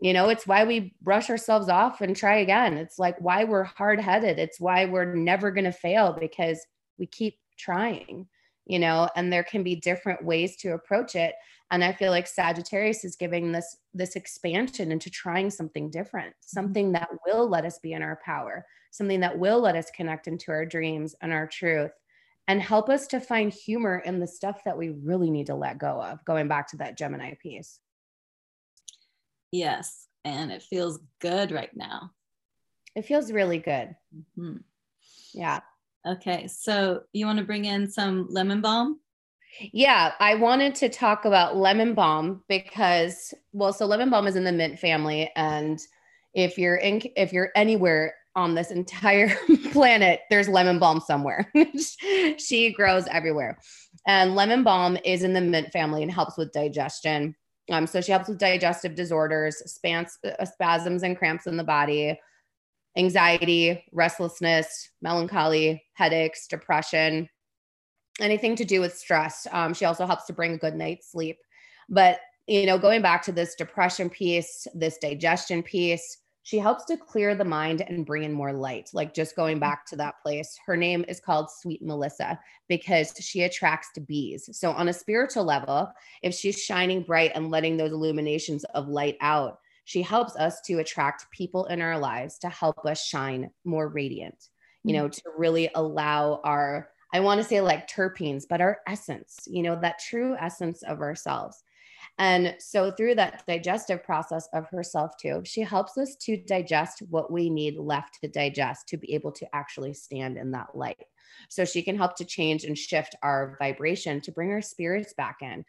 you 0.00 0.12
know, 0.12 0.28
it's 0.28 0.46
why 0.46 0.64
we 0.64 0.94
brush 1.00 1.30
ourselves 1.30 1.68
off 1.70 2.02
and 2.02 2.14
try 2.14 2.36
again. 2.38 2.76
It's 2.76 2.98
like 2.98 3.18
why 3.18 3.44
we're 3.44 3.64
hard 3.64 3.98
headed. 3.98 4.38
It's 4.38 4.60
why 4.60 4.84
we're 4.84 5.14
never 5.14 5.50
going 5.50 5.64
to 5.64 5.72
fail 5.72 6.14
because 6.18 6.66
we 6.98 7.06
keep 7.06 7.38
trying, 7.56 8.26
you 8.66 8.78
know, 8.78 9.08
and 9.16 9.32
there 9.32 9.44
can 9.44 9.62
be 9.62 9.76
different 9.76 10.24
ways 10.24 10.56
to 10.56 10.74
approach 10.74 11.14
it. 11.14 11.34
And 11.72 11.82
i 11.82 11.92
feel 11.92 12.12
like 12.12 12.28
sagittarius 12.28 13.04
is 13.04 13.16
giving 13.16 13.50
this 13.50 13.76
this 13.92 14.14
expansion 14.14 14.92
into 14.92 15.10
trying 15.10 15.50
something 15.50 15.90
different 15.90 16.28
mm-hmm. 16.28 16.60
something 16.60 16.92
that 16.92 17.08
will 17.26 17.48
let 17.48 17.64
us 17.64 17.80
be 17.80 17.92
in 17.92 18.02
our 18.02 18.20
power 18.24 18.64
something 18.92 19.18
that 19.18 19.36
will 19.36 19.60
let 19.60 19.74
us 19.74 19.90
connect 19.90 20.28
into 20.28 20.52
our 20.52 20.64
dreams 20.64 21.16
and 21.22 21.32
our 21.32 21.48
truth 21.48 21.90
and 22.46 22.62
help 22.62 22.88
us 22.88 23.08
to 23.08 23.20
find 23.20 23.52
humor 23.52 24.00
in 24.04 24.20
the 24.20 24.26
stuff 24.28 24.62
that 24.64 24.78
we 24.78 24.90
really 24.90 25.28
need 25.28 25.46
to 25.46 25.56
let 25.56 25.78
go 25.78 26.00
of 26.00 26.24
going 26.24 26.46
back 26.46 26.68
to 26.68 26.76
that 26.76 26.96
gemini 26.96 27.34
piece. 27.42 27.80
Yes 29.50 30.06
and 30.26 30.50
it 30.50 30.62
feels 30.62 30.98
good 31.20 31.52
right 31.52 31.74
now. 31.74 32.10
It 32.96 33.04
feels 33.04 33.30
really 33.30 33.58
good. 33.58 33.94
Mm-hmm. 34.38 34.56
yeah 35.32 35.60
okay 36.06 36.46
so 36.46 37.02
you 37.12 37.26
want 37.26 37.38
to 37.38 37.44
bring 37.44 37.64
in 37.64 37.90
some 37.90 38.26
lemon 38.30 38.60
balm 38.60 39.00
yeah, 39.72 40.12
I 40.20 40.34
wanted 40.34 40.74
to 40.76 40.88
talk 40.88 41.24
about 41.24 41.56
lemon 41.56 41.94
balm 41.94 42.42
because, 42.48 43.32
well, 43.52 43.72
so 43.72 43.86
lemon 43.86 44.10
balm 44.10 44.26
is 44.26 44.36
in 44.36 44.44
the 44.44 44.52
mint 44.52 44.78
family, 44.78 45.30
and 45.36 45.80
if 46.34 46.58
you're 46.58 46.76
in, 46.76 47.02
if 47.16 47.32
you're 47.32 47.50
anywhere 47.56 48.14
on 48.34 48.54
this 48.54 48.70
entire 48.70 49.34
planet, 49.72 50.20
there's 50.30 50.48
lemon 50.48 50.78
balm 50.78 51.00
somewhere. 51.00 51.50
she 52.38 52.72
grows 52.72 53.06
everywhere, 53.08 53.58
and 54.06 54.34
lemon 54.34 54.62
balm 54.62 54.98
is 55.04 55.22
in 55.22 55.32
the 55.32 55.40
mint 55.40 55.72
family 55.72 56.02
and 56.02 56.12
helps 56.12 56.36
with 56.36 56.52
digestion. 56.52 57.34
Um, 57.70 57.86
so 57.86 58.00
she 58.00 58.12
helps 58.12 58.28
with 58.28 58.38
digestive 58.38 58.94
disorders, 58.94 59.56
spans, 59.70 60.18
uh, 60.24 60.44
spasms 60.44 61.02
and 61.02 61.16
cramps 61.16 61.46
in 61.46 61.56
the 61.56 61.64
body, 61.64 62.18
anxiety, 62.96 63.84
restlessness, 63.92 64.90
melancholy, 65.02 65.82
headaches, 65.94 66.46
depression 66.46 67.28
anything 68.20 68.56
to 68.56 68.64
do 68.64 68.80
with 68.80 68.96
stress. 68.96 69.46
Um, 69.52 69.74
she 69.74 69.84
also 69.84 70.06
helps 70.06 70.26
to 70.26 70.32
bring 70.32 70.54
a 70.54 70.58
good 70.58 70.74
night's 70.74 71.10
sleep. 71.12 71.38
But, 71.88 72.20
you 72.46 72.66
know, 72.66 72.78
going 72.78 73.02
back 73.02 73.22
to 73.24 73.32
this 73.32 73.54
depression 73.54 74.10
piece, 74.10 74.66
this 74.74 74.98
digestion 74.98 75.62
piece, 75.62 76.18
she 76.42 76.58
helps 76.58 76.84
to 76.84 76.96
clear 76.96 77.34
the 77.34 77.44
mind 77.44 77.82
and 77.88 78.06
bring 78.06 78.22
in 78.22 78.32
more 78.32 78.52
light. 78.52 78.90
Like 78.92 79.14
just 79.14 79.34
going 79.34 79.58
back 79.58 79.84
to 79.86 79.96
that 79.96 80.20
place, 80.22 80.56
her 80.64 80.76
name 80.76 81.04
is 81.08 81.18
called 81.18 81.50
Sweet 81.50 81.82
Melissa 81.82 82.38
because 82.68 83.14
she 83.18 83.42
attracts 83.42 83.90
bees. 84.06 84.48
So, 84.52 84.70
on 84.70 84.88
a 84.88 84.92
spiritual 84.92 85.42
level, 85.42 85.90
if 86.22 86.34
she's 86.34 86.62
shining 86.62 87.02
bright 87.02 87.32
and 87.34 87.50
letting 87.50 87.76
those 87.76 87.90
illuminations 87.90 88.62
of 88.74 88.86
light 88.86 89.16
out, 89.20 89.58
she 89.86 90.02
helps 90.02 90.34
us 90.36 90.60
to 90.62 90.80
attract 90.80 91.30
people 91.30 91.64
in 91.66 91.80
our 91.80 91.96
lives 91.98 92.38
to 92.40 92.48
help 92.48 92.84
us 92.84 93.02
shine 93.02 93.50
more 93.64 93.88
radiant, 93.88 94.48
you 94.82 94.92
mm. 94.92 94.96
know, 94.96 95.08
to 95.08 95.22
really 95.38 95.70
allow 95.74 96.40
our 96.44 96.90
I 97.14 97.20
want 97.20 97.40
to 97.40 97.46
say 97.46 97.60
like 97.60 97.88
terpenes, 97.88 98.44
but 98.50 98.60
our 98.60 98.78
essence, 98.86 99.46
you 99.46 99.62
know, 99.62 99.78
that 99.80 100.00
true 100.00 100.36
essence 100.38 100.82
of 100.82 101.00
ourselves. 101.00 101.62
And 102.18 102.56
so 102.58 102.90
through 102.90 103.14
that 103.14 103.44
digestive 103.46 104.02
process 104.02 104.48
of 104.52 104.66
herself 104.70 105.12
too, 105.20 105.42
she 105.44 105.60
helps 105.60 105.96
us 105.96 106.16
to 106.22 106.36
digest 106.36 107.02
what 107.08 107.30
we 107.30 107.48
need 107.48 107.78
left 107.78 108.18
to 108.22 108.28
digest 108.28 108.88
to 108.88 108.96
be 108.96 109.14
able 109.14 109.32
to 109.32 109.46
actually 109.54 109.94
stand 109.94 110.36
in 110.36 110.50
that 110.50 110.74
light. 110.74 111.04
So 111.48 111.64
she 111.64 111.82
can 111.82 111.96
help 111.96 112.16
to 112.16 112.24
change 112.24 112.64
and 112.64 112.76
shift 112.76 113.14
our 113.22 113.56
vibration 113.60 114.20
to 114.22 114.32
bring 114.32 114.50
our 114.50 114.62
spirits 114.62 115.14
back 115.14 115.38
in. 115.42 115.64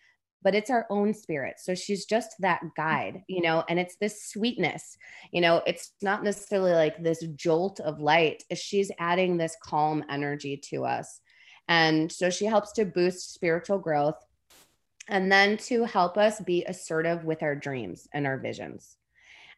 But 0.47 0.55
it's 0.55 0.69
our 0.69 0.85
own 0.89 1.13
spirit. 1.13 1.55
So 1.59 1.75
she's 1.75 2.05
just 2.05 2.29
that 2.39 2.61
guide, 2.77 3.15
mm-hmm. 3.15 3.33
you 3.33 3.41
know, 3.41 3.65
and 3.67 3.77
it's 3.77 3.97
this 3.97 4.29
sweetness, 4.29 4.97
you 5.33 5.41
know, 5.41 5.61
it's 5.67 5.91
not 6.01 6.23
necessarily 6.23 6.71
like 6.71 7.03
this 7.03 7.19
jolt 7.35 7.81
of 7.81 7.99
light. 7.99 8.43
She's 8.55 8.89
adding 8.97 9.35
this 9.35 9.57
calm 9.61 10.05
energy 10.09 10.55
to 10.69 10.85
us 10.85 11.19
and 11.67 12.11
so 12.11 12.29
she 12.29 12.45
helps 12.45 12.71
to 12.73 12.85
boost 12.85 13.33
spiritual 13.33 13.77
growth 13.77 14.23
and 15.07 15.31
then 15.31 15.57
to 15.57 15.83
help 15.83 16.17
us 16.17 16.39
be 16.41 16.65
assertive 16.65 17.23
with 17.25 17.43
our 17.43 17.55
dreams 17.55 18.07
and 18.13 18.25
our 18.25 18.37
visions. 18.37 18.97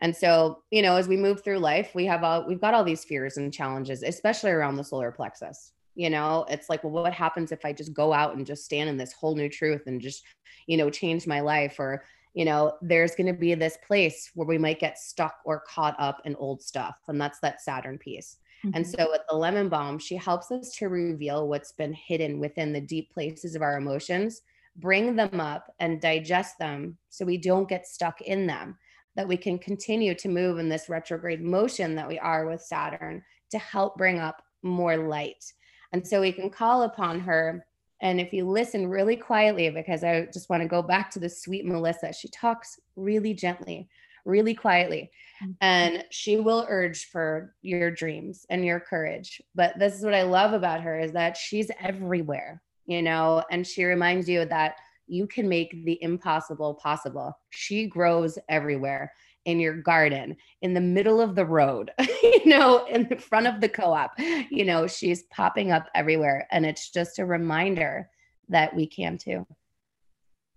And 0.01 0.15
so, 0.15 0.63
you 0.71 0.81
know, 0.81 0.95
as 0.95 1.07
we 1.07 1.17
move 1.17 1.43
through 1.43 1.59
life, 1.59 1.91
we 1.93 2.05
have 2.05 2.23
all 2.23 2.47
we've 2.47 2.61
got 2.61 2.73
all 2.73 2.83
these 2.83 3.03
fears 3.03 3.37
and 3.37 3.53
challenges, 3.53 4.01
especially 4.01 4.51
around 4.51 4.77
the 4.77 4.83
solar 4.83 5.11
plexus. 5.11 5.73
You 5.99 6.09
know, 6.09 6.45
it's 6.49 6.69
like, 6.69 6.81
well, 6.85 6.93
what 6.93 7.11
happens 7.11 7.51
if 7.51 7.65
I 7.65 7.73
just 7.73 7.93
go 7.93 8.13
out 8.13 8.33
and 8.37 8.45
just 8.45 8.63
stand 8.63 8.89
in 8.89 8.95
this 8.95 9.11
whole 9.11 9.35
new 9.35 9.49
truth 9.49 9.81
and 9.85 9.99
just, 9.99 10.23
you 10.65 10.77
know, 10.77 10.89
change 10.89 11.27
my 11.27 11.41
life? 11.41 11.75
Or, 11.77 12.05
you 12.33 12.45
know, 12.45 12.77
there's 12.81 13.15
going 13.15 13.27
to 13.27 13.37
be 13.37 13.53
this 13.53 13.77
place 13.85 14.31
where 14.33 14.47
we 14.47 14.57
might 14.57 14.79
get 14.79 14.97
stuck 14.97 15.35
or 15.43 15.61
caught 15.67 15.97
up 15.99 16.21
in 16.23 16.37
old 16.37 16.61
stuff. 16.61 16.95
And 17.09 17.19
that's 17.19 17.41
that 17.41 17.61
Saturn 17.61 17.97
piece. 17.97 18.37
Mm-hmm. 18.65 18.77
And 18.77 18.87
so 18.87 19.09
with 19.11 19.23
the 19.29 19.35
lemon 19.35 19.67
balm, 19.67 19.99
she 19.99 20.15
helps 20.15 20.51
us 20.51 20.73
to 20.77 20.87
reveal 20.87 21.49
what's 21.49 21.73
been 21.73 21.91
hidden 21.91 22.39
within 22.39 22.71
the 22.71 22.79
deep 22.79 23.11
places 23.11 23.53
of 23.53 23.61
our 23.61 23.77
emotions, 23.77 24.41
bring 24.77 25.17
them 25.17 25.41
up 25.41 25.69
and 25.81 25.99
digest 25.99 26.57
them 26.59 26.97
so 27.09 27.25
we 27.25 27.37
don't 27.37 27.67
get 27.67 27.85
stuck 27.85 28.21
in 28.21 28.47
them, 28.47 28.77
that 29.17 29.27
we 29.27 29.35
can 29.35 29.59
continue 29.59 30.15
to 30.15 30.29
move 30.29 30.59
in 30.59 30.69
this 30.69 30.87
retrograde 30.87 31.41
motion 31.41 31.93
that 31.95 32.07
we 32.07 32.17
are 32.19 32.47
with 32.47 32.61
Saturn 32.61 33.21
to 33.51 33.59
help 33.59 33.97
bring 33.97 34.17
up 34.19 34.41
more 34.63 34.95
light. 34.95 35.43
And 35.91 36.05
so 36.05 36.21
we 36.21 36.31
can 36.31 36.49
call 36.49 36.83
upon 36.83 37.19
her. 37.21 37.65
And 38.01 38.21
if 38.21 38.31
you 38.31 38.47
listen 38.47 38.87
really 38.87 39.15
quietly, 39.15 39.69
because 39.69 40.03
I 40.03 40.27
just 40.33 40.49
want 40.49 40.61
to 40.61 40.69
go 40.69 40.81
back 40.81 41.09
to 41.11 41.19
the 41.19 41.29
sweet 41.29 41.65
Melissa, 41.65 42.13
she 42.13 42.29
talks 42.29 42.79
really 42.95 43.33
gently, 43.33 43.89
really 44.25 44.53
quietly. 44.53 45.11
Mm-hmm. 45.43 45.51
And 45.61 46.05
she 46.09 46.37
will 46.37 46.65
urge 46.69 47.09
for 47.09 47.55
your 47.61 47.91
dreams 47.91 48.45
and 48.49 48.63
your 48.63 48.79
courage. 48.79 49.41
But 49.55 49.77
this 49.79 49.95
is 49.95 50.03
what 50.03 50.13
I 50.13 50.23
love 50.23 50.53
about 50.53 50.81
her 50.81 50.99
is 50.99 51.11
that 51.13 51.35
she's 51.35 51.71
everywhere, 51.81 52.61
you 52.85 53.01
know, 53.01 53.43
and 53.51 53.65
she 53.67 53.83
reminds 53.83 54.29
you 54.29 54.45
that 54.45 54.75
you 55.07 55.25
can 55.25 55.49
make 55.49 55.85
the 55.85 56.01
impossible 56.03 56.75
possible. 56.75 57.37
She 57.49 57.87
grows 57.87 58.37
everywhere 58.47 59.11
in 59.45 59.59
your 59.59 59.75
garden, 59.75 60.35
in 60.61 60.73
the 60.73 60.81
middle 60.81 61.21
of 61.21 61.35
the 61.35 61.45
road, 61.45 61.91
you 62.23 62.45
know, 62.45 62.85
in 62.85 63.07
the 63.09 63.15
front 63.15 63.47
of 63.47 63.61
the 63.61 63.69
co 63.69 63.93
op. 63.93 64.13
You 64.17 64.65
know, 64.65 64.87
she's 64.87 65.23
popping 65.23 65.71
up 65.71 65.87
everywhere. 65.95 66.47
And 66.51 66.65
it's 66.65 66.89
just 66.89 67.19
a 67.19 67.25
reminder 67.25 68.09
that 68.49 68.75
we 68.75 68.87
can 68.87 69.17
too. 69.17 69.45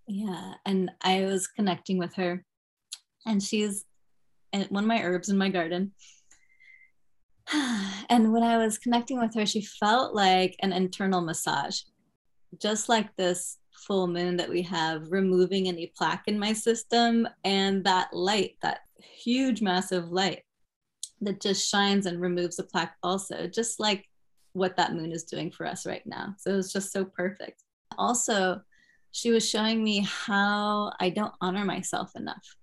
Yeah. 0.06 0.54
And 0.66 0.90
I 1.02 1.24
was 1.24 1.46
connecting 1.46 1.98
with 1.98 2.14
her, 2.14 2.44
and 3.24 3.42
she's 3.42 3.84
uh, 4.52 4.64
one 4.68 4.84
of 4.84 4.88
my 4.88 5.02
herbs 5.02 5.28
in 5.28 5.38
my 5.38 5.48
garden. 5.48 5.92
And 8.10 8.30
when 8.30 8.42
I 8.42 8.58
was 8.58 8.76
connecting 8.76 9.18
with 9.18 9.34
her, 9.36 9.46
she 9.46 9.62
felt 9.62 10.14
like 10.14 10.54
an 10.60 10.70
internal 10.70 11.22
massage, 11.22 11.80
just 12.60 12.90
like 12.90 13.16
this 13.16 13.56
full 13.72 14.06
moon 14.06 14.36
that 14.36 14.48
we 14.48 14.62
have, 14.62 15.10
removing 15.10 15.68
any 15.68 15.92
plaque 15.96 16.24
in 16.26 16.38
my 16.38 16.52
system 16.52 17.26
and 17.44 17.84
that 17.84 18.12
light, 18.12 18.56
that 18.62 18.80
huge, 18.98 19.62
massive 19.62 20.10
light 20.10 20.42
that 21.20 21.40
just 21.40 21.68
shines 21.68 22.06
and 22.06 22.20
removes 22.20 22.56
the 22.56 22.64
plaque, 22.64 22.96
also, 23.02 23.46
just 23.46 23.80
like 23.80 24.08
what 24.52 24.76
that 24.76 24.94
moon 24.94 25.12
is 25.12 25.24
doing 25.24 25.50
for 25.50 25.66
us 25.66 25.86
right 25.86 26.06
now. 26.06 26.34
So 26.38 26.50
it 26.52 26.56
was 26.56 26.72
just 26.72 26.92
so 26.92 27.04
perfect. 27.04 27.62
Also, 27.96 28.60
she 29.12 29.30
was 29.30 29.48
showing 29.48 29.82
me 29.84 30.06
how 30.08 30.92
I 31.00 31.10
don't 31.10 31.34
honor 31.40 31.64
myself 31.64 32.12
enough. 32.16 32.56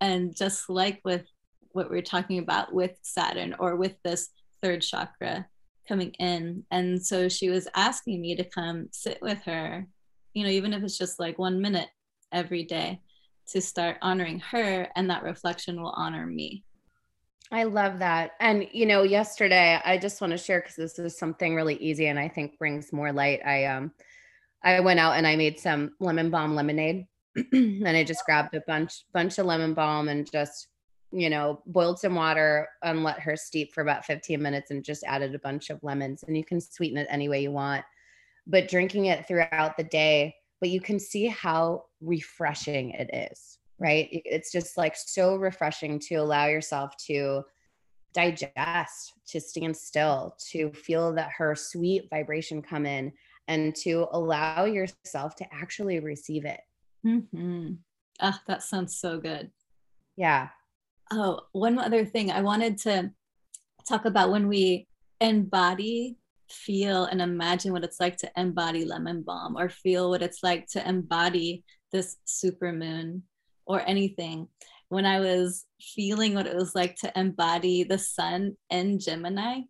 And 0.00 0.36
just 0.36 0.68
like 0.68 1.00
with 1.04 1.24
what 1.70 1.90
we 1.90 1.98
are 1.98 2.02
talking 2.02 2.38
about 2.38 2.72
with 2.72 2.92
Saturn 3.02 3.54
or 3.58 3.76
with 3.76 3.96
this 4.04 4.30
third 4.62 4.82
chakra 4.82 5.46
coming 5.88 6.10
in. 6.18 6.64
And 6.70 7.04
so 7.04 7.28
she 7.28 7.50
was 7.50 7.68
asking 7.74 8.20
me 8.20 8.36
to 8.36 8.44
come 8.44 8.88
sit 8.92 9.18
with 9.20 9.42
her, 9.42 9.86
you 10.34 10.44
know, 10.44 10.50
even 10.50 10.72
if 10.72 10.82
it's 10.82 10.98
just 10.98 11.18
like 11.18 11.38
one 11.38 11.60
minute 11.60 11.88
every 12.32 12.64
day 12.64 13.00
to 13.48 13.60
start 13.60 13.96
honoring 14.02 14.40
her, 14.40 14.88
and 14.96 15.08
that 15.10 15.22
reflection 15.22 15.80
will 15.80 15.94
honor 15.96 16.26
me. 16.26 16.64
I 17.52 17.64
love 17.64 17.98
that. 18.00 18.32
And, 18.40 18.66
you 18.72 18.86
know, 18.86 19.02
yesterday, 19.02 19.80
I 19.84 19.98
just 19.98 20.20
want 20.20 20.32
to 20.32 20.38
share 20.38 20.60
because 20.60 20.76
this 20.76 20.98
is 20.98 21.18
something 21.18 21.54
really 21.54 21.76
easy 21.76 22.06
and 22.06 22.18
I 22.18 22.28
think 22.28 22.58
brings 22.58 22.92
more 22.92 23.12
light. 23.12 23.40
I, 23.44 23.66
um, 23.66 23.92
I 24.64 24.80
went 24.80 24.98
out 24.98 25.16
and 25.16 25.26
I 25.26 25.36
made 25.36 25.60
some 25.60 25.92
lemon 26.00 26.30
balm 26.30 26.54
lemonade 26.54 27.06
and 27.52 27.88
I 27.88 28.02
just 28.02 28.24
grabbed 28.24 28.54
a 28.54 28.62
bunch 28.66 29.04
bunch 29.12 29.38
of 29.38 29.46
lemon 29.46 29.74
balm 29.74 30.08
and 30.08 30.30
just 30.30 30.68
you 31.12 31.28
know 31.28 31.62
boiled 31.66 31.98
some 31.98 32.14
water 32.14 32.66
and 32.82 33.04
let 33.04 33.20
her 33.20 33.36
steep 33.36 33.72
for 33.72 33.82
about 33.82 34.04
15 34.04 34.40
minutes 34.40 34.70
and 34.70 34.82
just 34.82 35.04
added 35.04 35.34
a 35.34 35.38
bunch 35.38 35.70
of 35.70 35.82
lemons 35.82 36.24
and 36.26 36.36
you 36.36 36.44
can 36.44 36.60
sweeten 36.60 36.96
it 36.96 37.06
any 37.10 37.28
way 37.28 37.42
you 37.42 37.52
want 37.52 37.84
but 38.46 38.68
drinking 38.68 39.06
it 39.06 39.26
throughout 39.26 39.76
the 39.76 39.84
day 39.84 40.34
but 40.60 40.70
you 40.70 40.80
can 40.80 40.98
see 40.98 41.26
how 41.26 41.84
refreshing 42.00 42.90
it 42.90 43.30
is 43.32 43.58
right 43.78 44.08
it's 44.10 44.52
just 44.52 44.76
like 44.76 44.94
so 44.96 45.36
refreshing 45.36 45.98
to 45.98 46.16
allow 46.16 46.46
yourself 46.46 46.96
to 46.96 47.42
digest 48.14 49.12
to 49.26 49.40
stand 49.40 49.76
still 49.76 50.36
to 50.38 50.72
feel 50.72 51.12
that 51.12 51.30
her 51.36 51.54
sweet 51.54 52.08
vibration 52.10 52.62
come 52.62 52.86
in 52.86 53.12
and 53.48 53.74
to 53.74 54.06
allow 54.12 54.64
yourself 54.64 55.34
to 55.36 55.46
actually 55.52 56.00
receive 56.00 56.44
it. 56.44 56.60
Mm-hmm. 57.06 57.72
Ah, 58.20 58.40
that 58.46 58.62
sounds 58.62 58.96
so 58.96 59.18
good. 59.18 59.50
Yeah. 60.16 60.48
Oh, 61.10 61.40
one 61.52 61.78
other 61.78 62.04
thing 62.04 62.30
I 62.30 62.40
wanted 62.40 62.78
to 62.78 63.10
talk 63.86 64.06
about 64.06 64.30
when 64.30 64.48
we 64.48 64.86
embody, 65.20 66.16
feel, 66.50 67.04
and 67.04 67.20
imagine 67.20 67.72
what 67.72 67.84
it's 67.84 68.00
like 68.00 68.16
to 68.18 68.30
embody 68.36 68.84
lemon 68.84 69.22
balm 69.22 69.56
or 69.56 69.68
feel 69.68 70.10
what 70.10 70.22
it's 70.22 70.42
like 70.42 70.66
to 70.68 70.88
embody 70.88 71.64
this 71.92 72.16
super 72.24 72.72
moon 72.72 73.22
or 73.66 73.82
anything. 73.86 74.48
When 74.88 75.06
I 75.06 75.20
was 75.20 75.64
feeling 75.80 76.34
what 76.34 76.46
it 76.46 76.54
was 76.54 76.74
like 76.74 76.96
to 76.96 77.12
embody 77.18 77.84
the 77.84 77.98
sun 77.98 78.56
in 78.70 78.98
Gemini, 78.98 79.60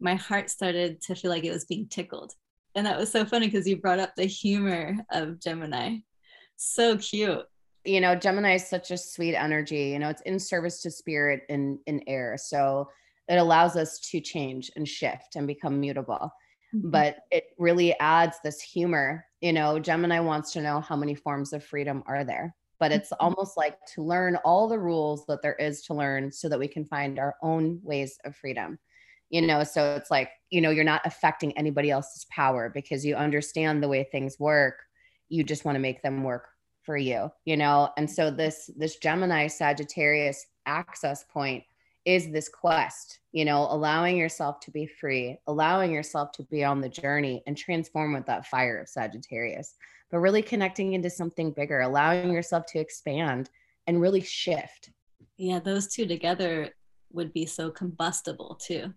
my 0.00 0.14
heart 0.14 0.50
started 0.50 1.00
to 1.02 1.14
feel 1.14 1.30
like 1.30 1.44
it 1.44 1.52
was 1.52 1.64
being 1.66 1.88
tickled 1.88 2.32
and 2.74 2.86
that 2.86 2.98
was 2.98 3.10
so 3.10 3.24
funny 3.24 3.46
because 3.46 3.66
you 3.66 3.76
brought 3.76 3.98
up 3.98 4.14
the 4.14 4.26
humor 4.26 4.96
of 5.10 5.40
Gemini. 5.40 5.98
So 6.56 6.96
cute. 6.96 7.42
You 7.84 8.00
know, 8.00 8.14
Gemini 8.14 8.54
is 8.54 8.68
such 8.68 8.90
a 8.90 8.96
sweet 8.96 9.34
energy. 9.34 9.88
You 9.88 9.98
know, 9.98 10.10
it's 10.10 10.22
in 10.22 10.38
service 10.38 10.82
to 10.82 10.90
spirit 10.90 11.42
in 11.48 11.78
in 11.86 12.02
air. 12.06 12.36
So 12.38 12.88
it 13.30 13.36
allows 13.36 13.76
us 13.76 13.98
to 14.10 14.20
change 14.20 14.70
and 14.76 14.86
shift 14.86 15.36
and 15.36 15.46
become 15.46 15.80
mutable. 15.80 16.32
Mm-hmm. 16.74 16.90
But 16.90 17.18
it 17.30 17.44
really 17.58 17.98
adds 17.98 18.36
this 18.42 18.60
humor. 18.60 19.24
You 19.40 19.52
know, 19.52 19.78
Gemini 19.78 20.20
wants 20.20 20.52
to 20.52 20.60
know 20.60 20.80
how 20.80 20.96
many 20.96 21.14
forms 21.14 21.52
of 21.52 21.64
freedom 21.64 22.02
are 22.06 22.24
there. 22.24 22.54
But 22.78 22.92
it's 22.92 23.10
mm-hmm. 23.10 23.24
almost 23.24 23.56
like 23.56 23.76
to 23.94 24.02
learn 24.02 24.36
all 24.44 24.68
the 24.68 24.78
rules 24.78 25.24
that 25.26 25.42
there 25.42 25.54
is 25.54 25.82
to 25.82 25.94
learn 25.94 26.30
so 26.30 26.48
that 26.48 26.58
we 26.58 26.68
can 26.68 26.84
find 26.84 27.18
our 27.18 27.36
own 27.42 27.80
ways 27.82 28.18
of 28.24 28.36
freedom 28.36 28.78
you 29.30 29.40
know 29.40 29.64
so 29.64 29.94
it's 29.94 30.10
like 30.10 30.30
you 30.50 30.60
know 30.60 30.70
you're 30.70 30.84
not 30.84 31.00
affecting 31.04 31.56
anybody 31.56 31.90
else's 31.90 32.26
power 32.26 32.68
because 32.68 33.06
you 33.06 33.14
understand 33.14 33.82
the 33.82 33.88
way 33.88 34.04
things 34.04 34.38
work 34.38 34.74
you 35.28 35.42
just 35.42 35.64
want 35.64 35.76
to 35.76 35.80
make 35.80 36.02
them 36.02 36.22
work 36.22 36.48
for 36.82 36.96
you 36.96 37.30
you 37.44 37.56
know 37.56 37.88
and 37.96 38.10
so 38.10 38.30
this 38.30 38.68
this 38.76 38.96
gemini 38.96 39.46
sagittarius 39.46 40.46
access 40.66 41.24
point 41.24 41.62
is 42.04 42.30
this 42.30 42.48
quest 42.48 43.20
you 43.32 43.44
know 43.44 43.66
allowing 43.70 44.16
yourself 44.16 44.60
to 44.60 44.70
be 44.70 44.86
free 44.86 45.38
allowing 45.46 45.92
yourself 45.92 46.32
to 46.32 46.42
be 46.44 46.64
on 46.64 46.80
the 46.80 46.88
journey 46.88 47.42
and 47.46 47.56
transform 47.56 48.12
with 48.12 48.26
that 48.26 48.46
fire 48.46 48.78
of 48.78 48.88
sagittarius 48.88 49.74
but 50.10 50.18
really 50.18 50.42
connecting 50.42 50.94
into 50.94 51.10
something 51.10 51.50
bigger 51.52 51.80
allowing 51.80 52.32
yourself 52.32 52.64
to 52.66 52.78
expand 52.78 53.50
and 53.86 54.00
really 54.00 54.20
shift 54.20 54.90
yeah 55.36 55.58
those 55.58 55.88
two 55.88 56.06
together 56.06 56.70
would 57.12 57.32
be 57.32 57.44
so 57.44 57.70
combustible 57.70 58.54
too 58.54 58.92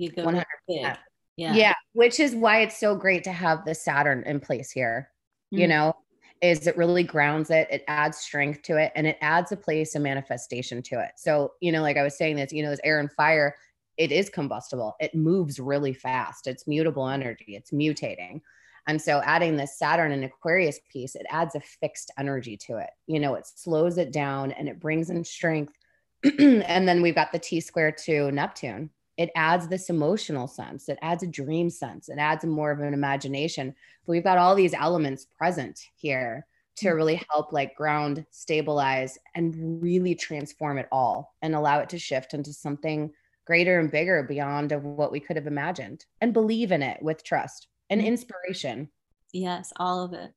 you 0.00 0.10
go 0.10 0.24
100%. 0.24 0.44
big. 0.66 0.96
Yeah. 1.36 1.54
Yeah. 1.54 1.74
Which 1.92 2.20
is 2.20 2.34
why 2.34 2.60
it's 2.60 2.78
so 2.78 2.94
great 2.94 3.24
to 3.24 3.32
have 3.32 3.64
the 3.64 3.74
Saturn 3.74 4.22
in 4.26 4.40
place 4.40 4.70
here. 4.70 5.10
Mm-hmm. 5.52 5.60
You 5.60 5.68
know, 5.68 5.96
is 6.40 6.66
it 6.66 6.76
really 6.76 7.02
grounds 7.02 7.50
it, 7.50 7.68
it 7.70 7.84
adds 7.86 8.18
strength 8.18 8.62
to 8.62 8.76
it, 8.76 8.92
and 8.94 9.06
it 9.06 9.18
adds 9.20 9.52
a 9.52 9.56
place 9.56 9.94
of 9.94 10.02
manifestation 10.02 10.82
to 10.82 11.00
it. 11.00 11.12
So, 11.16 11.52
you 11.60 11.70
know, 11.72 11.82
like 11.82 11.96
I 11.96 12.02
was 12.02 12.16
saying 12.16 12.36
this, 12.36 12.52
you 12.52 12.62
know, 12.62 12.70
this 12.70 12.80
air 12.82 12.98
and 13.00 13.12
fire, 13.12 13.56
it 13.96 14.10
is 14.12 14.30
combustible. 14.30 14.96
It 15.00 15.14
moves 15.14 15.60
really 15.60 15.92
fast. 15.92 16.46
It's 16.46 16.66
mutable 16.66 17.08
energy. 17.08 17.56
It's 17.56 17.70
mutating. 17.70 18.40
And 18.86 19.00
so 19.00 19.20
adding 19.24 19.56
this 19.56 19.78
Saturn 19.78 20.12
and 20.12 20.24
Aquarius 20.24 20.80
piece, 20.90 21.14
it 21.14 21.26
adds 21.28 21.54
a 21.54 21.60
fixed 21.60 22.10
energy 22.18 22.56
to 22.56 22.78
it. 22.78 22.90
You 23.06 23.20
know, 23.20 23.34
it 23.34 23.46
slows 23.46 23.98
it 23.98 24.10
down 24.10 24.52
and 24.52 24.68
it 24.68 24.80
brings 24.80 25.10
in 25.10 25.22
strength. 25.22 25.74
and 26.38 26.88
then 26.88 27.02
we've 27.02 27.14
got 27.14 27.32
the 27.32 27.38
T 27.38 27.60
square 27.60 27.92
to 27.92 28.30
Neptune, 28.32 28.90
it 29.20 29.30
adds 29.36 29.68
this 29.68 29.90
emotional 29.90 30.48
sense 30.48 30.88
it 30.88 30.98
adds 31.02 31.22
a 31.22 31.26
dream 31.26 31.68
sense 31.68 32.08
it 32.08 32.16
adds 32.18 32.44
more 32.44 32.70
of 32.70 32.80
an 32.80 32.94
imagination. 32.94 33.74
But 34.06 34.12
we've 34.12 34.24
got 34.24 34.38
all 34.38 34.54
these 34.54 34.72
elements 34.72 35.26
present 35.36 35.78
here 35.94 36.46
to 36.78 36.86
mm. 36.86 36.94
really 36.94 37.22
help 37.30 37.52
like 37.52 37.74
ground 37.74 38.24
stabilize 38.30 39.18
and 39.34 39.82
really 39.82 40.14
transform 40.14 40.78
it 40.78 40.88
all 40.90 41.34
and 41.42 41.54
allow 41.54 41.80
it 41.80 41.90
to 41.90 41.98
shift 41.98 42.32
into 42.32 42.52
something 42.52 43.12
greater 43.46 43.78
and 43.78 43.90
bigger 43.90 44.22
beyond 44.22 44.72
of 44.72 44.84
what 44.84 45.12
we 45.12 45.20
could 45.20 45.36
have 45.36 45.46
imagined. 45.46 46.06
And 46.20 46.32
believe 46.32 46.72
in 46.72 46.82
it 46.82 47.02
with 47.02 47.22
trust 47.22 47.68
and 47.90 48.00
mm. 48.00 48.06
inspiration. 48.06 48.88
Yes 49.32 49.70
all 49.76 50.02
of 50.02 50.14
it. 50.14 50.32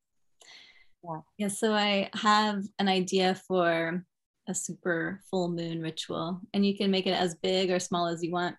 Yeah. 1.03 1.19
Yeah 1.37 1.47
so 1.47 1.73
i 1.73 2.09
have 2.13 2.63
an 2.79 2.89
idea 2.89 3.35
for 3.47 4.05
a 4.49 4.53
super 4.53 5.21
full 5.29 5.47
moon 5.47 5.81
ritual 5.81 6.41
and 6.53 6.65
you 6.65 6.75
can 6.77 6.91
make 6.91 7.07
it 7.07 7.11
as 7.13 7.35
big 7.35 7.71
or 7.71 7.79
small 7.79 8.07
as 8.07 8.21
you 8.21 8.31
want 8.31 8.57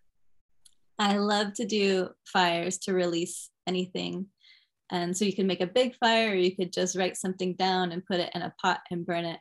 I 0.99 1.17
love 1.17 1.55
to 1.55 1.65
do 1.65 2.11
fires 2.25 2.79
to 2.79 2.93
release 2.93 3.51
anything. 3.67 4.27
And 4.91 5.17
so 5.17 5.25
you 5.25 5.33
can 5.33 5.47
make 5.47 5.61
a 5.61 5.67
big 5.67 5.97
fire 5.97 6.31
or 6.31 6.35
you 6.35 6.55
could 6.55 6.73
just 6.73 6.97
write 6.97 7.17
something 7.17 7.55
down 7.55 7.93
and 7.93 8.05
put 8.05 8.21
it 8.21 8.31
in 8.35 8.43
a 8.43 8.55
pot 8.61 8.81
and 8.91 9.07
burn 9.07 9.25
it. 9.25 9.41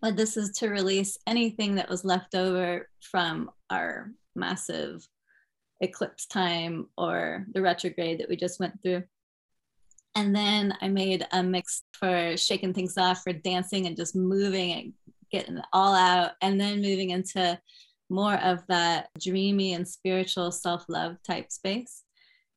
But 0.00 0.16
this 0.16 0.36
is 0.36 0.50
to 0.58 0.68
release 0.68 1.18
anything 1.26 1.74
that 1.74 1.88
was 1.88 2.04
left 2.04 2.34
over 2.34 2.88
from 3.00 3.50
our 3.70 4.12
massive 4.34 5.06
eclipse 5.80 6.26
time 6.26 6.86
or 6.96 7.46
the 7.52 7.62
retrograde 7.62 8.20
that 8.20 8.28
we 8.28 8.36
just 8.36 8.60
went 8.60 8.80
through. 8.82 9.02
And 10.14 10.34
then 10.34 10.74
I 10.80 10.88
made 10.88 11.26
a 11.32 11.42
mix 11.42 11.82
for 11.92 12.36
shaking 12.36 12.72
things 12.72 12.96
off, 12.96 13.22
for 13.22 13.32
dancing 13.32 13.86
and 13.86 13.96
just 13.96 14.14
moving 14.14 14.72
and 14.72 14.92
getting 15.30 15.60
all 15.72 15.94
out, 15.94 16.32
and 16.40 16.60
then 16.60 16.80
moving 16.80 17.10
into 17.10 17.58
more 18.10 18.34
of 18.34 18.66
that 18.68 19.08
dreamy 19.20 19.72
and 19.74 19.86
spiritual 19.86 20.52
self 20.52 20.84
love 20.88 21.16
type 21.26 21.50
space 21.50 22.04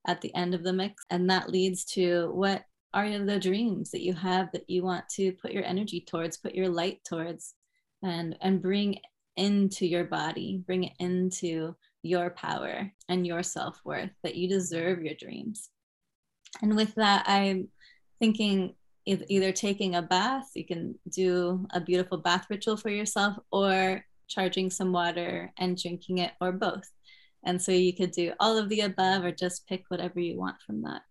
at 0.07 0.21
the 0.21 0.33
end 0.35 0.53
of 0.53 0.63
the 0.63 0.73
mix. 0.73 1.03
And 1.09 1.29
that 1.29 1.49
leads 1.49 1.85
to 1.93 2.31
what 2.33 2.63
are 2.93 3.19
the 3.19 3.39
dreams 3.39 3.91
that 3.91 4.01
you 4.01 4.13
have 4.13 4.51
that 4.53 4.69
you 4.69 4.83
want 4.83 5.07
to 5.09 5.31
put 5.33 5.51
your 5.51 5.63
energy 5.63 6.01
towards, 6.01 6.37
put 6.37 6.55
your 6.55 6.69
light 6.69 6.99
towards. 7.07 7.53
and 8.03 8.37
and 8.41 8.61
bring 8.61 8.95
into 9.37 9.85
your 9.85 10.03
body 10.03 10.61
bring 10.65 10.83
it 10.83 10.93
into 10.99 11.75
your 12.03 12.31
power 12.31 12.91
and 13.07 13.25
your 13.25 13.43
self-worth 13.43 14.09
that 14.23 14.35
you 14.35 14.49
deserve 14.49 15.01
your 15.03 15.13
dreams 15.15 15.69
and 16.61 16.75
with 16.75 16.93
that 16.95 17.23
i'm 17.27 17.67
thinking 18.19 18.73
either 19.05 19.51
taking 19.51 19.95
a 19.95 20.01
bath 20.01 20.49
you 20.55 20.65
can 20.65 20.95
do 21.09 21.65
a 21.71 21.79
beautiful 21.79 22.17
bath 22.17 22.45
ritual 22.49 22.75
for 22.75 22.89
yourself 22.89 23.37
or 23.51 24.03
charging 24.27 24.69
some 24.69 24.91
water 24.91 25.51
and 25.57 25.77
drinking 25.77 26.19
it 26.19 26.31
or 26.41 26.51
both 26.51 26.89
and 27.45 27.61
so 27.61 27.71
you 27.71 27.95
could 27.95 28.11
do 28.11 28.33
all 28.39 28.57
of 28.57 28.69
the 28.69 28.81
above 28.81 29.23
or 29.23 29.31
just 29.31 29.67
pick 29.67 29.83
whatever 29.89 30.19
you 30.19 30.37
want 30.37 30.55
from 30.65 30.81
that 30.81 31.01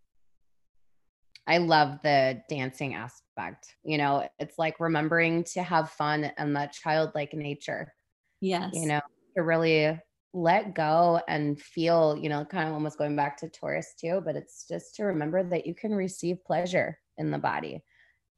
I 1.46 1.58
love 1.58 2.00
the 2.02 2.42
dancing 2.48 2.94
aspect. 2.94 3.76
You 3.84 3.98
know, 3.98 4.28
it's 4.38 4.58
like 4.58 4.80
remembering 4.80 5.44
to 5.54 5.62
have 5.62 5.90
fun 5.90 6.32
and 6.36 6.56
that 6.56 6.72
childlike 6.72 7.34
nature. 7.34 7.94
Yes. 8.40 8.70
You 8.74 8.86
know, 8.86 9.00
to 9.36 9.42
really 9.42 9.98
let 10.34 10.74
go 10.74 11.20
and 11.28 11.60
feel, 11.60 12.18
you 12.20 12.28
know, 12.28 12.44
kind 12.44 12.68
of 12.68 12.74
almost 12.74 12.98
going 12.98 13.16
back 13.16 13.38
to 13.38 13.48
Taurus 13.48 13.94
too, 13.98 14.20
but 14.24 14.36
it's 14.36 14.66
just 14.68 14.96
to 14.96 15.04
remember 15.04 15.42
that 15.44 15.66
you 15.66 15.74
can 15.74 15.94
receive 15.94 16.44
pleasure 16.44 16.98
in 17.16 17.30
the 17.30 17.38
body 17.38 17.82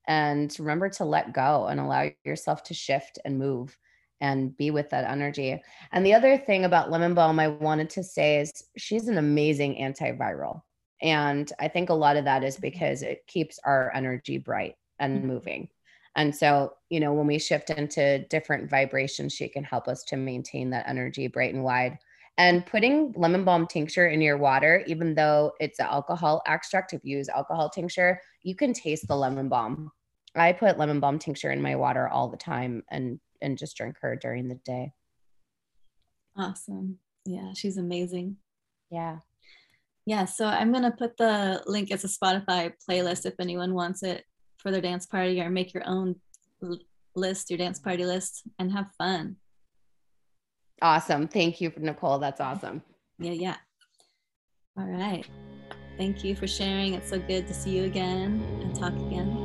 and 0.07 0.55
remember 0.59 0.89
to 0.89 1.05
let 1.05 1.33
go 1.33 1.67
and 1.67 1.81
allow 1.81 2.09
yourself 2.25 2.63
to 2.65 2.75
shift 2.75 3.19
and 3.25 3.39
move 3.39 3.77
and 4.21 4.57
be 4.57 4.71
with 4.71 4.91
that 4.91 5.09
energy. 5.09 5.61
And 5.93 6.05
the 6.05 6.15
other 6.15 6.37
thing 6.37 6.65
about 6.65 6.91
lemon 6.91 7.15
balm 7.15 7.39
I 7.39 7.49
wanted 7.49 7.91
to 7.91 8.03
say 8.03 8.41
is 8.41 8.53
she's 8.77 9.09
an 9.09 9.19
amazing 9.19 9.77
antiviral. 9.77 10.63
And 11.01 11.51
I 11.61 11.69
think 11.69 11.91
a 11.91 11.95
lot 11.95 12.17
of 12.17 12.25
that 12.25 12.43
is 12.43 12.57
because 12.57 13.03
it 13.03 13.27
keeps 13.27 13.59
our 13.65 13.93
energy 13.95 14.39
bright 14.39 14.77
and 14.99 15.19
mm-hmm. 15.19 15.29
moving. 15.29 15.69
And 16.17 16.35
so, 16.35 16.75
you 16.91 16.99
know, 16.99 17.13
when 17.13 17.29
we 17.29 17.39
shift 17.39 17.71
into 17.71 18.27
different 18.27 18.69
vibrations, 18.69 19.33
she 19.33 19.49
can 19.49 19.63
help 19.63 19.87
us 19.87 20.03
to 20.05 20.17
maintain 20.17 20.71
that 20.71 20.89
energy 20.89 21.29
bright 21.29 21.55
and 21.55 21.63
wide. 21.63 21.99
And 22.39 22.67
putting 22.67 23.13
lemon 23.17 23.45
balm 23.45 23.67
tincture 23.67 24.09
in 24.09 24.21
your 24.21 24.37
water, 24.37 24.85
even 24.87 25.15
though 25.15 25.53
it's 25.61 25.79
an 25.79 25.87
alcohol 25.87 26.43
extract, 26.47 26.93
if 26.93 27.05
you 27.05 27.19
use 27.19 27.29
alcohol 27.29 27.69
tincture, 27.69 28.21
you 28.43 28.57
can 28.57 28.73
taste 28.73 29.07
the 29.07 29.17
lemon 29.17 29.49
balm. 29.49 29.93
I 30.35 30.53
put 30.53 30.79
lemon 30.79 31.01
balm 31.01 31.19
tincture 31.19 31.51
in 31.51 31.63
my 31.63 31.77
water 31.77 32.09
all 32.09 32.29
the 32.29 32.37
time 32.37 32.85
and 32.91 33.21
and 33.41 33.59
just 33.59 33.77
drink 33.77 33.97
her 34.01 34.17
during 34.17 34.49
the 34.49 34.57
day. 34.65 34.93
Awesome. 36.37 36.99
Yeah, 37.25 37.53
she's 37.55 37.77
amazing. 37.77 38.37
Yeah. 38.91 39.19
Yeah, 40.07 40.25
so 40.25 40.47
I'm 40.47 40.73
going 40.73 40.85
to 40.85 40.91
put 40.91 41.17
the 41.19 41.63
link 41.67 41.91
as 41.93 42.05
a 42.05 42.09
Spotify 42.09 42.73
playlist 42.89 43.27
if 43.27 43.35
anyone 43.39 43.75
wants 43.75 44.03
it 44.03 44.25
for 44.57 44.71
their 44.71 44.81
dance 44.81 45.05
party 45.05 45.41
or 45.41 45.51
make 45.51 45.75
your 45.75 45.87
own 45.87 46.17
list, 47.15 47.51
your 47.51 47.59
dance 47.59 47.79
party 47.79 48.07
list, 48.07 48.43
and 48.59 48.73
have 48.73 48.87
fun. 48.97 49.37
Awesome. 50.81 51.29
Thank 51.29 51.61
you, 51.61 51.73
Nicole. 51.77 52.19
That's 52.19 52.41
awesome. 52.41 52.83
Yeah, 53.19 53.33
yeah. 53.33 53.57
All 54.79 54.87
right. 54.87 55.27
Thank 55.99 56.23
you 56.23 56.37
for 56.37 56.47
sharing. 56.47 56.95
It's 56.95 57.11
so 57.11 57.19
good 57.19 57.47
to 57.49 57.53
see 57.53 57.77
you 57.77 57.85
again 57.85 58.43
and 58.63 58.75
talk 58.75 58.95
again. 58.95 59.38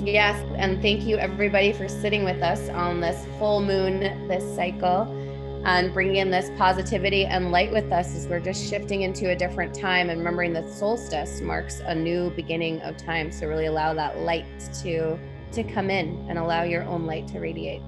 Yes. 0.00 0.42
And 0.56 0.80
thank 0.80 1.04
you, 1.04 1.16
everybody, 1.18 1.72
for 1.72 1.88
sitting 1.88 2.24
with 2.24 2.42
us 2.42 2.68
on 2.68 3.00
this 3.00 3.26
full 3.38 3.60
moon, 3.60 4.00
this 4.28 4.44
cycle 4.54 5.06
and 5.64 5.92
bringing 5.92 6.16
in 6.16 6.30
this 6.30 6.50
positivity 6.56 7.26
and 7.26 7.50
light 7.50 7.72
with 7.72 7.90
us 7.92 8.14
as 8.14 8.26
we're 8.26 8.40
just 8.40 8.68
shifting 8.68 9.02
into 9.02 9.30
a 9.30 9.36
different 9.36 9.74
time 9.74 10.08
and 10.08 10.20
remembering 10.20 10.52
that 10.52 10.68
solstice 10.68 11.40
marks 11.40 11.80
a 11.80 11.94
new 11.94 12.30
beginning 12.30 12.80
of 12.82 12.96
time 12.96 13.32
so 13.32 13.46
really 13.46 13.66
allow 13.66 13.92
that 13.92 14.18
light 14.18 14.46
to 14.82 15.18
to 15.52 15.64
come 15.64 15.90
in 15.90 16.24
and 16.28 16.38
allow 16.38 16.62
your 16.62 16.84
own 16.84 17.06
light 17.06 17.26
to 17.26 17.40
radiate 17.40 17.82